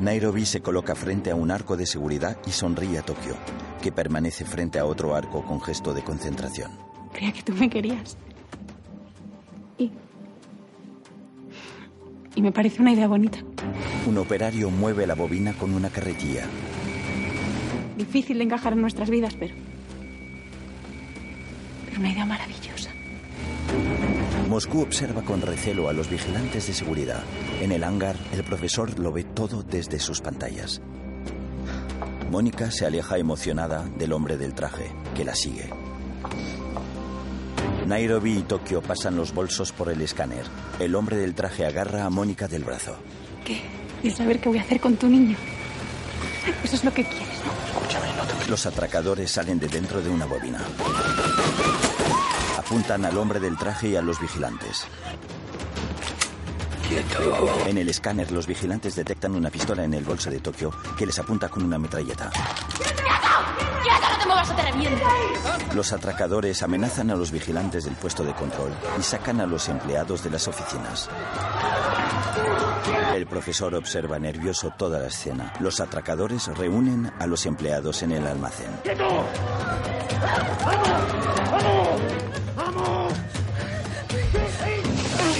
Nairobi 0.00 0.46
se 0.46 0.62
coloca 0.62 0.94
frente 0.94 1.30
a 1.30 1.34
un 1.34 1.50
arco 1.50 1.76
de 1.76 1.84
seguridad 1.84 2.38
y 2.46 2.52
sonríe 2.52 2.96
a 2.96 3.02
Tokio, 3.02 3.36
que 3.82 3.92
permanece 3.92 4.46
frente 4.46 4.78
a 4.78 4.86
otro 4.86 5.14
arco 5.14 5.44
con 5.44 5.60
gesto 5.60 5.92
de 5.92 6.02
concentración. 6.02 6.70
Creía 7.12 7.34
que 7.34 7.42
tú 7.42 7.52
me 7.52 7.68
querías. 7.68 8.16
Y. 9.76 9.92
Y 12.34 12.42
me 12.42 12.52
parece 12.52 12.80
una 12.80 12.92
idea 12.92 13.06
bonita. 13.06 13.38
Un 14.06 14.18
operario 14.18 14.70
mueve 14.70 15.06
la 15.06 15.14
bobina 15.14 15.52
con 15.52 15.74
una 15.74 15.90
carretilla. 15.90 16.46
Difícil 17.96 18.38
de 18.38 18.44
encajar 18.44 18.72
en 18.72 18.80
nuestras 18.80 19.10
vidas, 19.10 19.34
pero. 19.38 19.54
Pero 21.86 22.00
una 22.00 22.10
idea 22.10 22.24
maravillosa. 22.24 22.90
Moscú 24.48 24.80
observa 24.80 25.22
con 25.22 25.40
recelo 25.40 25.88
a 25.88 25.92
los 25.92 26.10
vigilantes 26.10 26.66
de 26.66 26.72
seguridad. 26.72 27.22
En 27.60 27.72
el 27.72 27.84
hangar, 27.84 28.16
el 28.32 28.42
profesor 28.44 28.98
lo 28.98 29.12
ve 29.12 29.24
todo 29.24 29.62
desde 29.62 29.98
sus 29.98 30.20
pantallas. 30.20 30.82
Mónica 32.30 32.70
se 32.70 32.86
aleja 32.86 33.18
emocionada 33.18 33.84
del 33.98 34.12
hombre 34.12 34.38
del 34.38 34.54
traje, 34.54 34.90
que 35.14 35.24
la 35.24 35.34
sigue. 35.34 35.70
Nairobi 37.86 38.38
y 38.38 38.42
Tokio 38.42 38.80
pasan 38.82 39.16
los 39.16 39.32
bolsos 39.32 39.72
por 39.72 39.88
el 39.88 40.00
escáner. 40.00 40.44
El 40.78 40.94
hombre 40.94 41.16
del 41.16 41.34
traje 41.34 41.66
agarra 41.66 42.04
a 42.04 42.10
Mónica 42.10 42.48
del 42.48 42.64
brazo. 42.64 42.96
¿Qué? 43.44 43.62
¿Quieres 44.00 44.18
saber 44.18 44.40
qué 44.40 44.48
voy 44.48 44.58
a 44.58 44.62
hacer 44.62 44.80
con 44.80 44.96
tu 44.96 45.08
niño? 45.08 45.36
Eso 46.64 46.76
es 46.76 46.84
lo 46.84 46.92
que 46.92 47.04
quieres, 47.04 47.28
¿no? 47.44 47.78
Escúchame, 47.78 48.06
no 48.16 48.24
te... 48.24 48.50
Los 48.50 48.66
atracadores 48.66 49.30
salen 49.30 49.58
de 49.58 49.68
dentro 49.68 50.00
de 50.00 50.10
una 50.10 50.26
bobina. 50.26 50.60
Apuntan 52.58 53.04
al 53.04 53.16
hombre 53.18 53.38
del 53.40 53.56
traje 53.56 53.90
y 53.90 53.96
a 53.96 54.02
los 54.02 54.20
vigilantes. 54.20 54.86
En 57.66 57.78
el 57.78 57.88
escáner, 57.88 58.30
los 58.32 58.46
vigilantes 58.46 58.94
detectan 58.94 59.34
una 59.34 59.50
pistola 59.50 59.84
en 59.84 59.94
el 59.94 60.04
bolso 60.04 60.30
de 60.30 60.40
Tokio 60.40 60.70
que 60.98 61.06
les 61.06 61.18
apunta 61.18 61.48
con 61.48 61.64
una 61.64 61.78
metralleta. 61.78 62.30
Los 65.74 65.92
atracadores 65.92 66.62
amenazan 66.62 67.10
a 67.10 67.16
los 67.16 67.30
vigilantes 67.30 67.84
del 67.84 67.94
puesto 67.94 68.24
de 68.24 68.34
control 68.34 68.72
y 68.98 69.02
sacan 69.02 69.40
a 69.40 69.46
los 69.46 69.68
empleados 69.68 70.22
de 70.22 70.30
las 70.30 70.46
oficinas. 70.48 71.08
El 73.14 73.26
profesor 73.26 73.74
observa 73.74 74.18
nervioso 74.18 74.72
toda 74.76 74.98
la 74.98 75.08
escena. 75.08 75.52
Los 75.60 75.80
atracadores 75.80 76.46
reúnen 76.56 77.10
a 77.18 77.26
los 77.26 77.46
empleados 77.46 78.02
en 78.02 78.12
el 78.12 78.26
almacén. 78.26 78.70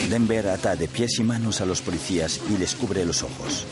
Denver 0.08 0.48
ata 0.50 0.76
de 0.76 0.88
pies 0.88 1.18
y 1.18 1.24
manos 1.24 1.60
a 1.60 1.66
los 1.66 1.80
policías 1.80 2.40
y 2.50 2.58
les 2.58 2.74
cubre 2.74 3.04
los 3.04 3.22
ojos. 3.22 3.66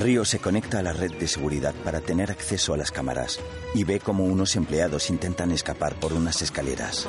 Río 0.00 0.24
se 0.24 0.38
conecta 0.38 0.78
a 0.78 0.82
la 0.82 0.94
red 0.94 1.12
de 1.12 1.28
seguridad 1.28 1.74
para 1.84 2.00
tener 2.00 2.30
acceso 2.30 2.72
a 2.72 2.78
las 2.78 2.90
cámaras 2.90 3.38
y 3.74 3.84
ve 3.84 4.00
como 4.00 4.24
unos 4.24 4.56
empleados 4.56 5.10
intentan 5.10 5.52
escapar 5.52 5.94
por 5.96 6.14
unas 6.14 6.40
escaleras. 6.40 7.06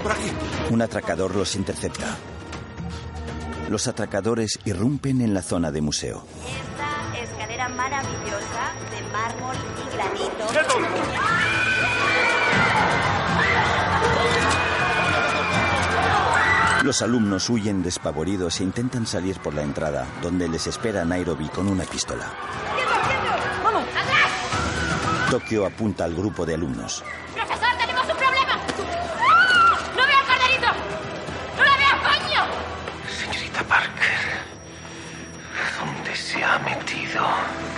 Por 0.00 0.12
aquí. 0.12 0.30
Un 0.70 0.82
atracador 0.82 1.34
los 1.34 1.56
intercepta. 1.56 2.16
Los 3.68 3.88
atracadores 3.88 4.60
irrumpen 4.64 5.20
en 5.20 5.34
la 5.34 5.42
zona 5.42 5.72
de 5.72 5.80
museo. 5.80 6.24
Esta 6.46 7.24
escalera 7.24 7.68
maravillosa 7.68 8.72
de 8.92 9.02
mármol 9.12 9.56
y 9.76 9.92
granito. 9.92 11.39
Los 16.82 17.02
alumnos 17.02 17.50
huyen 17.50 17.82
despavoridos 17.82 18.60
e 18.60 18.64
intentan 18.64 19.06
salir 19.06 19.38
por 19.40 19.52
la 19.52 19.62
entrada, 19.62 20.06
donde 20.22 20.48
les 20.48 20.66
espera 20.66 21.04
Nairobi 21.04 21.46
con 21.50 21.68
una 21.68 21.84
pistola. 21.84 22.32
¡Vamos! 23.62 23.84
Tokio 25.30 25.66
apunta 25.66 26.04
al 26.04 26.14
grupo 26.14 26.46
de 26.46 26.54
alumnos. 26.54 27.04
¡Profesor, 27.34 27.68
tenemos 27.78 28.02
un 28.04 28.16
problema! 28.16 28.58
¡Ah! 29.20 29.78
¡No 29.94 30.06
veo 30.06 30.18
al 30.18 30.26
carnerito! 30.26 30.66
¡No 31.58 31.64
la 31.64 31.76
veo, 31.76 31.96
coño! 32.02 32.42
Señorita 33.14 33.62
Parker, 33.64 34.18
¿dónde 35.78 36.16
se 36.16 36.42
ha 36.42 36.58
metido? 36.60 37.26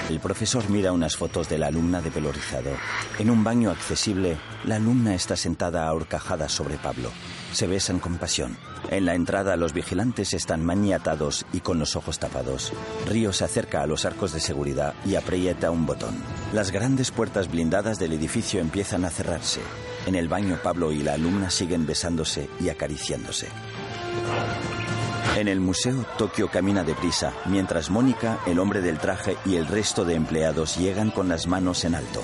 El 0.09 0.21
profesor 0.21 0.71
mira 0.71 0.93
unas 0.93 1.17
fotos 1.17 1.49
de 1.49 1.59
la 1.59 1.67
alumna 1.67 2.01
de 2.01 2.13
pelo 2.13 2.31
rizado. 2.31 2.71
En 3.19 3.31
un 3.31 3.43
baño 3.43 3.71
accesible, 3.71 4.39
la 4.65 4.77
alumna 4.77 5.15
está 5.15 5.37
sentada 5.37 5.89
ahorcajada 5.89 6.49
sobre 6.49 6.77
Pablo. 6.77 7.11
Se 7.53 7.67
besan 7.67 7.99
con 7.99 8.17
pasión. 8.17 8.57
En 8.91 9.05
la 9.05 9.15
entrada, 9.15 9.57
los 9.57 9.73
vigilantes 9.73 10.33
están 10.33 10.65
maniatados 10.65 11.47
y 11.53 11.61
con 11.61 11.79
los 11.79 11.97
ojos 11.97 12.19
tapados. 12.19 12.73
Río 13.07 13.33
se 13.33 13.45
acerca 13.45 13.83
a 13.83 13.87
los 13.87 14.05
arcos 14.05 14.33
de 14.33 14.41
seguridad 14.41 14.95
y 15.05 15.15
aprieta 15.15 15.71
un 15.71 15.87
botón. 15.87 16.15
Las 16.53 16.71
grandes 16.71 17.11
puertas 17.11 17.51
blindadas 17.51 17.99
del 17.99 18.13
edificio 18.13 18.61
empiezan 18.61 19.05
a 19.05 19.11
cerrarse. 19.11 19.61
En 20.07 20.15
el 20.15 20.29
baño, 20.29 20.59
Pablo 20.63 20.93
y 20.93 21.03
la 21.03 21.15
alumna 21.15 21.51
siguen 21.51 21.87
besándose 21.87 22.49
y 22.59 22.71
acariciándose. 22.71 23.49
En 25.37 25.49
el 25.49 25.61
museo, 25.61 26.05
Tokio 26.19 26.49
camina 26.49 26.85
deprisa, 26.85 27.33
mientras 27.47 27.91
Mónica, 27.91 28.41
el 28.47 28.59
hombre 28.59 28.81
del 28.81 28.99
traje 28.99 29.37
y 29.47 29.57
el 29.57 29.67
resto 29.67 30.05
de 30.05 30.15
empleados 30.15 30.77
llegan 30.77 31.11
con 31.11 31.29
las 31.29 31.47
manos 31.47 31.85
en 31.85 31.95
alto. 31.95 32.23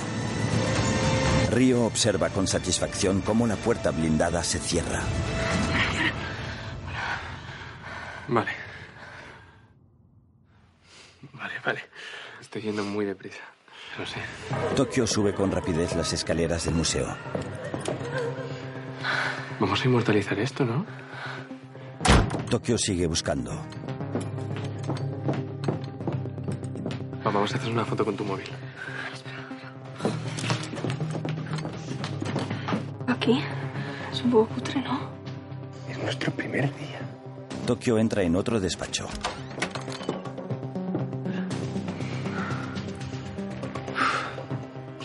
Río 1.58 1.86
observa 1.86 2.28
con 2.28 2.46
satisfacción 2.46 3.20
cómo 3.20 3.44
la 3.44 3.56
puerta 3.56 3.90
blindada 3.90 4.44
se 4.44 4.60
cierra. 4.60 5.02
Vale. 8.28 8.52
Vale, 11.32 11.54
vale. 11.64 11.80
Estoy 12.40 12.62
yendo 12.62 12.84
muy 12.84 13.04
deprisa. 13.04 13.40
Lo 13.98 14.06
sé. 14.06 14.20
Tokio 14.76 15.04
sube 15.04 15.34
con 15.34 15.50
rapidez 15.50 15.96
las 15.96 16.12
escaleras 16.12 16.64
del 16.64 16.74
museo. 16.76 17.16
Vamos 19.58 19.82
a 19.82 19.84
inmortalizar 19.84 20.38
esto, 20.38 20.64
¿no? 20.64 20.86
Tokio 22.48 22.78
sigue 22.78 23.08
buscando. 23.08 23.50
Va, 27.26 27.32
Vamos 27.32 27.52
a 27.52 27.56
hacer 27.56 27.72
una 27.72 27.84
foto 27.84 28.04
con 28.04 28.16
tu 28.16 28.24
móvil. 28.24 28.46
Aquí. 33.28 33.44
Es 34.10 34.22
un 34.22 34.30
poco 34.30 34.54
cutre, 34.54 34.80
¿no? 34.80 35.00
Es 35.86 35.98
nuestro 35.98 36.32
primer 36.32 36.74
día. 36.78 36.98
Tokio 37.66 37.98
entra 37.98 38.22
en 38.22 38.34
otro 38.34 38.58
despacho. 38.58 39.06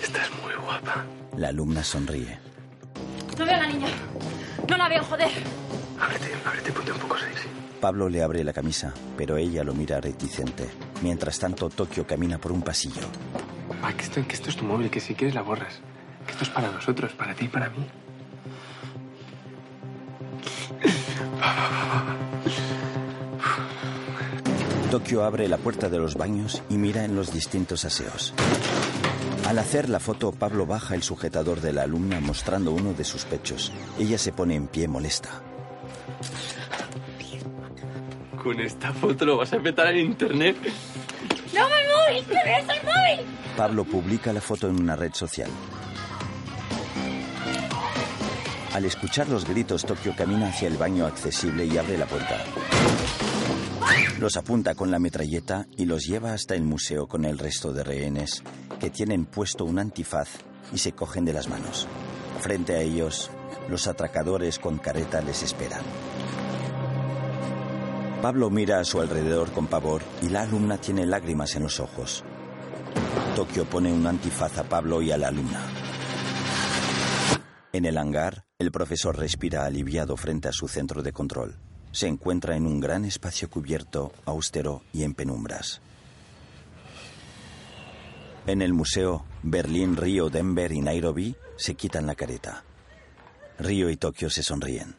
Estás 0.02 0.30
muy 0.42 0.54
guapa. 0.66 1.04
La 1.36 1.50
alumna 1.50 1.84
sonríe. 1.84 2.40
No 3.38 3.46
veo 3.46 3.56
a 3.56 3.58
la 3.58 3.68
niña. 3.68 3.88
No 4.70 4.78
la 4.78 4.88
veo, 4.88 5.04
joder. 5.04 5.32
Ábrete, 6.00 6.32
ábrete, 6.46 6.72
ponte 6.72 6.92
un 6.94 7.00
poco 7.00 7.18
sexy. 7.18 7.50
Pablo 7.82 8.08
le 8.08 8.24
abre 8.24 8.42
la 8.46 8.54
camisa, 8.54 8.94
pero 9.18 9.36
ella 9.36 9.66
lo 9.66 9.74
mira 9.74 10.00
reticente. 10.00 10.70
Mientras 11.02 11.40
tanto, 11.40 11.70
Tokio 11.70 12.08
camina 12.08 12.38
por 12.38 12.54
un 12.54 12.62
pasillo. 12.62 13.02
Va, 13.84 13.92
que 13.92 14.04
esto, 14.04 14.26
que 14.26 14.34
esto 14.34 14.50
es 14.50 14.56
tu 14.56 14.64
móvil, 14.64 14.90
que 14.90 15.02
si 15.02 15.14
quieres 15.14 15.36
la 15.36 15.42
borras. 15.42 15.82
Que 16.26 16.32
esto 16.32 16.46
es 16.46 16.50
para 16.52 16.72
nosotros, 16.72 17.12
para 17.12 17.36
ti 17.36 17.46
y 17.46 17.50
para 17.50 17.70
mí. 17.70 17.86
Tokio 24.92 25.24
abre 25.24 25.48
la 25.48 25.58
puerta 25.58 25.90
de 25.90 25.98
los 25.98 26.16
baños 26.16 26.62
y 26.70 26.78
mira 26.78 27.04
en 27.04 27.16
los 27.16 27.34
distintos 27.34 27.84
aseos. 27.84 28.34
Al 29.48 29.58
hacer 29.58 29.90
la 29.90 30.00
foto, 30.00 30.32
Pablo 30.32 30.66
baja 30.66 30.94
el 30.96 31.04
sujetador 31.04 31.62
de 31.62 31.74
la 31.74 31.82
alumna 31.82 32.20
mostrando 32.20 32.72
uno 32.72 32.94
de 32.94 33.04
sus 33.04 33.26
pechos. 33.26 33.74
Ella 33.98 34.18
se 34.18 34.32
pone 34.32 34.56
en 34.56 34.68
pie 34.68 34.88
molesta. 34.88 35.30
Con 38.42 38.60
esta 38.60 38.94
foto 38.94 39.26
lo 39.26 39.38
vas 39.38 39.52
a 39.54 39.60
meter 39.60 39.88
en 39.88 39.98
internet. 39.98 40.58
¡No 41.54 41.62
me 41.62 42.14
móvil! 42.14 42.26
¡Que 42.26 42.34
ves 42.34 42.66
el 42.70 42.86
móvil! 42.86 43.36
Pablo 43.58 43.84
publica 43.86 44.32
la 44.32 44.42
foto 44.42 44.68
en 44.68 44.80
una 44.80 44.96
red 44.96 45.14
social. 45.14 45.50
Al 48.74 48.86
escuchar 48.86 49.30
los 49.30 49.46
gritos, 49.48 49.86
Tokio 49.86 50.16
camina 50.16 50.48
hacia 50.48 50.68
el 50.68 50.78
baño 50.78 51.06
accesible 51.06 51.66
y 51.66 51.78
abre 51.78 51.96
la 51.96 52.08
puerta. 52.08 52.44
Los 54.20 54.36
apunta 54.36 54.74
con 54.74 54.90
la 54.90 54.98
metralleta 54.98 55.68
y 55.78 55.86
los 55.86 56.08
lleva 56.08 56.34
hasta 56.34 56.56
el 56.56 56.64
museo 56.64 57.08
con 57.08 57.24
el 57.26 57.38
resto 57.38 57.72
de 57.72 57.84
rehenes, 57.84 58.42
que 58.80 58.90
tienen 58.90 59.26
puesto 59.26 59.64
un 59.64 59.78
antifaz 59.78 60.30
y 60.74 60.80
se 60.80 60.94
cogen 60.94 61.24
de 61.24 61.34
las 61.34 61.50
manos. 61.50 61.88
Frente 62.42 62.74
a 62.74 62.82
ellos, 62.82 63.30
los 63.70 63.86
atracadores 63.86 64.58
con 64.58 64.80
careta 64.80 65.22
les 65.22 65.44
esperan. 65.44 65.84
Pablo 68.24 68.50
mira 68.50 68.80
a 68.80 68.86
su 68.86 69.02
alrededor 69.02 69.52
con 69.52 69.68
pavor 69.68 70.02
y 70.22 70.30
la 70.30 70.42
alumna 70.42 70.78
tiene 70.80 71.06
lágrimas 71.06 71.56
en 71.56 71.64
los 71.64 71.80
ojos. 71.80 72.24
Tokio 73.36 73.66
pone 73.66 73.94
un 73.94 74.08
antifaz 74.08 74.58
a 74.58 74.64
Pablo 74.64 75.02
y 75.02 75.12
a 75.12 75.18
la 75.18 75.28
alumna. 75.28 75.62
En 77.74 77.86
el 77.86 77.98
hangar, 77.98 78.46
el 78.64 78.72
profesor 78.72 79.18
respira 79.18 79.66
aliviado 79.66 80.16
frente 80.16 80.48
a 80.48 80.54
su 80.54 80.68
centro 80.68 81.04
de 81.04 81.12
control. 81.12 81.56
Se 81.92 82.08
encuentra 82.08 82.56
en 82.56 82.66
un 82.66 82.80
gran 82.80 83.06
espacio 83.06 83.50
cubierto, 83.50 84.14
austero 84.26 84.82
y 84.94 85.04
en 85.04 85.14
penumbras. 85.14 85.82
En 88.48 88.62
el 88.62 88.74
museo, 88.74 89.26
Berlín, 89.44 89.96
Río, 89.96 90.30
Denver 90.30 90.72
y 90.72 90.82
Nairobi 90.82 91.36
se 91.58 91.76
quitan 91.76 92.08
la 92.08 92.16
careta. 92.16 92.64
Río 93.60 93.90
y 93.90 93.98
Tokio 93.98 94.30
se 94.30 94.44
sonríen. 94.44 94.96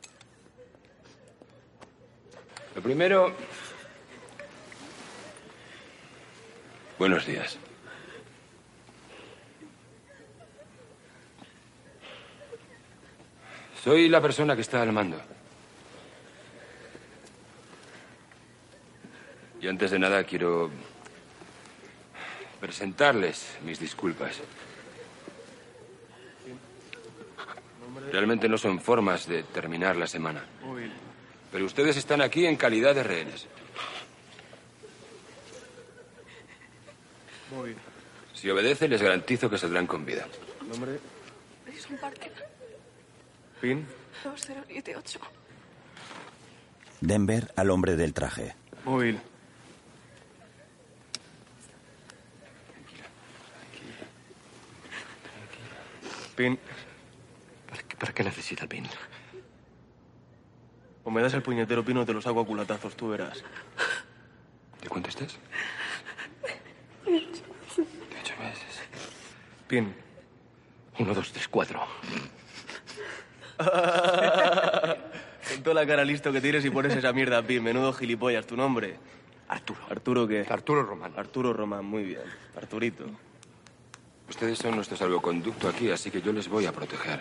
Lo 2.74 2.82
primero... 2.82 3.34
Buenos 6.98 7.26
días. 7.26 7.58
Soy 13.84 14.08
la 14.08 14.22
persona 14.22 14.54
que 14.54 14.62
está 14.62 14.80
al 14.80 14.92
mando. 14.92 15.20
Y 19.60 19.68
antes 19.68 19.90
de 19.90 19.98
nada 19.98 20.24
quiero 20.24 20.70
presentarles 22.60 23.58
mis 23.62 23.78
disculpas. 23.78 24.40
Realmente 28.10 28.48
no 28.48 28.56
son 28.56 28.80
formas 28.80 29.28
de 29.28 29.42
terminar 29.42 29.96
la 29.96 30.06
semana. 30.06 30.42
Pero 31.52 31.66
ustedes 31.66 31.98
están 31.98 32.22
aquí 32.22 32.46
en 32.46 32.56
calidad 32.56 32.94
de 32.94 33.02
rehenes. 33.02 33.46
Si 38.32 38.48
obedecen, 38.48 38.90
les 38.90 39.02
garantizo 39.02 39.50
que 39.50 39.58
saldrán 39.58 39.86
con 39.86 40.06
vida. 40.06 40.26
Nombre. 40.66 40.98
Pin. 43.64 43.86
2078. 44.22 45.18
Denver 47.00 47.50
al 47.56 47.70
hombre 47.70 47.96
del 47.96 48.12
traje. 48.12 48.54
Móvil. 48.84 49.18
Pin. 56.36 56.58
¿Para 57.70 57.82
qué, 57.84 57.96
para 57.96 58.12
qué 58.12 58.24
necesita 58.24 58.64
el 58.64 58.68
pin? 58.68 58.86
O 61.04 61.10
me 61.10 61.22
das 61.22 61.32
el 61.32 61.40
puñetero 61.40 61.82
pin 61.82 61.96
o 61.96 62.04
te 62.04 62.12
lo 62.12 62.20
saco 62.20 62.40
a 62.40 62.46
culatazos, 62.46 62.94
tú 62.94 63.08
verás. 63.08 63.42
¿De 64.82 64.90
cuánto 64.90 65.08
estás? 65.08 65.38
De 67.06 67.16
ocho 68.20 68.34
meses. 68.38 68.82
Pin. 69.66 69.94
Uno, 70.98 71.14
dos, 71.14 71.32
tres, 71.32 71.48
cuatro. 71.48 71.80
Con 75.48 75.62
toda 75.62 75.74
la 75.74 75.86
cara 75.86 76.04
listo 76.04 76.32
que 76.32 76.40
tienes 76.40 76.64
y 76.64 76.70
pones 76.70 76.96
esa 76.96 77.12
mierda, 77.12 77.42
Pin. 77.42 77.62
Menudo 77.62 77.92
gilipollas, 77.92 78.46
tu 78.46 78.56
nombre. 78.56 78.96
Arturo. 79.48 79.80
¿Arturo 79.90 80.26
qué? 80.26 80.46
Arturo 80.48 80.82
Román. 80.82 81.12
Arturo 81.16 81.52
Román, 81.52 81.84
muy 81.84 82.04
bien. 82.04 82.22
Arturito. 82.56 83.04
Ustedes 84.28 84.58
son 84.58 84.74
nuestro 84.76 84.96
salvoconducto 84.96 85.68
aquí, 85.68 85.90
así 85.90 86.10
que 86.10 86.22
yo 86.22 86.32
les 86.32 86.48
voy 86.48 86.66
a 86.66 86.72
proteger. 86.72 87.20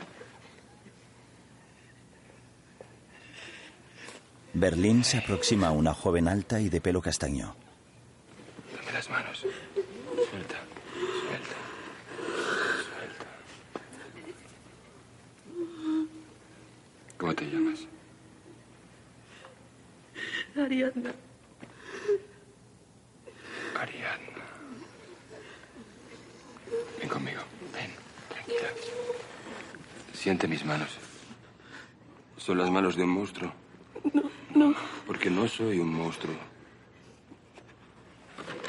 Berlín 4.53 5.03
se 5.03 5.17
aproxima 5.17 5.67
a 5.67 5.71
una 5.71 5.93
joven 5.93 6.27
alta 6.27 6.59
y 6.59 6.69
de 6.69 6.79
pelo 6.79 7.01
castaño. 7.01 7.55
Dame 8.75 8.91
las 8.93 9.09
manos. 9.09 9.45
Suelta. 10.29 10.72
¿Cómo 17.23 17.35
te 17.35 17.45
llamas? 17.45 17.87
Ariadna. 20.57 21.13
Ariadna. 23.79 24.43
Ven 26.99 27.07
conmigo. 27.07 27.39
Ven, 27.73 27.91
tranquila. 28.27 28.69
Siente 30.11 30.49
mis 30.49 30.65
manos. 30.65 30.97
Son 32.35 32.57
las 32.57 32.69
manos 32.69 32.97
de 32.97 33.03
un 33.03 33.11
monstruo. 33.11 33.53
No, 34.13 34.29
no. 34.53 34.75
Porque 35.07 35.29
no 35.29 35.47
soy 35.47 35.79
un 35.79 35.93
monstruo. 35.93 36.35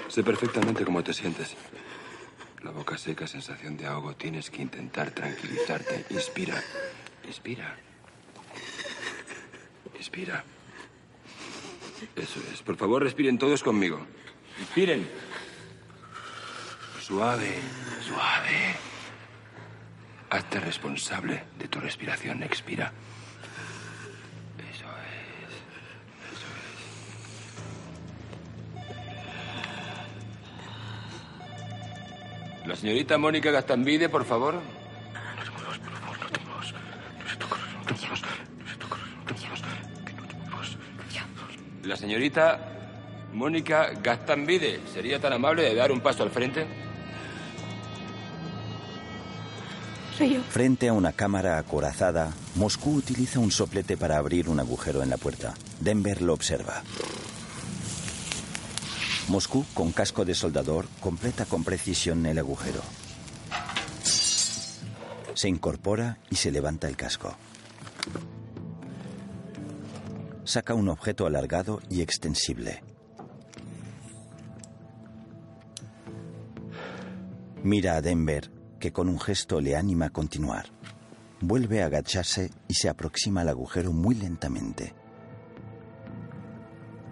Sé 0.07 0.23
perfectamente 0.23 0.85
cómo 0.85 1.03
te 1.03 1.13
sientes. 1.13 1.57
La 2.63 2.71
boca 2.71 2.97
seca, 2.99 3.27
sensación 3.27 3.77
de 3.77 3.87
ahogo. 3.87 4.15
Tienes 4.15 4.49
que 4.49 4.63
intentar 4.63 5.11
tranquilizarte. 5.11 6.07
Inspira. 6.11 6.63
Inspira. 7.27 7.84
Inspira. 10.05 10.45
Eso 12.15 12.39
es. 12.53 12.61
Por 12.61 12.77
favor, 12.77 13.03
respiren 13.03 13.39
todos 13.39 13.63
conmigo. 13.63 14.07
Inspiren. 14.61 15.09
Suave, 17.01 17.55
suave. 18.07 18.77
Hazte 20.29 20.61
responsable 20.61 21.45
de 21.59 21.69
tu 21.69 21.81
respiración. 21.81 22.43
Expira. 22.43 22.93
Eso 24.59 24.85
es. 24.85 25.55
Eso 26.35 26.49
es. 32.61 32.69
La 32.69 32.77
señorita 32.77 33.17
Mónica 33.17 33.51
Gastambide, 33.51 34.11
por 34.11 34.27
favor. 34.27 34.61
La 41.85 41.97
señorita 41.97 42.59
Mónica 43.35 43.91
Gastambide, 44.03 44.81
¿sería 44.93 45.21
tan 45.21 45.35
amable 45.35 45.63
de 45.63 45.75
dar 45.75 45.93
un 45.93 46.01
paso 46.01 46.23
al 46.23 46.31
frente? 46.31 46.67
Soy 50.17 50.35
yo. 50.35 50.43
Frente 50.43 50.89
a 50.89 50.93
una 50.95 51.13
cámara 51.13 51.59
acorazada, 51.59 52.33
Moscú 52.55 52.95
utiliza 52.95 53.39
un 53.39 53.51
soplete 53.51 53.97
para 53.97 54.17
abrir 54.17 54.49
un 54.49 54.61
agujero 54.61 55.03
en 55.03 55.11
la 55.11 55.19
puerta. 55.19 55.55
Denver 55.81 56.23
lo 56.23 56.33
observa. 56.33 56.83
Moscú, 59.29 59.67
con 59.75 59.93
casco 59.93 60.25
de 60.25 60.35
soldador, 60.35 60.87
completa 61.01 61.45
con 61.45 61.65
precisión 61.65 62.25
el 62.25 62.39
agujero. 62.39 62.81
Se 65.35 65.49
incorpora 65.49 66.19
y 66.31 66.37
se 66.37 66.51
levanta 66.51 66.89
el 66.89 66.97
casco. 66.97 67.37
Saca 70.45 70.75
un 70.75 70.91
objeto 70.91 71.27
alargado 71.27 71.81
y 71.89 72.03
extensible. 72.03 72.83
Mira 77.63 77.97
a 77.97 78.03
Denver, 78.03 78.51
que 78.79 78.93
con 78.93 79.09
un 79.09 79.19
gesto 79.19 79.63
le 79.63 79.75
anima 79.75 80.07
a 80.07 80.11
continuar. 80.11 80.67
Vuelve 81.41 81.83
a 81.83 81.87
agacharse 81.87 82.51
y 82.69 82.75
se 82.75 82.91
aproxima 82.91 83.41
al 83.41 83.49
agujero 83.49 83.93
muy 83.93 84.15
lentamente. 84.15 84.95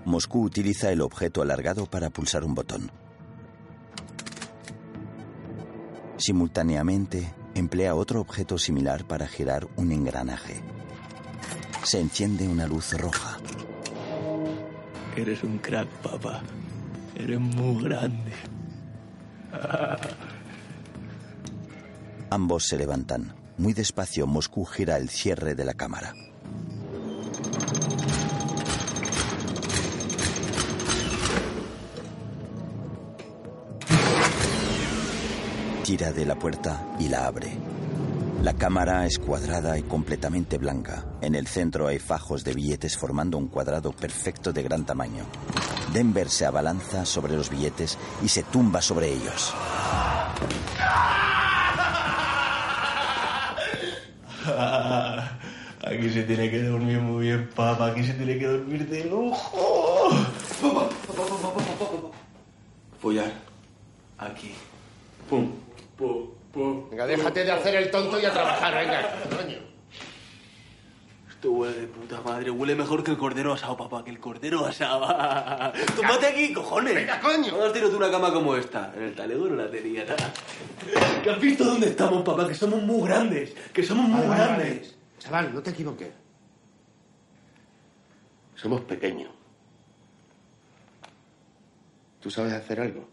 Moscú 0.04 0.42
utiliza 0.42 0.90
el 0.90 1.00
objeto 1.00 1.40
alargado 1.40 1.86
para 1.86 2.10
pulsar 2.10 2.44
un 2.44 2.54
botón. 2.54 2.90
Simultáneamente, 6.18 7.32
emplea 7.54 7.94
otro 7.94 8.20
objeto 8.20 8.58
similar 8.58 9.06
para 9.06 9.26
girar 9.26 9.68
un 9.76 9.90
engranaje. 9.90 10.62
Se 11.84 12.00
enciende 12.00 12.48
una 12.48 12.66
luz 12.66 12.92
roja. 12.98 13.38
Eres 15.16 15.42
un 15.42 15.58
crack, 15.58 15.88
papá. 16.02 16.42
Eres 17.14 17.40
muy 17.40 17.82
grande. 17.84 18.32
Ambos 22.30 22.64
se 22.66 22.78
levantan. 22.78 23.34
Muy 23.58 23.74
despacio, 23.74 24.26
Moscú 24.26 24.64
gira 24.64 24.96
el 24.96 25.10
cierre 25.10 25.54
de 25.54 25.64
la 25.64 25.74
cámara. 25.74 26.14
Tira 35.84 36.12
de 36.12 36.24
la 36.24 36.36
puerta 36.36 36.86
y 36.98 37.08
la 37.08 37.26
abre. 37.26 37.58
La 38.42 38.54
cámara 38.54 39.06
es 39.06 39.20
cuadrada 39.20 39.78
y 39.78 39.84
completamente 39.84 40.58
blanca. 40.58 41.04
En 41.20 41.36
el 41.36 41.46
centro 41.46 41.86
hay 41.86 42.00
fajos 42.00 42.42
de 42.42 42.52
billetes 42.52 42.98
formando 42.98 43.38
un 43.38 43.46
cuadrado 43.46 43.92
perfecto 43.92 44.52
de 44.52 44.64
gran 44.64 44.84
tamaño. 44.84 45.26
Denver 45.92 46.28
se 46.28 46.44
abalanza 46.44 47.06
sobre 47.06 47.36
los 47.36 47.50
billetes 47.50 47.96
y 48.20 48.26
se 48.26 48.42
tumba 48.42 48.82
sobre 48.82 49.12
ellos. 49.12 49.54
Aquí 55.84 56.10
se 56.10 56.24
tiene 56.24 56.50
que 56.50 56.64
dormir 56.64 56.98
muy 56.98 57.26
bien, 57.26 57.48
papá. 57.54 57.86
Aquí 57.92 58.02
se 58.02 58.14
tiene 58.14 58.38
que 58.38 58.46
dormir 58.48 58.88
de 58.88 59.04
lujo. 59.04 60.08
Follar. 63.00 63.30
Aquí. 64.18 64.52
Pum. 65.30 65.61
Venga, 66.54 67.06
déjate 67.06 67.44
de 67.44 67.50
hacer 67.52 67.74
el 67.76 67.90
tonto 67.90 68.20
y 68.20 68.24
a 68.26 68.32
trabajar, 68.32 68.74
venga. 68.74 69.14
Coño. 69.36 69.58
Esto 71.30 71.50
huele 71.50 71.80
de 71.80 71.86
puta 71.86 72.20
madre. 72.20 72.50
Huele 72.50 72.74
mejor 72.74 73.02
que 73.02 73.10
el 73.10 73.16
cordero 73.16 73.54
asado, 73.54 73.76
papá. 73.76 74.04
Que 74.04 74.10
el 74.10 74.20
cordero 74.20 74.66
asado. 74.66 75.00
Tómate 75.96 76.26
aquí, 76.26 76.52
cojones. 76.52 76.94
Venga, 76.94 77.20
coño. 77.20 77.56
No 77.56 77.64
has 77.64 77.72
tirado 77.72 77.90
tú 77.90 77.96
una 77.96 78.10
cama 78.10 78.32
como 78.32 78.54
esta. 78.54 78.92
En 78.94 79.02
el 79.04 79.14
talego 79.14 79.46
no 79.48 79.56
la 79.56 79.70
tenía 79.70 80.04
nada. 80.04 80.32
¿Que 81.22 81.30
has 81.30 81.40
visto 81.40 81.64
dónde 81.64 81.88
estamos, 81.88 82.22
papá? 82.22 82.46
Que 82.46 82.54
somos 82.54 82.82
muy 82.82 83.08
grandes. 83.08 83.54
Que 83.72 83.82
somos 83.82 84.08
muy 84.08 84.26
vale, 84.26 84.42
grandes. 84.42 84.68
vale. 84.68 85.02
Chaval, 85.18 85.54
no 85.54 85.62
te 85.62 85.70
equivoques. 85.70 86.10
Somos 88.54 88.82
pequeños. 88.82 89.30
¿Tú 92.20 92.30
sabes 92.30 92.52
hacer 92.52 92.78
algo? 92.78 93.08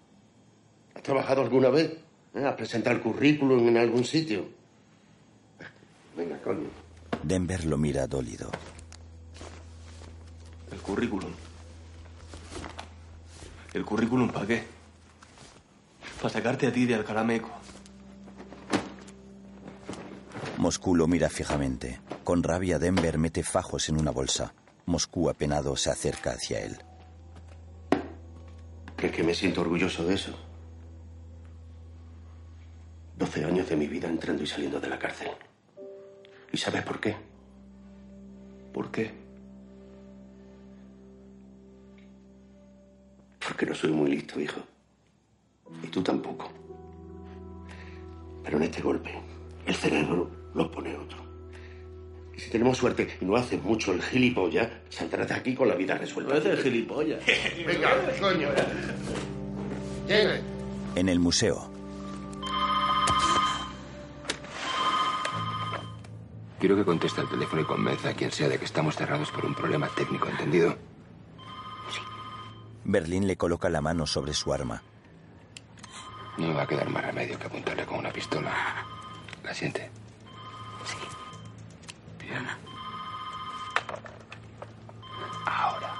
¿Has 0.93 1.01
trabajado 1.01 1.41
alguna 1.41 1.69
vez? 1.69 1.97
¿Eh? 2.35 2.45
¿Has 2.45 2.55
presentado 2.55 2.95
el 2.95 3.01
currículum 3.01 3.67
en 3.67 3.77
algún 3.77 4.03
sitio? 4.03 4.47
Venga, 6.15 6.37
coño. 6.41 6.69
Denver 7.23 7.65
lo 7.65 7.77
mira 7.77 8.07
dólido. 8.07 8.51
El 10.71 10.79
currículum. 10.79 11.31
¿El 13.73 13.85
currículum 13.85 14.29
para 14.29 14.47
qué? 14.47 14.63
Para 16.21 16.29
sacarte 16.29 16.67
a 16.67 16.73
ti 16.73 16.85
de 16.85 16.95
Alcalameco. 16.95 17.49
Moscú 20.57 20.95
lo 20.95 21.07
mira 21.07 21.29
fijamente. 21.29 22.01
Con 22.23 22.43
rabia, 22.43 22.79
Denver 22.79 23.17
mete 23.17 23.43
fajos 23.43 23.89
en 23.89 23.99
una 23.99 24.11
bolsa. 24.11 24.53
Moscú, 24.85 25.29
apenado, 25.29 25.75
se 25.77 25.89
acerca 25.89 26.31
hacia 26.31 26.59
él. 26.59 26.77
¿Crees 28.97 29.15
que 29.15 29.23
me 29.23 29.33
siento 29.33 29.61
orgulloso 29.61 30.03
de 30.03 30.15
eso? 30.15 30.48
12 33.19 33.43
años 33.43 33.67
de 33.67 33.75
mi 33.75 33.85
vida 33.85 34.07
entrando 34.07 34.43
y 34.43 34.47
saliendo 34.47 34.79
de 34.79 34.87
la 34.87 34.97
cárcel. 34.97 35.27
¿Y 36.53 36.57
sabes 36.57 36.83
por 36.83 37.01
qué? 37.01 37.15
¿Por 38.73 38.89
qué? 38.89 39.11
Porque 43.45 43.65
no 43.65 43.75
soy 43.75 43.91
muy 43.91 44.11
listo, 44.11 44.39
hijo. 44.39 44.61
Y 45.83 45.87
tú 45.87 46.01
tampoco. 46.01 46.49
Pero 48.41 48.55
en 48.55 48.63
este 48.63 48.81
golpe, 48.81 49.11
el 49.65 49.75
cerebro 49.75 50.31
lo 50.53 50.71
pone 50.71 50.95
otro. 50.95 51.19
Y 52.33 52.39
si 52.39 52.49
tenemos 52.49 52.77
suerte 52.77 53.17
y 53.19 53.25
no 53.25 53.35
haces 53.35 53.61
mucho 53.61 53.91
el 53.91 54.01
gilipollas, 54.01 54.69
saldrás 54.87 55.27
de 55.27 55.35
aquí 55.35 55.53
con 55.53 55.67
la 55.67 55.75
vida 55.75 55.97
resuelta. 55.97 56.33
No 56.33 56.39
haces 56.39 56.57
el 56.57 56.63
gilipollas. 56.63 57.21
Venga, 57.67 57.97
coño. 58.21 58.47
En 60.95 61.09
el 61.09 61.19
museo, 61.19 61.78
Quiero 66.59 66.75
que 66.75 66.83
conteste 66.83 67.21
al 67.21 67.29
teléfono 67.29 67.61
y 67.61 67.65
convenza 67.65 68.09
a 68.09 68.13
quien 68.13 68.31
sea 68.31 68.49
de 68.49 68.59
que 68.59 68.65
estamos 68.65 68.95
cerrados 68.95 69.31
por 69.31 69.45
un 69.45 69.55
problema 69.55 69.87
técnico, 69.87 70.27
¿entendido? 70.27 70.75
Berlín 72.83 73.27
le 73.27 73.37
coloca 73.37 73.69
la 73.69 73.81
mano 73.81 74.05
sobre 74.05 74.33
su 74.33 74.51
arma. 74.51 74.81
No 76.37 76.47
me 76.47 76.53
va 76.53 76.63
a 76.63 76.67
quedar 76.67 76.89
más 76.89 77.05
remedio 77.05 77.39
que 77.39 77.47
apuntarle 77.47 77.85
con 77.85 77.99
una 77.99 78.11
pistola. 78.11 78.51
¿La 79.43 79.53
siente? 79.53 79.89
Sí. 80.85 80.97
Bien. 82.25 82.45
Ahora. 85.45 85.93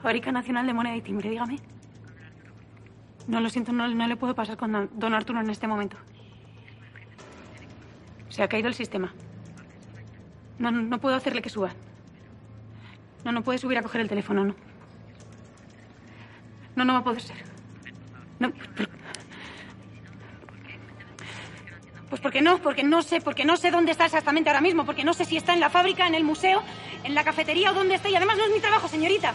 Fábrica 0.00 0.30
Nacional 0.30 0.66
de 0.66 0.74
Moneda 0.74 0.96
y 0.96 1.02
Timbre, 1.02 1.30
dígame. 1.30 1.75
No, 3.26 3.40
lo 3.40 3.48
siento, 3.50 3.72
no, 3.72 3.88
no 3.88 4.06
le 4.06 4.16
puedo 4.16 4.34
pasar 4.34 4.56
con 4.56 4.88
don- 4.94 5.14
Arturo 5.14 5.40
en 5.40 5.50
este 5.50 5.66
momento. 5.66 5.96
Se 8.28 8.42
ha 8.42 8.48
caído 8.48 8.68
el 8.68 8.74
sistema. 8.74 9.12
No, 10.58 10.70
no, 10.70 10.82
no 10.82 10.98
puedo 11.00 11.16
hacerle 11.16 11.42
que 11.42 11.50
suba. 11.50 11.70
No, 13.24 13.32
no 13.32 13.42
puede 13.42 13.58
subir 13.58 13.78
a 13.78 13.82
coger 13.82 14.00
el 14.02 14.08
teléfono, 14.08 14.44
no. 14.44 14.54
No, 16.76 16.84
no 16.84 16.92
va 16.92 16.98
a 17.00 17.04
poder 17.04 17.22
ser. 17.22 17.36
No, 18.38 18.52
pues 22.08 22.20
porque 22.20 22.40
no, 22.40 22.58
porque 22.58 22.84
no 22.84 23.02
sé, 23.02 23.20
porque 23.20 23.44
no 23.44 23.56
sé 23.56 23.70
dónde 23.70 23.90
está 23.90 24.04
exactamente 24.04 24.48
ahora 24.50 24.60
mismo, 24.60 24.84
porque 24.86 25.02
no 25.02 25.12
sé 25.14 25.24
si 25.24 25.36
está 25.36 25.54
en 25.54 25.60
la 25.60 25.70
fábrica, 25.70 26.06
en 26.06 26.14
el 26.14 26.22
museo, 26.22 26.62
en 27.02 27.14
la 27.14 27.24
cafetería 27.24 27.72
o 27.72 27.74
dónde 27.74 27.96
está. 27.96 28.08
Y 28.08 28.14
además 28.14 28.36
no 28.38 28.44
es 28.44 28.52
mi 28.52 28.60
trabajo, 28.60 28.86
señorita. 28.88 29.34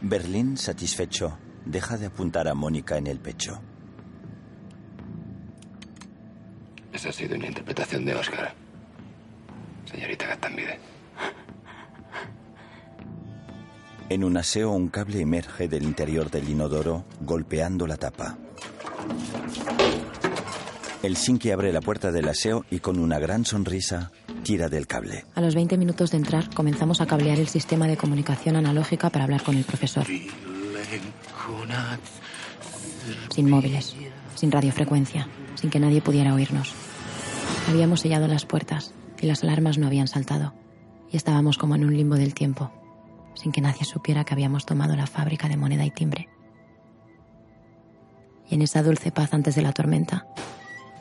Berlín, 0.00 0.56
satisfecho, 0.56 1.36
deja 1.66 1.98
de 1.98 2.06
apuntar 2.06 2.48
a 2.48 2.54
Mónica 2.54 2.96
en 2.96 3.06
el 3.06 3.18
pecho. 3.18 3.60
Esa 6.92 7.10
ha 7.10 7.12
sido 7.12 7.36
una 7.36 7.46
interpretación 7.46 8.04
de 8.06 8.14
Oscar. 8.14 8.54
Señorita 9.90 10.26
Gaztambide. 10.26 10.78
En 14.08 14.24
un 14.24 14.36
aseo, 14.36 14.70
un 14.70 14.88
cable 14.88 15.20
emerge 15.20 15.68
del 15.68 15.82
interior 15.82 16.30
del 16.30 16.48
inodoro, 16.48 17.04
golpeando 17.20 17.86
la 17.86 17.96
tapa. 17.96 18.38
El 21.02 21.16
sinque 21.16 21.52
abre 21.52 21.72
la 21.72 21.80
puerta 21.80 22.10
del 22.12 22.28
aseo 22.28 22.64
y 22.70 22.78
con 22.78 22.98
una 22.98 23.18
gran 23.18 23.44
sonrisa 23.44 24.12
tira 24.42 24.68
del 24.68 24.86
cable. 24.86 25.24
A 25.34 25.40
los 25.40 25.54
20 25.54 25.76
minutos 25.76 26.12
de 26.12 26.18
entrar, 26.18 26.52
comenzamos 26.54 27.00
a 27.00 27.06
cablear 27.06 27.38
el 27.38 27.48
sistema 27.48 27.86
de 27.88 27.96
comunicación 27.96 28.56
analógica 28.56 29.10
para 29.10 29.24
hablar 29.24 29.42
con 29.42 29.56
el 29.56 29.64
profesor. 29.64 30.06
Sin 33.30 33.48
móviles, 33.48 33.94
sin 34.34 34.50
radiofrecuencia, 34.50 35.28
sin 35.54 35.70
que 35.70 35.80
nadie 35.80 36.02
pudiera 36.02 36.34
oírnos. 36.34 36.74
Habíamos 37.68 38.00
sellado 38.00 38.28
las 38.28 38.46
puertas 38.46 38.92
y 39.20 39.26
las 39.26 39.42
alarmas 39.42 39.78
no 39.78 39.86
habían 39.86 40.08
saltado. 40.08 40.54
Y 41.10 41.16
estábamos 41.16 41.58
como 41.58 41.76
en 41.76 41.84
un 41.84 41.96
limbo 41.96 42.16
del 42.16 42.34
tiempo, 42.34 42.70
sin 43.34 43.52
que 43.52 43.60
nadie 43.60 43.84
supiera 43.84 44.24
que 44.24 44.34
habíamos 44.34 44.66
tomado 44.66 44.96
la 44.96 45.06
fábrica 45.06 45.48
de 45.48 45.56
moneda 45.56 45.84
y 45.84 45.90
timbre. 45.90 46.28
Y 48.48 48.54
en 48.54 48.62
esa 48.62 48.82
dulce 48.82 49.12
paz 49.12 49.32
antes 49.34 49.54
de 49.54 49.62
la 49.62 49.72
tormenta, 49.72 50.26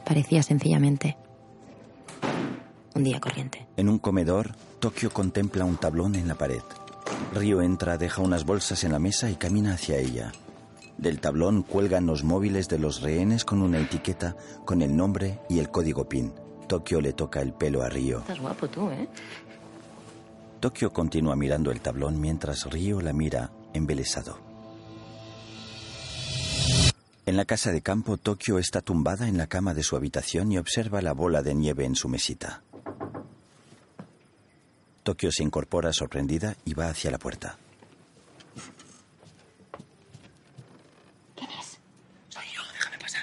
parecía 0.06 0.44
sencillamente 0.44 1.18
un 2.94 3.04
día 3.04 3.20
corriente. 3.20 3.68
En 3.78 3.90
un 3.90 4.00
comedor, 4.00 4.56
Tokio 4.80 5.12
contempla 5.12 5.66
un 5.66 5.78
tablón 5.78 6.16
en 6.16 6.28
la 6.28 6.36
pared. 6.36 6.62
Río 7.34 7.62
entra, 7.62 7.98
deja 7.98 8.22
unas 8.22 8.46
bolsas 8.46 8.84
en 8.84 8.92
la 8.92 9.00
mesa 9.00 9.30
y 9.30 9.36
camina 9.36 9.74
hacia 9.74 9.98
ella. 9.98 10.32
Del 10.98 11.20
tablón 11.20 11.64
cuelgan 11.64 12.06
los 12.06 12.24
móviles 12.24 12.70
de 12.70 12.80
los 12.80 13.02
rehenes 13.02 13.44
con 13.44 13.62
una 13.62 13.80
etiqueta 13.80 14.36
con 14.64 14.82
el 14.82 14.96
nombre 14.96 15.40
y 15.50 15.60
el 15.60 15.70
código 15.70 16.08
PIN. 16.08 16.34
Tokio 16.68 17.02
le 17.02 17.14
toca 17.14 17.42
el 17.42 17.54
pelo 17.54 17.84
a 17.84 17.90
Río. 17.90 18.20
Estás 18.20 18.40
guapo 18.40 18.68
tú, 18.68 18.90
¿eh? 18.90 19.08
Tokio 20.60 20.92
continúa 20.92 21.36
mirando 21.36 21.72
el 21.72 21.82
tablón 21.82 22.20
mientras 22.20 22.66
Río 22.72 23.02
la 23.02 23.14
mira 23.14 23.52
embelesado. 23.74 24.40
En 27.28 27.38
la 27.38 27.46
casa 27.46 27.72
de 27.72 27.82
campo, 27.82 28.18
Tokio 28.18 28.60
está 28.60 28.82
tumbada 28.82 29.28
en 29.28 29.38
la 29.38 29.48
cama 29.48 29.74
de 29.74 29.82
su 29.82 29.96
habitación 29.96 30.52
y 30.52 30.60
observa 30.60 31.02
la 31.02 31.12
bola 31.12 31.42
de 31.42 31.56
nieve 31.56 31.84
en 31.84 31.96
su 31.96 32.08
mesita. 32.08 32.62
Tokio 35.06 35.32
se 35.32 35.44
incorpora 35.44 35.94
sorprendida 35.94 36.56
y 36.66 36.74
va 36.74 36.88
hacia 36.90 37.12
la 37.12 37.20
puerta. 37.20 37.60
¿Quién 41.36 41.52
es? 41.60 41.78
Soy 42.30 42.44
yo, 42.52 42.62
déjame 42.74 42.98
pasar. 42.98 43.22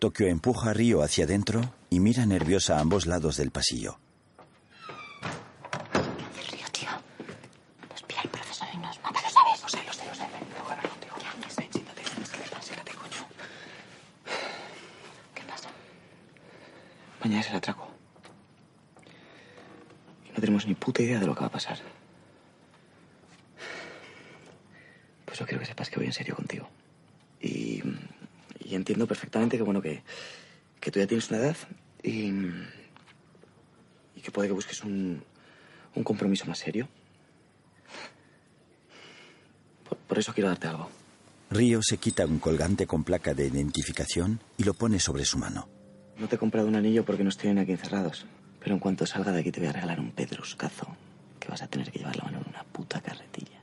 Tokio 0.00 0.26
empuja 0.26 0.70
a 0.70 0.74
Río 0.74 1.02
hacia 1.02 1.24
adentro 1.24 1.60
y 1.90 2.00
mira 2.00 2.26
nerviosa 2.26 2.76
a 2.76 2.80
ambos 2.80 3.06
lados 3.06 3.36
del 3.36 3.50
pasillo. 3.50 3.98
Río, 6.50 6.66
tío. 6.72 6.88
Nos 7.90 8.02
pilla 8.02 8.20
el 8.22 8.30
profesor 8.30 8.68
y 8.74 8.76
nos 8.78 9.00
mata, 9.00 9.20
¿lo 9.22 9.30
sabes? 9.30 9.62
Lo 9.62 9.68
sé, 9.68 9.78
lo 9.86 9.92
sé, 9.92 10.06
lo 10.06 10.14
sé. 10.14 10.22
Ven, 10.32 10.48
voy 10.50 10.58
a 10.58 10.74
hablar 10.74 10.88
contigo. 10.88 11.14
Ven, 11.40 11.50
siéntate. 11.72 12.02
¿Qué 12.02 12.38
le 12.38 12.44
pasa? 12.50 12.62
Siéntate, 12.62 12.92
coño. 12.94 13.26
¿Qué 15.34 15.42
pasa? 15.44 15.68
Mañana 17.22 17.40
es 17.40 17.48
el 17.50 17.56
atraco. 17.56 17.88
Y 20.26 20.28
no 20.32 20.34
tenemos 20.40 20.66
ni 20.66 20.74
puta 20.74 21.02
idea 21.02 21.18
de 21.18 21.26
lo 21.26 21.34
que 21.34 21.40
va 21.40 21.43
a 21.43 21.43
pasar. 21.54 21.78
Pues 25.24 25.38
yo 25.38 25.46
quiero 25.46 25.60
que 25.60 25.66
sepas 25.66 25.88
que 25.88 25.96
voy 25.96 26.06
en 26.06 26.12
serio 26.12 26.34
contigo. 26.34 26.68
Y, 27.40 27.80
y 28.58 28.74
entiendo 28.74 29.06
perfectamente 29.06 29.56
que, 29.56 29.62
bueno, 29.62 29.80
que, 29.80 30.02
que 30.80 30.90
tú 30.90 30.98
ya 30.98 31.06
tienes 31.06 31.30
una 31.30 31.38
edad 31.38 31.56
y, 32.02 32.32
y 34.16 34.20
que 34.20 34.32
puede 34.32 34.48
que 34.48 34.54
busques 34.54 34.82
un, 34.82 35.22
un 35.94 36.02
compromiso 36.04 36.44
más 36.46 36.58
serio. 36.58 36.88
Por, 39.88 39.96
por 39.98 40.18
eso 40.18 40.34
quiero 40.34 40.48
darte 40.48 40.66
algo. 40.66 40.90
Río 41.50 41.80
se 41.82 41.98
quita 41.98 42.26
un 42.26 42.40
colgante 42.40 42.88
con 42.88 43.04
placa 43.04 43.32
de 43.32 43.46
identificación 43.46 44.40
y 44.56 44.64
lo 44.64 44.74
pone 44.74 44.98
sobre 44.98 45.24
su 45.24 45.38
mano. 45.38 45.68
No 46.18 46.26
te 46.26 46.34
he 46.34 46.38
comprado 46.38 46.66
un 46.66 46.74
anillo 46.74 47.04
porque 47.04 47.22
nos 47.22 47.36
tienen 47.38 47.58
aquí 47.58 47.70
encerrados. 47.72 48.26
Pero 48.58 48.74
en 48.74 48.80
cuanto 48.80 49.06
salga 49.06 49.30
de 49.30 49.40
aquí 49.40 49.52
te 49.52 49.60
voy 49.60 49.68
a 49.68 49.72
regalar 49.72 50.00
un 50.00 50.10
pedruscazo 50.10 50.96
vas 51.54 51.62
a 51.62 51.68
tener 51.68 51.88
que 51.92 52.00
llevar 52.00 52.16
la 52.16 52.24
mano 52.24 52.38
en 52.38 52.48
una 52.48 52.64
puta 52.64 53.00
carretilla. 53.00 53.60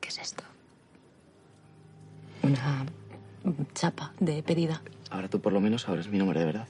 ¿Qué 0.00 0.10
es 0.10 0.18
esto? 0.18 0.44
Una 2.44 2.86
chapa 3.74 4.12
de 4.20 4.44
pedida. 4.44 4.80
Ahora 5.10 5.26
tú 5.26 5.40
por 5.40 5.52
lo 5.52 5.60
menos 5.60 5.82
sabrás 5.82 6.06
mi 6.06 6.18
nombre 6.18 6.38
de 6.38 6.46
verdad. 6.46 6.68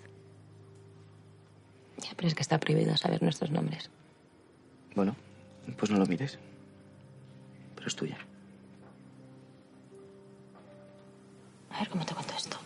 Ya, 1.99 2.13
pero 2.17 2.27
es 2.27 2.35
que 2.35 2.41
está 2.41 2.59
prohibido 2.59 2.97
saber 2.97 3.23
nuestros 3.23 3.51
nombres. 3.51 3.91
Bueno, 4.95 5.15
pues 5.77 5.91
no 5.91 5.99
lo 5.99 6.07
mires. 6.07 6.39
Pero 7.75 7.89
es 7.89 7.95
tuya. 7.95 8.17
A 11.71 11.81
ver 11.81 11.89
cómo 11.91 12.07
te 12.07 12.15
cuento 12.15 12.33
esto. 12.35 12.57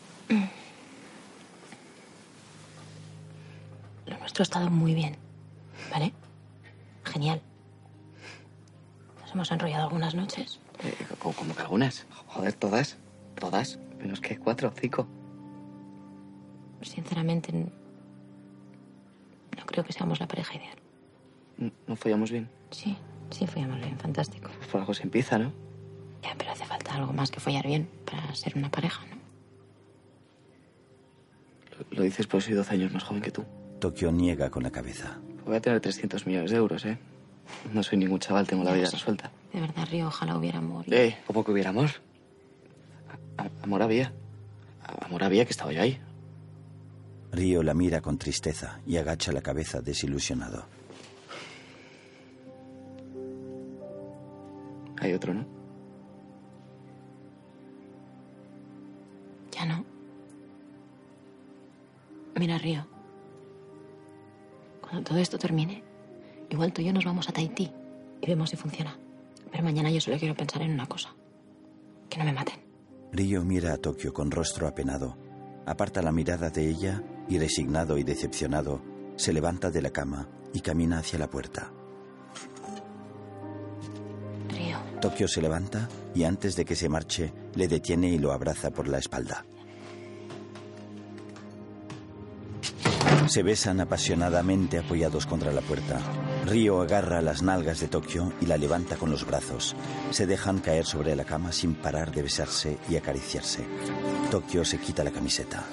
Lo 4.07 4.17
nuestro 4.19 4.43
ha 4.43 4.45
estado 4.45 4.71
muy 4.71 4.95
bien, 4.95 5.17
¿vale? 5.91 6.13
Genial. 7.17 7.41
Nos 9.23 9.33
hemos 9.33 9.51
enrollado 9.51 9.85
algunas 9.85 10.15
noches. 10.15 10.61
Eh, 10.85 10.95
como, 11.19 11.35
como 11.35 11.55
que 11.57 11.63
algunas. 11.63 12.05
Joder, 12.27 12.53
todas. 12.53 12.99
Todas. 13.41 13.79
Menos 13.99 14.21
que 14.21 14.37
cuatro 14.39 14.69
o 14.69 14.73
cinco. 14.79 15.09
Sinceramente, 16.83 17.53
no 17.55 17.71
creo 19.65 19.83
que 19.83 19.95
seamos 19.95 20.21
la 20.21 20.29
pareja 20.29 20.57
ideal. 20.57 20.77
N- 21.59 21.73
¿No 21.87 21.97
follamos 21.97 22.31
bien? 22.31 22.51
Sí, 22.71 22.99
sí, 23.31 23.47
follamos 23.47 23.79
bien, 23.81 23.99
fantástico. 23.99 24.51
Pues 24.59 24.69
por 24.69 24.81
algo 24.83 24.93
se 24.93 25.05
empieza, 25.05 25.39
¿no? 25.39 25.55
Ya, 26.23 26.35
pero 26.37 26.51
hace 26.53 26.67
falta 26.67 26.97
algo 26.97 27.15
más 27.15 27.31
que 27.31 27.41
follar 27.41 27.67
bien 27.67 27.89
para 28.05 28.35
ser 28.35 28.59
una 28.59 28.71
pareja, 28.71 29.03
¿no? 29.07 29.17
Lo, 31.79 31.97
lo 31.97 32.03
dices 32.03 32.27
por 32.27 32.43
soy 32.43 32.53
12 32.53 32.75
años 32.75 32.93
más 32.93 33.05
joven 33.05 33.23
que 33.23 33.31
tú. 33.31 33.43
Tokio 33.81 34.13
niega 34.13 34.51
con 34.51 34.63
la 34.65 34.71
cabeza. 34.71 35.19
Voy 35.47 35.57
a 35.57 35.61
tener 35.61 35.81
300 35.81 36.27
millones 36.27 36.51
de 36.51 36.57
euros, 36.57 36.85
¿eh? 36.85 36.99
No 37.73 37.83
soy 37.83 37.99
ningún 37.99 38.19
chaval, 38.19 38.47
tengo 38.47 38.65
la 38.65 38.73
vida 38.73 38.91
resuelta. 38.91 39.31
De 39.53 39.61
verdad, 39.61 39.87
Río, 39.91 40.09
ojalá 40.09 40.37
hubiera 40.37 40.59
amor. 40.59 40.85
Eh, 40.93 41.17
¿cómo 41.27 41.45
que 41.45 41.53
hubiera 41.53 41.71
amor? 41.71 41.91
A- 43.39 43.49
amor 43.63 43.83
había. 43.83 44.13
A- 44.83 45.05
Amor 45.07 45.23
había 45.25 45.45
que 45.45 45.51
estaba 45.53 45.73
yo 45.73 45.83
ahí. 45.83 46.01
Río 47.33 47.63
la 47.63 47.75
mira 47.75 48.01
con 48.01 48.19
tristeza 48.19 48.81
y 48.87 48.97
agacha 48.97 49.31
la 49.33 49.41
cabeza 49.43 49.81
desilusionado. 49.81 50.67
Hay 55.01 55.13
otro, 55.13 55.35
¿no? 55.35 55.45
Ya 59.53 59.65
no. 59.67 59.85
Mira, 62.39 62.59
Río. 62.59 62.87
Cuando 64.89 65.11
todo 65.11 65.19
esto 65.19 65.37
termine, 65.37 65.83
igual 66.49 66.73
tú 66.73 66.81
y 66.81 66.85
yo 66.87 66.93
nos 66.93 67.05
vamos 67.05 67.29
a 67.29 67.33
Tahití 67.33 67.73
y 68.21 68.27
vemos 68.27 68.51
si 68.51 68.57
funciona. 68.57 68.97
Pero 69.51 69.65
mañana 69.65 69.91
yo 69.91 70.01
solo 70.01 70.17
quiero 70.17 70.35
pensar 70.35 70.63
en 70.63 70.73
una 70.73 70.87
cosa. 70.87 71.15
Que 72.09 72.19
no 72.19 72.25
me 72.25 72.33
maten. 72.33 72.61
Río 73.13 73.43
mira 73.43 73.73
a 73.73 73.79
Tokio 73.79 74.13
con 74.13 74.31
rostro 74.31 74.69
apenado, 74.69 75.17
aparta 75.67 76.03
la 76.03 76.13
mirada 76.13 76.51
de 76.51 76.69
ella 76.69 77.03
y 77.29 77.39
resignado 77.39 77.99
y 77.99 78.05
decepcionado, 78.05 78.83
se 79.17 79.33
levanta 79.33 79.71
de 79.71 79.83
la 79.83 79.91
cama 79.91 80.29
y 80.53 80.61
camina 80.61 80.99
hacia 80.99 81.19
la 81.19 81.29
puerta. 81.29 81.73
Río. 84.49 84.79
Tokio 85.01 85.27
se 85.27 85.43
levanta 85.43 85.89
y 86.15 86.25
antes 86.25 86.57
de 86.57 86.65
que 86.65 86.77
se 86.77 86.89
marche, 86.89 87.33
le 87.55 87.69
detiene 87.69 88.09
y 88.09 88.19
lo 88.19 88.33
abraza 88.33 88.71
por 88.71 88.87
la 88.87 88.99
espalda. 88.99 89.45
Se 93.29 93.43
besan 93.43 93.81
apasionadamente 93.81 94.79
apoyados 94.79 95.27
contra 95.27 95.53
la 95.53 95.61
puerta. 95.61 96.01
Río 96.47 96.81
agarra 96.81 97.21
las 97.21 97.43
nalgas 97.43 97.81
de 97.81 97.89
Tokio 97.89 98.33
y 98.41 98.47
la 98.47 98.57
levanta 98.57 98.97
con 98.97 99.11
los 99.11 99.27
brazos. 99.27 99.75
Se 100.11 100.27
dejan 100.27 100.61
caer 100.61 100.87
sobre 100.87 101.17
la 101.17 101.25
cama 101.25 101.51
sin 101.51 101.75
parar 101.75 102.13
de 102.13 102.23
besarse 102.23 102.79
y 102.89 102.97
acariciarse. 102.97 103.65
Tokio 104.31 104.65
se 104.65 104.79
quita 104.79 105.03
la 105.03 105.11
camiseta. 105.11 105.65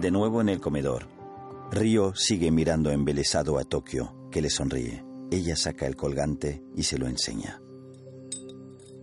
De 0.00 0.10
nuevo 0.10 0.40
en 0.40 0.48
el 0.48 0.60
comedor. 0.60 1.08
Río 1.70 2.14
sigue 2.14 2.50
mirando 2.50 2.90
embelesado 2.90 3.58
a 3.58 3.64
Tokio, 3.64 4.28
que 4.30 4.40
le 4.40 4.48
sonríe. 4.48 5.04
Ella 5.30 5.56
saca 5.56 5.86
el 5.86 5.94
colgante 5.94 6.62
y 6.74 6.84
se 6.84 6.98
lo 6.98 7.06
enseña. 7.06 7.60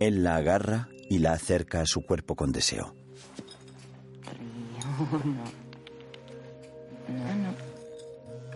Él 0.00 0.24
la 0.24 0.36
agarra 0.36 0.88
y 1.08 1.18
la 1.18 1.32
acerca 1.32 1.80
a 1.80 1.86
su 1.86 2.02
cuerpo 2.02 2.34
con 2.34 2.52
deseo. 2.52 2.94
No, 4.98 5.67
no. 7.08 7.24
No, 7.24 7.34
no. 7.50 7.54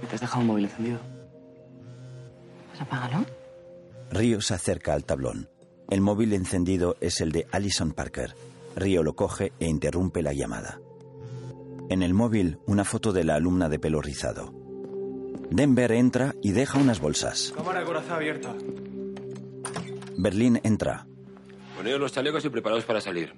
¿Te 0.08 0.14
has 0.14 0.20
dejado 0.20 0.40
un 0.40 0.46
móvil 0.48 0.64
encendido? 0.64 0.98
Pues 2.70 2.80
apágalo. 2.82 3.24
Río 4.10 4.40
se 4.40 4.54
acerca 4.54 4.94
al 4.94 5.04
tablón. 5.04 5.48
El 5.90 6.00
móvil 6.00 6.32
encendido 6.32 6.96
es 7.00 7.20
el 7.20 7.32
de 7.32 7.46
Allison 7.52 7.92
Parker. 7.92 8.34
Río 8.76 9.02
lo 9.02 9.14
coge 9.14 9.52
e 9.58 9.68
interrumpe 9.68 10.22
la 10.22 10.32
llamada. 10.32 10.80
En 11.88 12.02
el 12.02 12.14
móvil, 12.14 12.58
una 12.66 12.84
foto 12.84 13.12
de 13.12 13.24
la 13.24 13.34
alumna 13.34 13.68
de 13.68 13.78
pelo 13.78 14.00
rizado. 14.00 14.52
Denver 15.50 15.92
entra 15.92 16.34
y 16.42 16.52
deja 16.52 16.78
unas 16.78 17.00
bolsas. 17.00 17.52
Cámara 17.54 17.80
de 17.80 17.86
corazón 17.86 18.12
abierta. 18.12 18.54
Berlín 20.16 20.60
entra. 20.62 21.06
Poneos 21.76 22.00
los 22.00 22.12
chalecos 22.12 22.44
y 22.44 22.48
preparaos 22.48 22.84
para 22.84 23.00
salir. 23.00 23.34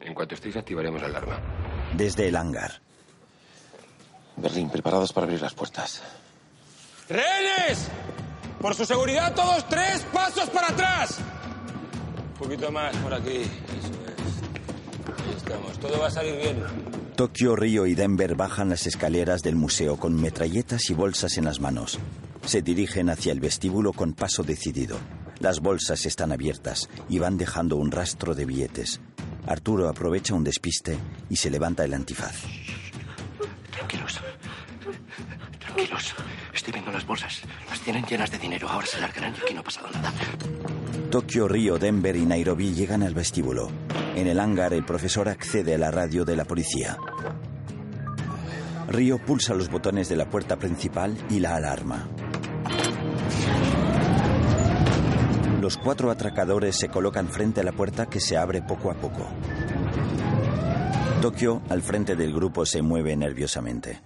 En 0.00 0.14
cuanto 0.14 0.34
estéis, 0.34 0.56
activaremos 0.56 1.00
la 1.00 1.08
alarma. 1.08 1.40
Desde 1.96 2.28
el 2.28 2.36
hangar. 2.36 2.85
Berlín, 4.36 4.70
preparados 4.70 5.12
para 5.12 5.24
abrir 5.24 5.40
las 5.40 5.54
puertas. 5.54 6.02
¡Rehenes! 7.08 7.88
Por 8.60 8.74
su 8.74 8.84
seguridad, 8.84 9.34
todos 9.34 9.68
tres 9.68 10.04
pasos 10.12 10.48
para 10.50 10.68
atrás. 10.68 11.18
Un 12.32 12.38
poquito 12.38 12.70
más 12.70 12.96
por 12.96 13.14
aquí. 13.14 13.42
Eso 13.42 13.92
es. 14.06 15.20
Ahí 15.20 15.34
estamos. 15.36 15.78
Todo 15.78 16.00
va 16.00 16.08
a 16.08 16.10
salir 16.10 16.36
bien. 16.36 16.62
Tokio, 17.16 17.56
Río 17.56 17.86
y 17.86 17.94
Denver 17.94 18.34
bajan 18.34 18.68
las 18.68 18.86
escaleras 18.86 19.42
del 19.42 19.56
museo 19.56 19.96
con 19.96 20.20
metralletas 20.20 20.90
y 20.90 20.94
bolsas 20.94 21.38
en 21.38 21.44
las 21.44 21.60
manos. 21.60 21.98
Se 22.44 22.60
dirigen 22.60 23.08
hacia 23.08 23.32
el 23.32 23.40
vestíbulo 23.40 23.92
con 23.92 24.12
paso 24.12 24.42
decidido. 24.42 24.98
Las 25.38 25.60
bolsas 25.60 26.04
están 26.06 26.32
abiertas 26.32 26.88
y 27.08 27.18
van 27.18 27.38
dejando 27.38 27.76
un 27.76 27.90
rastro 27.90 28.34
de 28.34 28.44
billetes. 28.44 29.00
Arturo 29.46 29.88
aprovecha 29.88 30.34
un 30.34 30.44
despiste 30.44 30.98
y 31.30 31.36
se 31.36 31.50
levanta 31.50 31.84
el 31.84 31.94
antifaz. 31.94 32.34
Tranquilos. 35.58 36.14
Estoy 36.52 36.72
viendo 36.72 36.92
las 36.92 37.06
bolsas. 37.06 37.42
Las 37.68 37.80
tienen 37.80 38.04
llenas 38.04 38.30
de 38.30 38.38
dinero. 38.38 38.68
Ahora 38.68 38.86
se 38.86 39.00
largarán 39.00 39.34
y 39.34 39.44
aquí 39.44 39.54
no 39.54 39.60
ha 39.60 39.64
pasado 39.64 39.88
nada. 39.92 40.12
Tokio, 41.10 41.48
Río, 41.48 41.78
Denver 41.78 42.16
y 42.16 42.26
Nairobi 42.26 42.74
llegan 42.74 43.02
al 43.02 43.14
vestíbulo. 43.14 43.70
En 44.14 44.26
el 44.26 44.40
hangar, 44.40 44.72
el 44.74 44.84
profesor 44.84 45.28
accede 45.28 45.74
a 45.74 45.78
la 45.78 45.90
radio 45.90 46.24
de 46.24 46.36
la 46.36 46.44
policía. 46.44 46.96
Río 48.88 49.18
pulsa 49.18 49.54
los 49.54 49.68
botones 49.68 50.08
de 50.08 50.16
la 50.16 50.28
puerta 50.28 50.56
principal 50.56 51.16
y 51.28 51.40
la 51.40 51.56
alarma. 51.56 52.08
Los 55.60 55.76
cuatro 55.78 56.10
atracadores 56.10 56.76
se 56.76 56.88
colocan 56.88 57.28
frente 57.28 57.60
a 57.60 57.64
la 57.64 57.72
puerta 57.72 58.06
que 58.06 58.20
se 58.20 58.36
abre 58.36 58.62
poco 58.62 58.90
a 58.90 58.94
poco. 58.94 59.26
Tokio, 61.20 61.62
al 61.68 61.82
frente 61.82 62.14
del 62.14 62.32
grupo, 62.32 62.64
se 62.64 62.82
mueve 62.82 63.16
nerviosamente. 63.16 64.00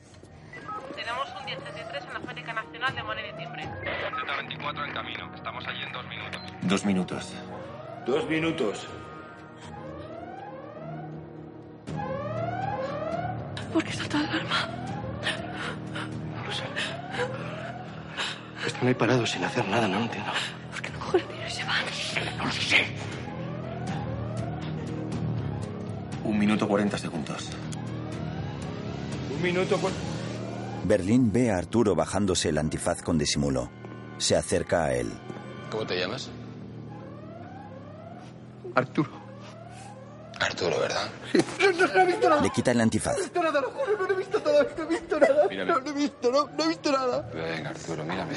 Dos 6.71 6.85
minutos. 6.85 7.27
Dos 8.07 8.29
minutos. 8.29 8.87
¿Por 13.73 13.83
qué 13.83 13.93
salta 13.93 14.21
la 14.21 14.31
alarma? 14.31 14.69
No 16.37 16.45
lo 16.45 16.53
sé. 16.53 16.63
Están 18.65 18.87
ahí 18.87 18.95
parados 18.95 19.31
sin 19.31 19.43
hacer 19.43 19.67
nada, 19.67 19.89
no 19.89 19.99
lo 19.99 20.05
entiendo. 20.05 20.31
¿Por 20.71 20.81
qué 20.81 20.91
no 20.91 21.01
cogen 21.01 21.21
el 21.23 21.27
dinero 21.27 21.49
y 21.49 21.51
se 21.51 21.65
van? 21.65 22.39
No 22.39 22.45
lo 22.45 22.53
sé. 22.53 22.87
Un 26.23 26.39
minuto 26.39 26.69
cuarenta 26.69 26.97
segundos. 26.99 27.51
Un 29.35 29.43
minuto 29.43 29.77
con... 29.79 29.93
Berlín 30.85 31.33
ve 31.33 31.51
a 31.51 31.59
Arturo 31.59 31.97
bajándose 31.97 32.51
el 32.51 32.59
antifaz 32.59 33.03
con 33.03 33.19
disimulo. 33.19 33.73
Se 34.19 34.37
acerca 34.37 34.85
a 34.85 34.95
él. 34.95 35.11
¿Cómo 35.69 35.85
te 35.85 35.99
llamas? 35.99 36.31
Arturo. 38.75 39.11
Arturo, 40.41 40.81
¿verdad? 40.81 41.09
No, 41.61 41.71
no, 41.73 41.95
no 41.95 42.01
he 42.01 42.07
visto 42.07 42.29
nada. 42.29 42.43
Le 42.43 42.51
quita 42.51 42.71
el 42.71 42.81
antifaz. 42.81 43.13
No 43.13 43.19
he 43.19 43.23
visto 43.25 43.43
nada, 43.43 43.61
lo 43.61 43.71
juro. 43.71 44.07
No 44.07 44.13
he 44.13 44.17
visto 44.17 44.39
nada. 44.41 44.67
No 44.77 44.83
he 44.83 44.87
visto 44.87 45.21
nada. 45.21 45.49
Mírame. 45.49 45.73
No, 45.73 45.81
no 45.81 45.91
he 45.91 45.95
visto, 45.95 46.31
no, 46.31 46.51
no 46.57 46.65
he 46.65 46.69
visto 46.69 46.93
nada. 46.93 47.31
Venga, 47.35 47.71
Arturo, 47.71 48.05
mírame. 48.05 48.35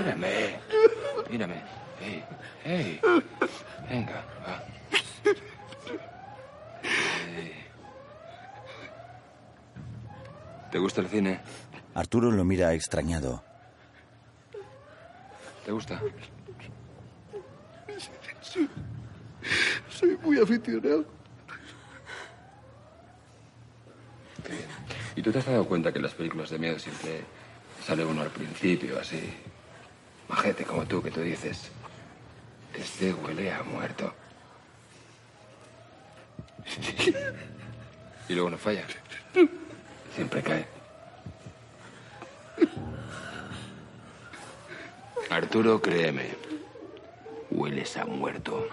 Mírame. 0.00 0.60
Mírame. 1.30 1.62
Hey, 2.00 2.24
hey. 2.64 3.00
Venga, 3.88 4.24
va. 4.46 4.62
¿Te 10.70 10.78
gusta 10.78 11.00
el 11.02 11.08
cine? 11.08 11.40
Arturo 11.94 12.30
lo 12.32 12.44
mira 12.44 12.72
extrañado. 12.72 13.44
¿Te 15.64 15.70
gusta? 15.70 16.00
Sí. 18.42 18.68
Soy 19.88 20.16
muy 20.22 20.38
aficionado. 20.38 21.04
¿Y 25.16 25.22
tú 25.22 25.30
te 25.32 25.38
has 25.38 25.46
dado 25.46 25.64
cuenta 25.66 25.92
que 25.92 25.98
en 25.98 26.04
las 26.04 26.14
películas 26.14 26.50
de 26.50 26.58
miedo 26.58 26.78
siempre 26.78 27.22
sale 27.84 28.04
uno 28.04 28.22
al 28.22 28.30
principio, 28.30 28.98
así? 28.98 29.32
Majete 30.28 30.64
como 30.64 30.84
tú, 30.86 31.02
que 31.02 31.10
tú 31.10 31.20
dices. 31.20 31.70
Este 32.74 33.14
huele 33.14 33.52
a 33.52 33.62
muerto. 33.62 34.12
Y 38.28 38.34
luego 38.34 38.50
no 38.50 38.58
falla. 38.58 38.84
Siempre 40.14 40.42
cae. 40.42 40.66
Arturo, 45.30 45.80
créeme. 45.80 46.43
Hueles 47.54 47.96
a 47.96 48.04
muerto. 48.04 48.66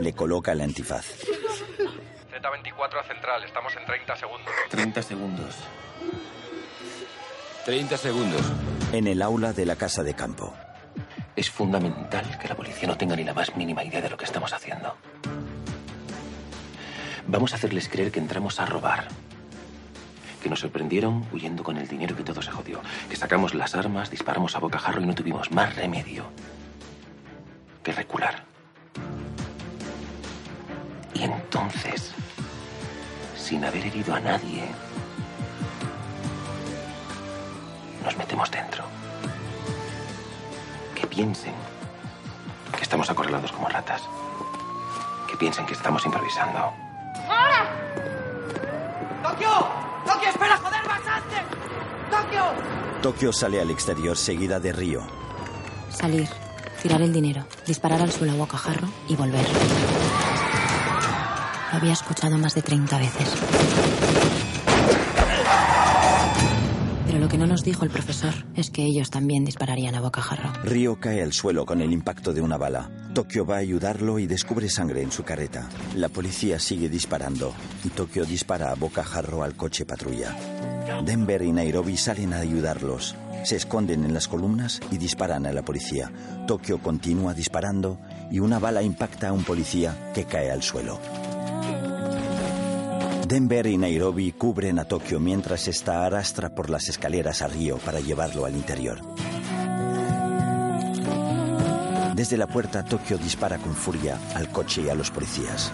Le 0.00 0.14
coloca 0.14 0.52
el 0.52 0.62
antifaz. 0.62 1.04
Z24 2.32 3.00
a 3.00 3.04
central. 3.04 3.44
Estamos 3.44 3.76
en 3.76 3.84
30 3.84 4.16
segundos. 4.16 4.54
30 4.70 5.02
segundos. 5.02 5.54
30 7.66 7.96
segundos. 7.98 8.40
En 8.92 9.06
el 9.06 9.20
aula 9.20 9.52
de 9.52 9.66
la 9.66 9.76
casa 9.76 10.02
de 10.02 10.14
campo. 10.14 10.54
Es 11.36 11.50
fundamental 11.50 12.38
que 12.38 12.48
la 12.48 12.54
policía 12.54 12.88
no 12.88 12.96
tenga 12.96 13.16
ni 13.16 13.24
la 13.24 13.34
más 13.34 13.54
mínima 13.54 13.84
idea 13.84 14.00
de 14.00 14.08
lo 14.08 14.16
que 14.16 14.24
estamos 14.24 14.54
haciendo. 14.54 14.96
Vamos 17.26 17.52
a 17.52 17.56
hacerles 17.56 17.86
creer 17.90 18.10
que 18.10 18.20
entramos 18.20 18.58
a 18.60 18.64
robar. 18.64 19.08
Que 20.42 20.48
nos 20.48 20.60
sorprendieron 20.60 21.26
huyendo 21.32 21.62
con 21.62 21.76
el 21.76 21.86
dinero 21.86 22.16
que 22.16 22.24
todo 22.24 22.40
se 22.40 22.50
jodió. 22.50 22.80
Que 23.10 23.16
sacamos 23.16 23.52
las 23.52 23.74
armas, 23.74 24.10
disparamos 24.10 24.56
a 24.56 24.60
bocajarro 24.60 25.02
y 25.02 25.06
no 25.06 25.14
tuvimos 25.14 25.50
más 25.50 25.76
remedio 25.76 26.24
que 27.86 27.92
recular. 27.92 28.42
Y 31.14 31.22
entonces, 31.22 32.12
sin 33.36 33.64
haber 33.64 33.86
herido 33.86 34.12
a 34.12 34.18
nadie, 34.18 34.64
nos 38.02 38.16
metemos 38.16 38.50
dentro. 38.50 38.82
Que 40.96 41.06
piensen 41.06 41.54
que 42.76 42.82
estamos 42.82 43.08
acorralados 43.08 43.52
como 43.52 43.68
ratas. 43.68 44.02
Que 45.30 45.36
piensen 45.36 45.64
que 45.64 45.74
estamos 45.74 46.04
improvisando. 46.04 46.58
¡Ahora! 46.58 47.70
¡Tokio! 49.22 49.68
¡Tokio, 50.04 50.28
espera, 50.28 50.56
joder, 50.56 50.88
bastante! 50.88 51.36
¡Tokio! 52.10 52.44
Tokio 53.00 53.32
sale 53.32 53.60
al 53.60 53.70
exterior 53.70 54.16
seguida 54.16 54.58
de 54.58 54.72
Río. 54.72 55.06
Salir, 55.88 56.28
tirar 56.86 57.02
el 57.02 57.12
dinero, 57.12 57.44
disparar 57.66 58.00
al 58.00 58.12
suelo 58.12 58.34
a 58.34 58.36
bocajarro 58.36 58.88
y 59.08 59.16
volver. 59.16 59.44
Lo 61.72 61.78
había 61.78 61.92
escuchado 61.92 62.38
más 62.38 62.54
de 62.54 62.62
30 62.62 62.96
veces. 62.96 63.28
Pero 67.06 67.18
lo 67.18 67.26
que 67.26 67.38
no 67.38 67.48
nos 67.48 67.64
dijo 67.64 67.84
el 67.84 67.90
profesor 67.90 68.34
es 68.54 68.70
que 68.70 68.84
ellos 68.84 69.10
también 69.10 69.44
dispararían 69.44 69.96
a 69.96 70.00
bocajarro. 70.00 70.52
Río 70.62 71.00
cae 71.00 71.24
al 71.24 71.32
suelo 71.32 71.66
con 71.66 71.80
el 71.80 71.92
impacto 71.92 72.32
de 72.32 72.40
una 72.40 72.56
bala. 72.56 72.88
Tokio 73.14 73.44
va 73.44 73.56
a 73.56 73.58
ayudarlo 73.58 74.20
y 74.20 74.28
descubre 74.28 74.68
sangre 74.68 75.02
en 75.02 75.10
su 75.10 75.24
carreta. 75.24 75.68
La 75.96 76.08
policía 76.08 76.60
sigue 76.60 76.88
disparando 76.88 77.52
y 77.84 77.88
Tokio 77.88 78.24
dispara 78.24 78.70
a 78.70 78.76
bocajarro 78.76 79.42
al 79.42 79.56
coche 79.56 79.84
patrulla. 79.84 80.36
Denver 81.04 81.42
y 81.42 81.50
Nairobi 81.50 81.96
salen 81.96 82.32
a 82.32 82.38
ayudarlos. 82.38 83.16
Se 83.46 83.54
esconden 83.54 84.04
en 84.04 84.12
las 84.12 84.26
columnas 84.26 84.80
y 84.90 84.98
disparan 84.98 85.46
a 85.46 85.52
la 85.52 85.62
policía. 85.62 86.10
Tokio 86.48 86.82
continúa 86.82 87.32
disparando 87.32 87.96
y 88.28 88.40
una 88.40 88.58
bala 88.58 88.82
impacta 88.82 89.28
a 89.28 89.32
un 89.32 89.44
policía 89.44 90.10
que 90.12 90.24
cae 90.24 90.50
al 90.50 90.64
suelo. 90.64 90.98
Denver 93.28 93.68
y 93.68 93.78
Nairobi 93.78 94.32
cubren 94.32 94.80
a 94.80 94.84
Tokio 94.84 95.20
mientras 95.20 95.68
esta 95.68 96.04
arrastra 96.04 96.56
por 96.56 96.70
las 96.70 96.88
escaleras 96.88 97.40
a 97.40 97.46
Río 97.46 97.78
para 97.78 98.00
llevarlo 98.00 98.46
al 98.46 98.56
interior. 98.56 99.00
Desde 102.16 102.36
la 102.36 102.48
puerta, 102.48 102.84
Tokio 102.84 103.16
dispara 103.16 103.58
con 103.58 103.76
furia 103.76 104.18
al 104.34 104.50
coche 104.50 104.82
y 104.82 104.88
a 104.88 104.96
los 104.96 105.12
policías. 105.12 105.70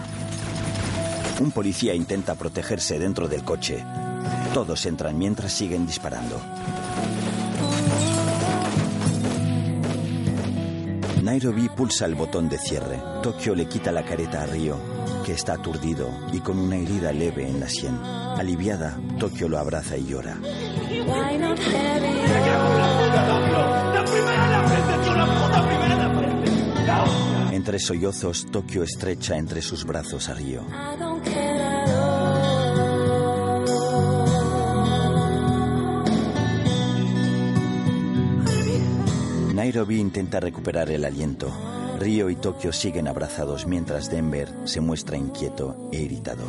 Un 1.39 1.49
policía 1.49 1.95
intenta 1.95 2.35
protegerse 2.35 2.99
dentro 2.99 3.27
del 3.27 3.43
coche. 3.43 3.83
Todos 4.53 4.85
entran 4.85 5.17
mientras 5.17 5.51
siguen 5.51 5.87
disparando. 5.87 6.39
Nairobi 11.23 11.69
pulsa 11.69 12.05
el 12.05 12.15
botón 12.15 12.49
de 12.49 12.57
cierre. 12.57 13.01
Tokio 13.21 13.55
le 13.55 13.65
quita 13.65 13.93
la 13.93 14.03
careta 14.03 14.43
a 14.43 14.45
Río, 14.45 14.77
que 15.25 15.31
está 15.31 15.53
aturdido 15.53 16.09
y 16.33 16.41
con 16.41 16.59
una 16.59 16.75
herida 16.75 17.13
leve 17.13 17.47
en 17.47 17.61
la 17.61 17.69
sien. 17.69 17.95
Aliviada, 17.95 18.99
Tokio 19.17 19.47
lo 19.47 19.57
abraza 19.57 19.95
y 19.95 20.05
llora. 20.05 20.37
Entre 27.53 27.79
sollozos, 27.79 28.45
Tokio 28.51 28.83
estrecha 28.83 29.37
entre 29.37 29.61
sus 29.61 29.85
brazos 29.85 30.27
a 30.27 30.33
Río. 30.33 30.65
Nairobi 39.73 39.99
intenta 39.99 40.39
recuperar 40.39 40.91
el 40.91 41.03
aliento. 41.03 41.51
Río 41.99 42.29
y 42.29 42.35
Tokio 42.35 42.71
siguen 42.71 43.07
abrazados 43.07 43.65
mientras 43.65 44.07
Denver 44.07 44.47
se 44.65 44.81
muestra 44.81 45.17
inquieto 45.17 45.89
e 45.91 45.99
irritado. 45.99 46.43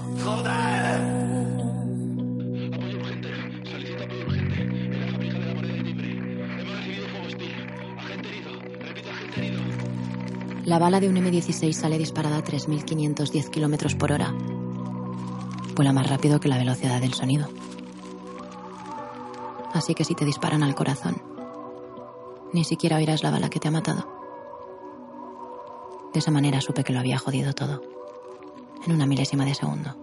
La 10.66 10.78
bala 10.78 11.00
de 11.00 11.08
un 11.08 11.16
M16 11.16 11.72
sale 11.72 11.96
disparada 11.96 12.36
a 12.36 12.44
3.510 12.44 13.48
kilómetros 13.48 13.94
por 13.94 14.12
hora. 14.12 14.34
Vuela 15.74 15.94
más 15.94 16.10
rápido 16.10 16.40
que 16.40 16.48
la 16.48 16.58
velocidad 16.58 17.00
del 17.00 17.14
sonido. 17.14 17.48
Así 19.72 19.94
que 19.94 20.04
si 20.04 20.14
te 20.14 20.26
disparan 20.26 20.62
al 20.62 20.74
corazón, 20.74 21.33
ni 22.54 22.62
siquiera 22.62 22.96
oirás 22.96 23.24
la 23.24 23.32
bala 23.32 23.50
que 23.50 23.58
te 23.58 23.66
ha 23.66 23.72
matado. 23.72 24.08
De 26.12 26.20
esa 26.20 26.30
manera 26.30 26.60
supe 26.60 26.84
que 26.84 26.92
lo 26.92 27.00
había 27.00 27.18
jodido 27.18 27.52
todo. 27.52 27.82
En 28.86 28.92
una 28.92 29.06
milésima 29.06 29.44
de 29.44 29.54
segundo. 29.54 29.96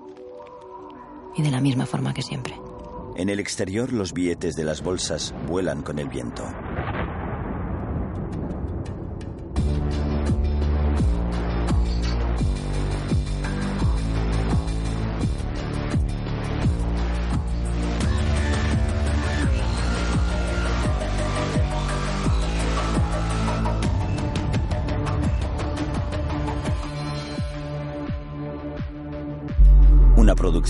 Y 1.36 1.44
de 1.44 1.50
la 1.50 1.62
misma 1.62 1.86
forma 1.86 2.14
que 2.14 2.22
siempre. 2.22 2.60
En 3.16 3.30
el 3.30 3.40
exterior, 3.40 3.94
los 3.94 4.12
billetes 4.12 4.58
de 4.58 4.66
las 4.66 4.84
bolsas 4.84 5.34
vuelan 5.48 5.82
con 5.82 5.98
el 5.98 6.10
viento. 6.10 6.44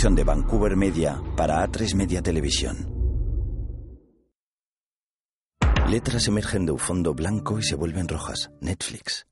De 0.01 0.23
Vancouver 0.23 0.75
Media 0.75 1.21
para 1.37 1.63
A3 1.63 1.93
Media 1.93 2.23
Televisión. 2.23 2.75
Letras 5.87 6.27
emergen 6.27 6.65
de 6.65 6.71
un 6.71 6.79
fondo 6.79 7.13
blanco 7.13 7.59
y 7.59 7.63
se 7.63 7.75
vuelven 7.75 8.07
rojas. 8.07 8.49
Netflix. 8.61 9.27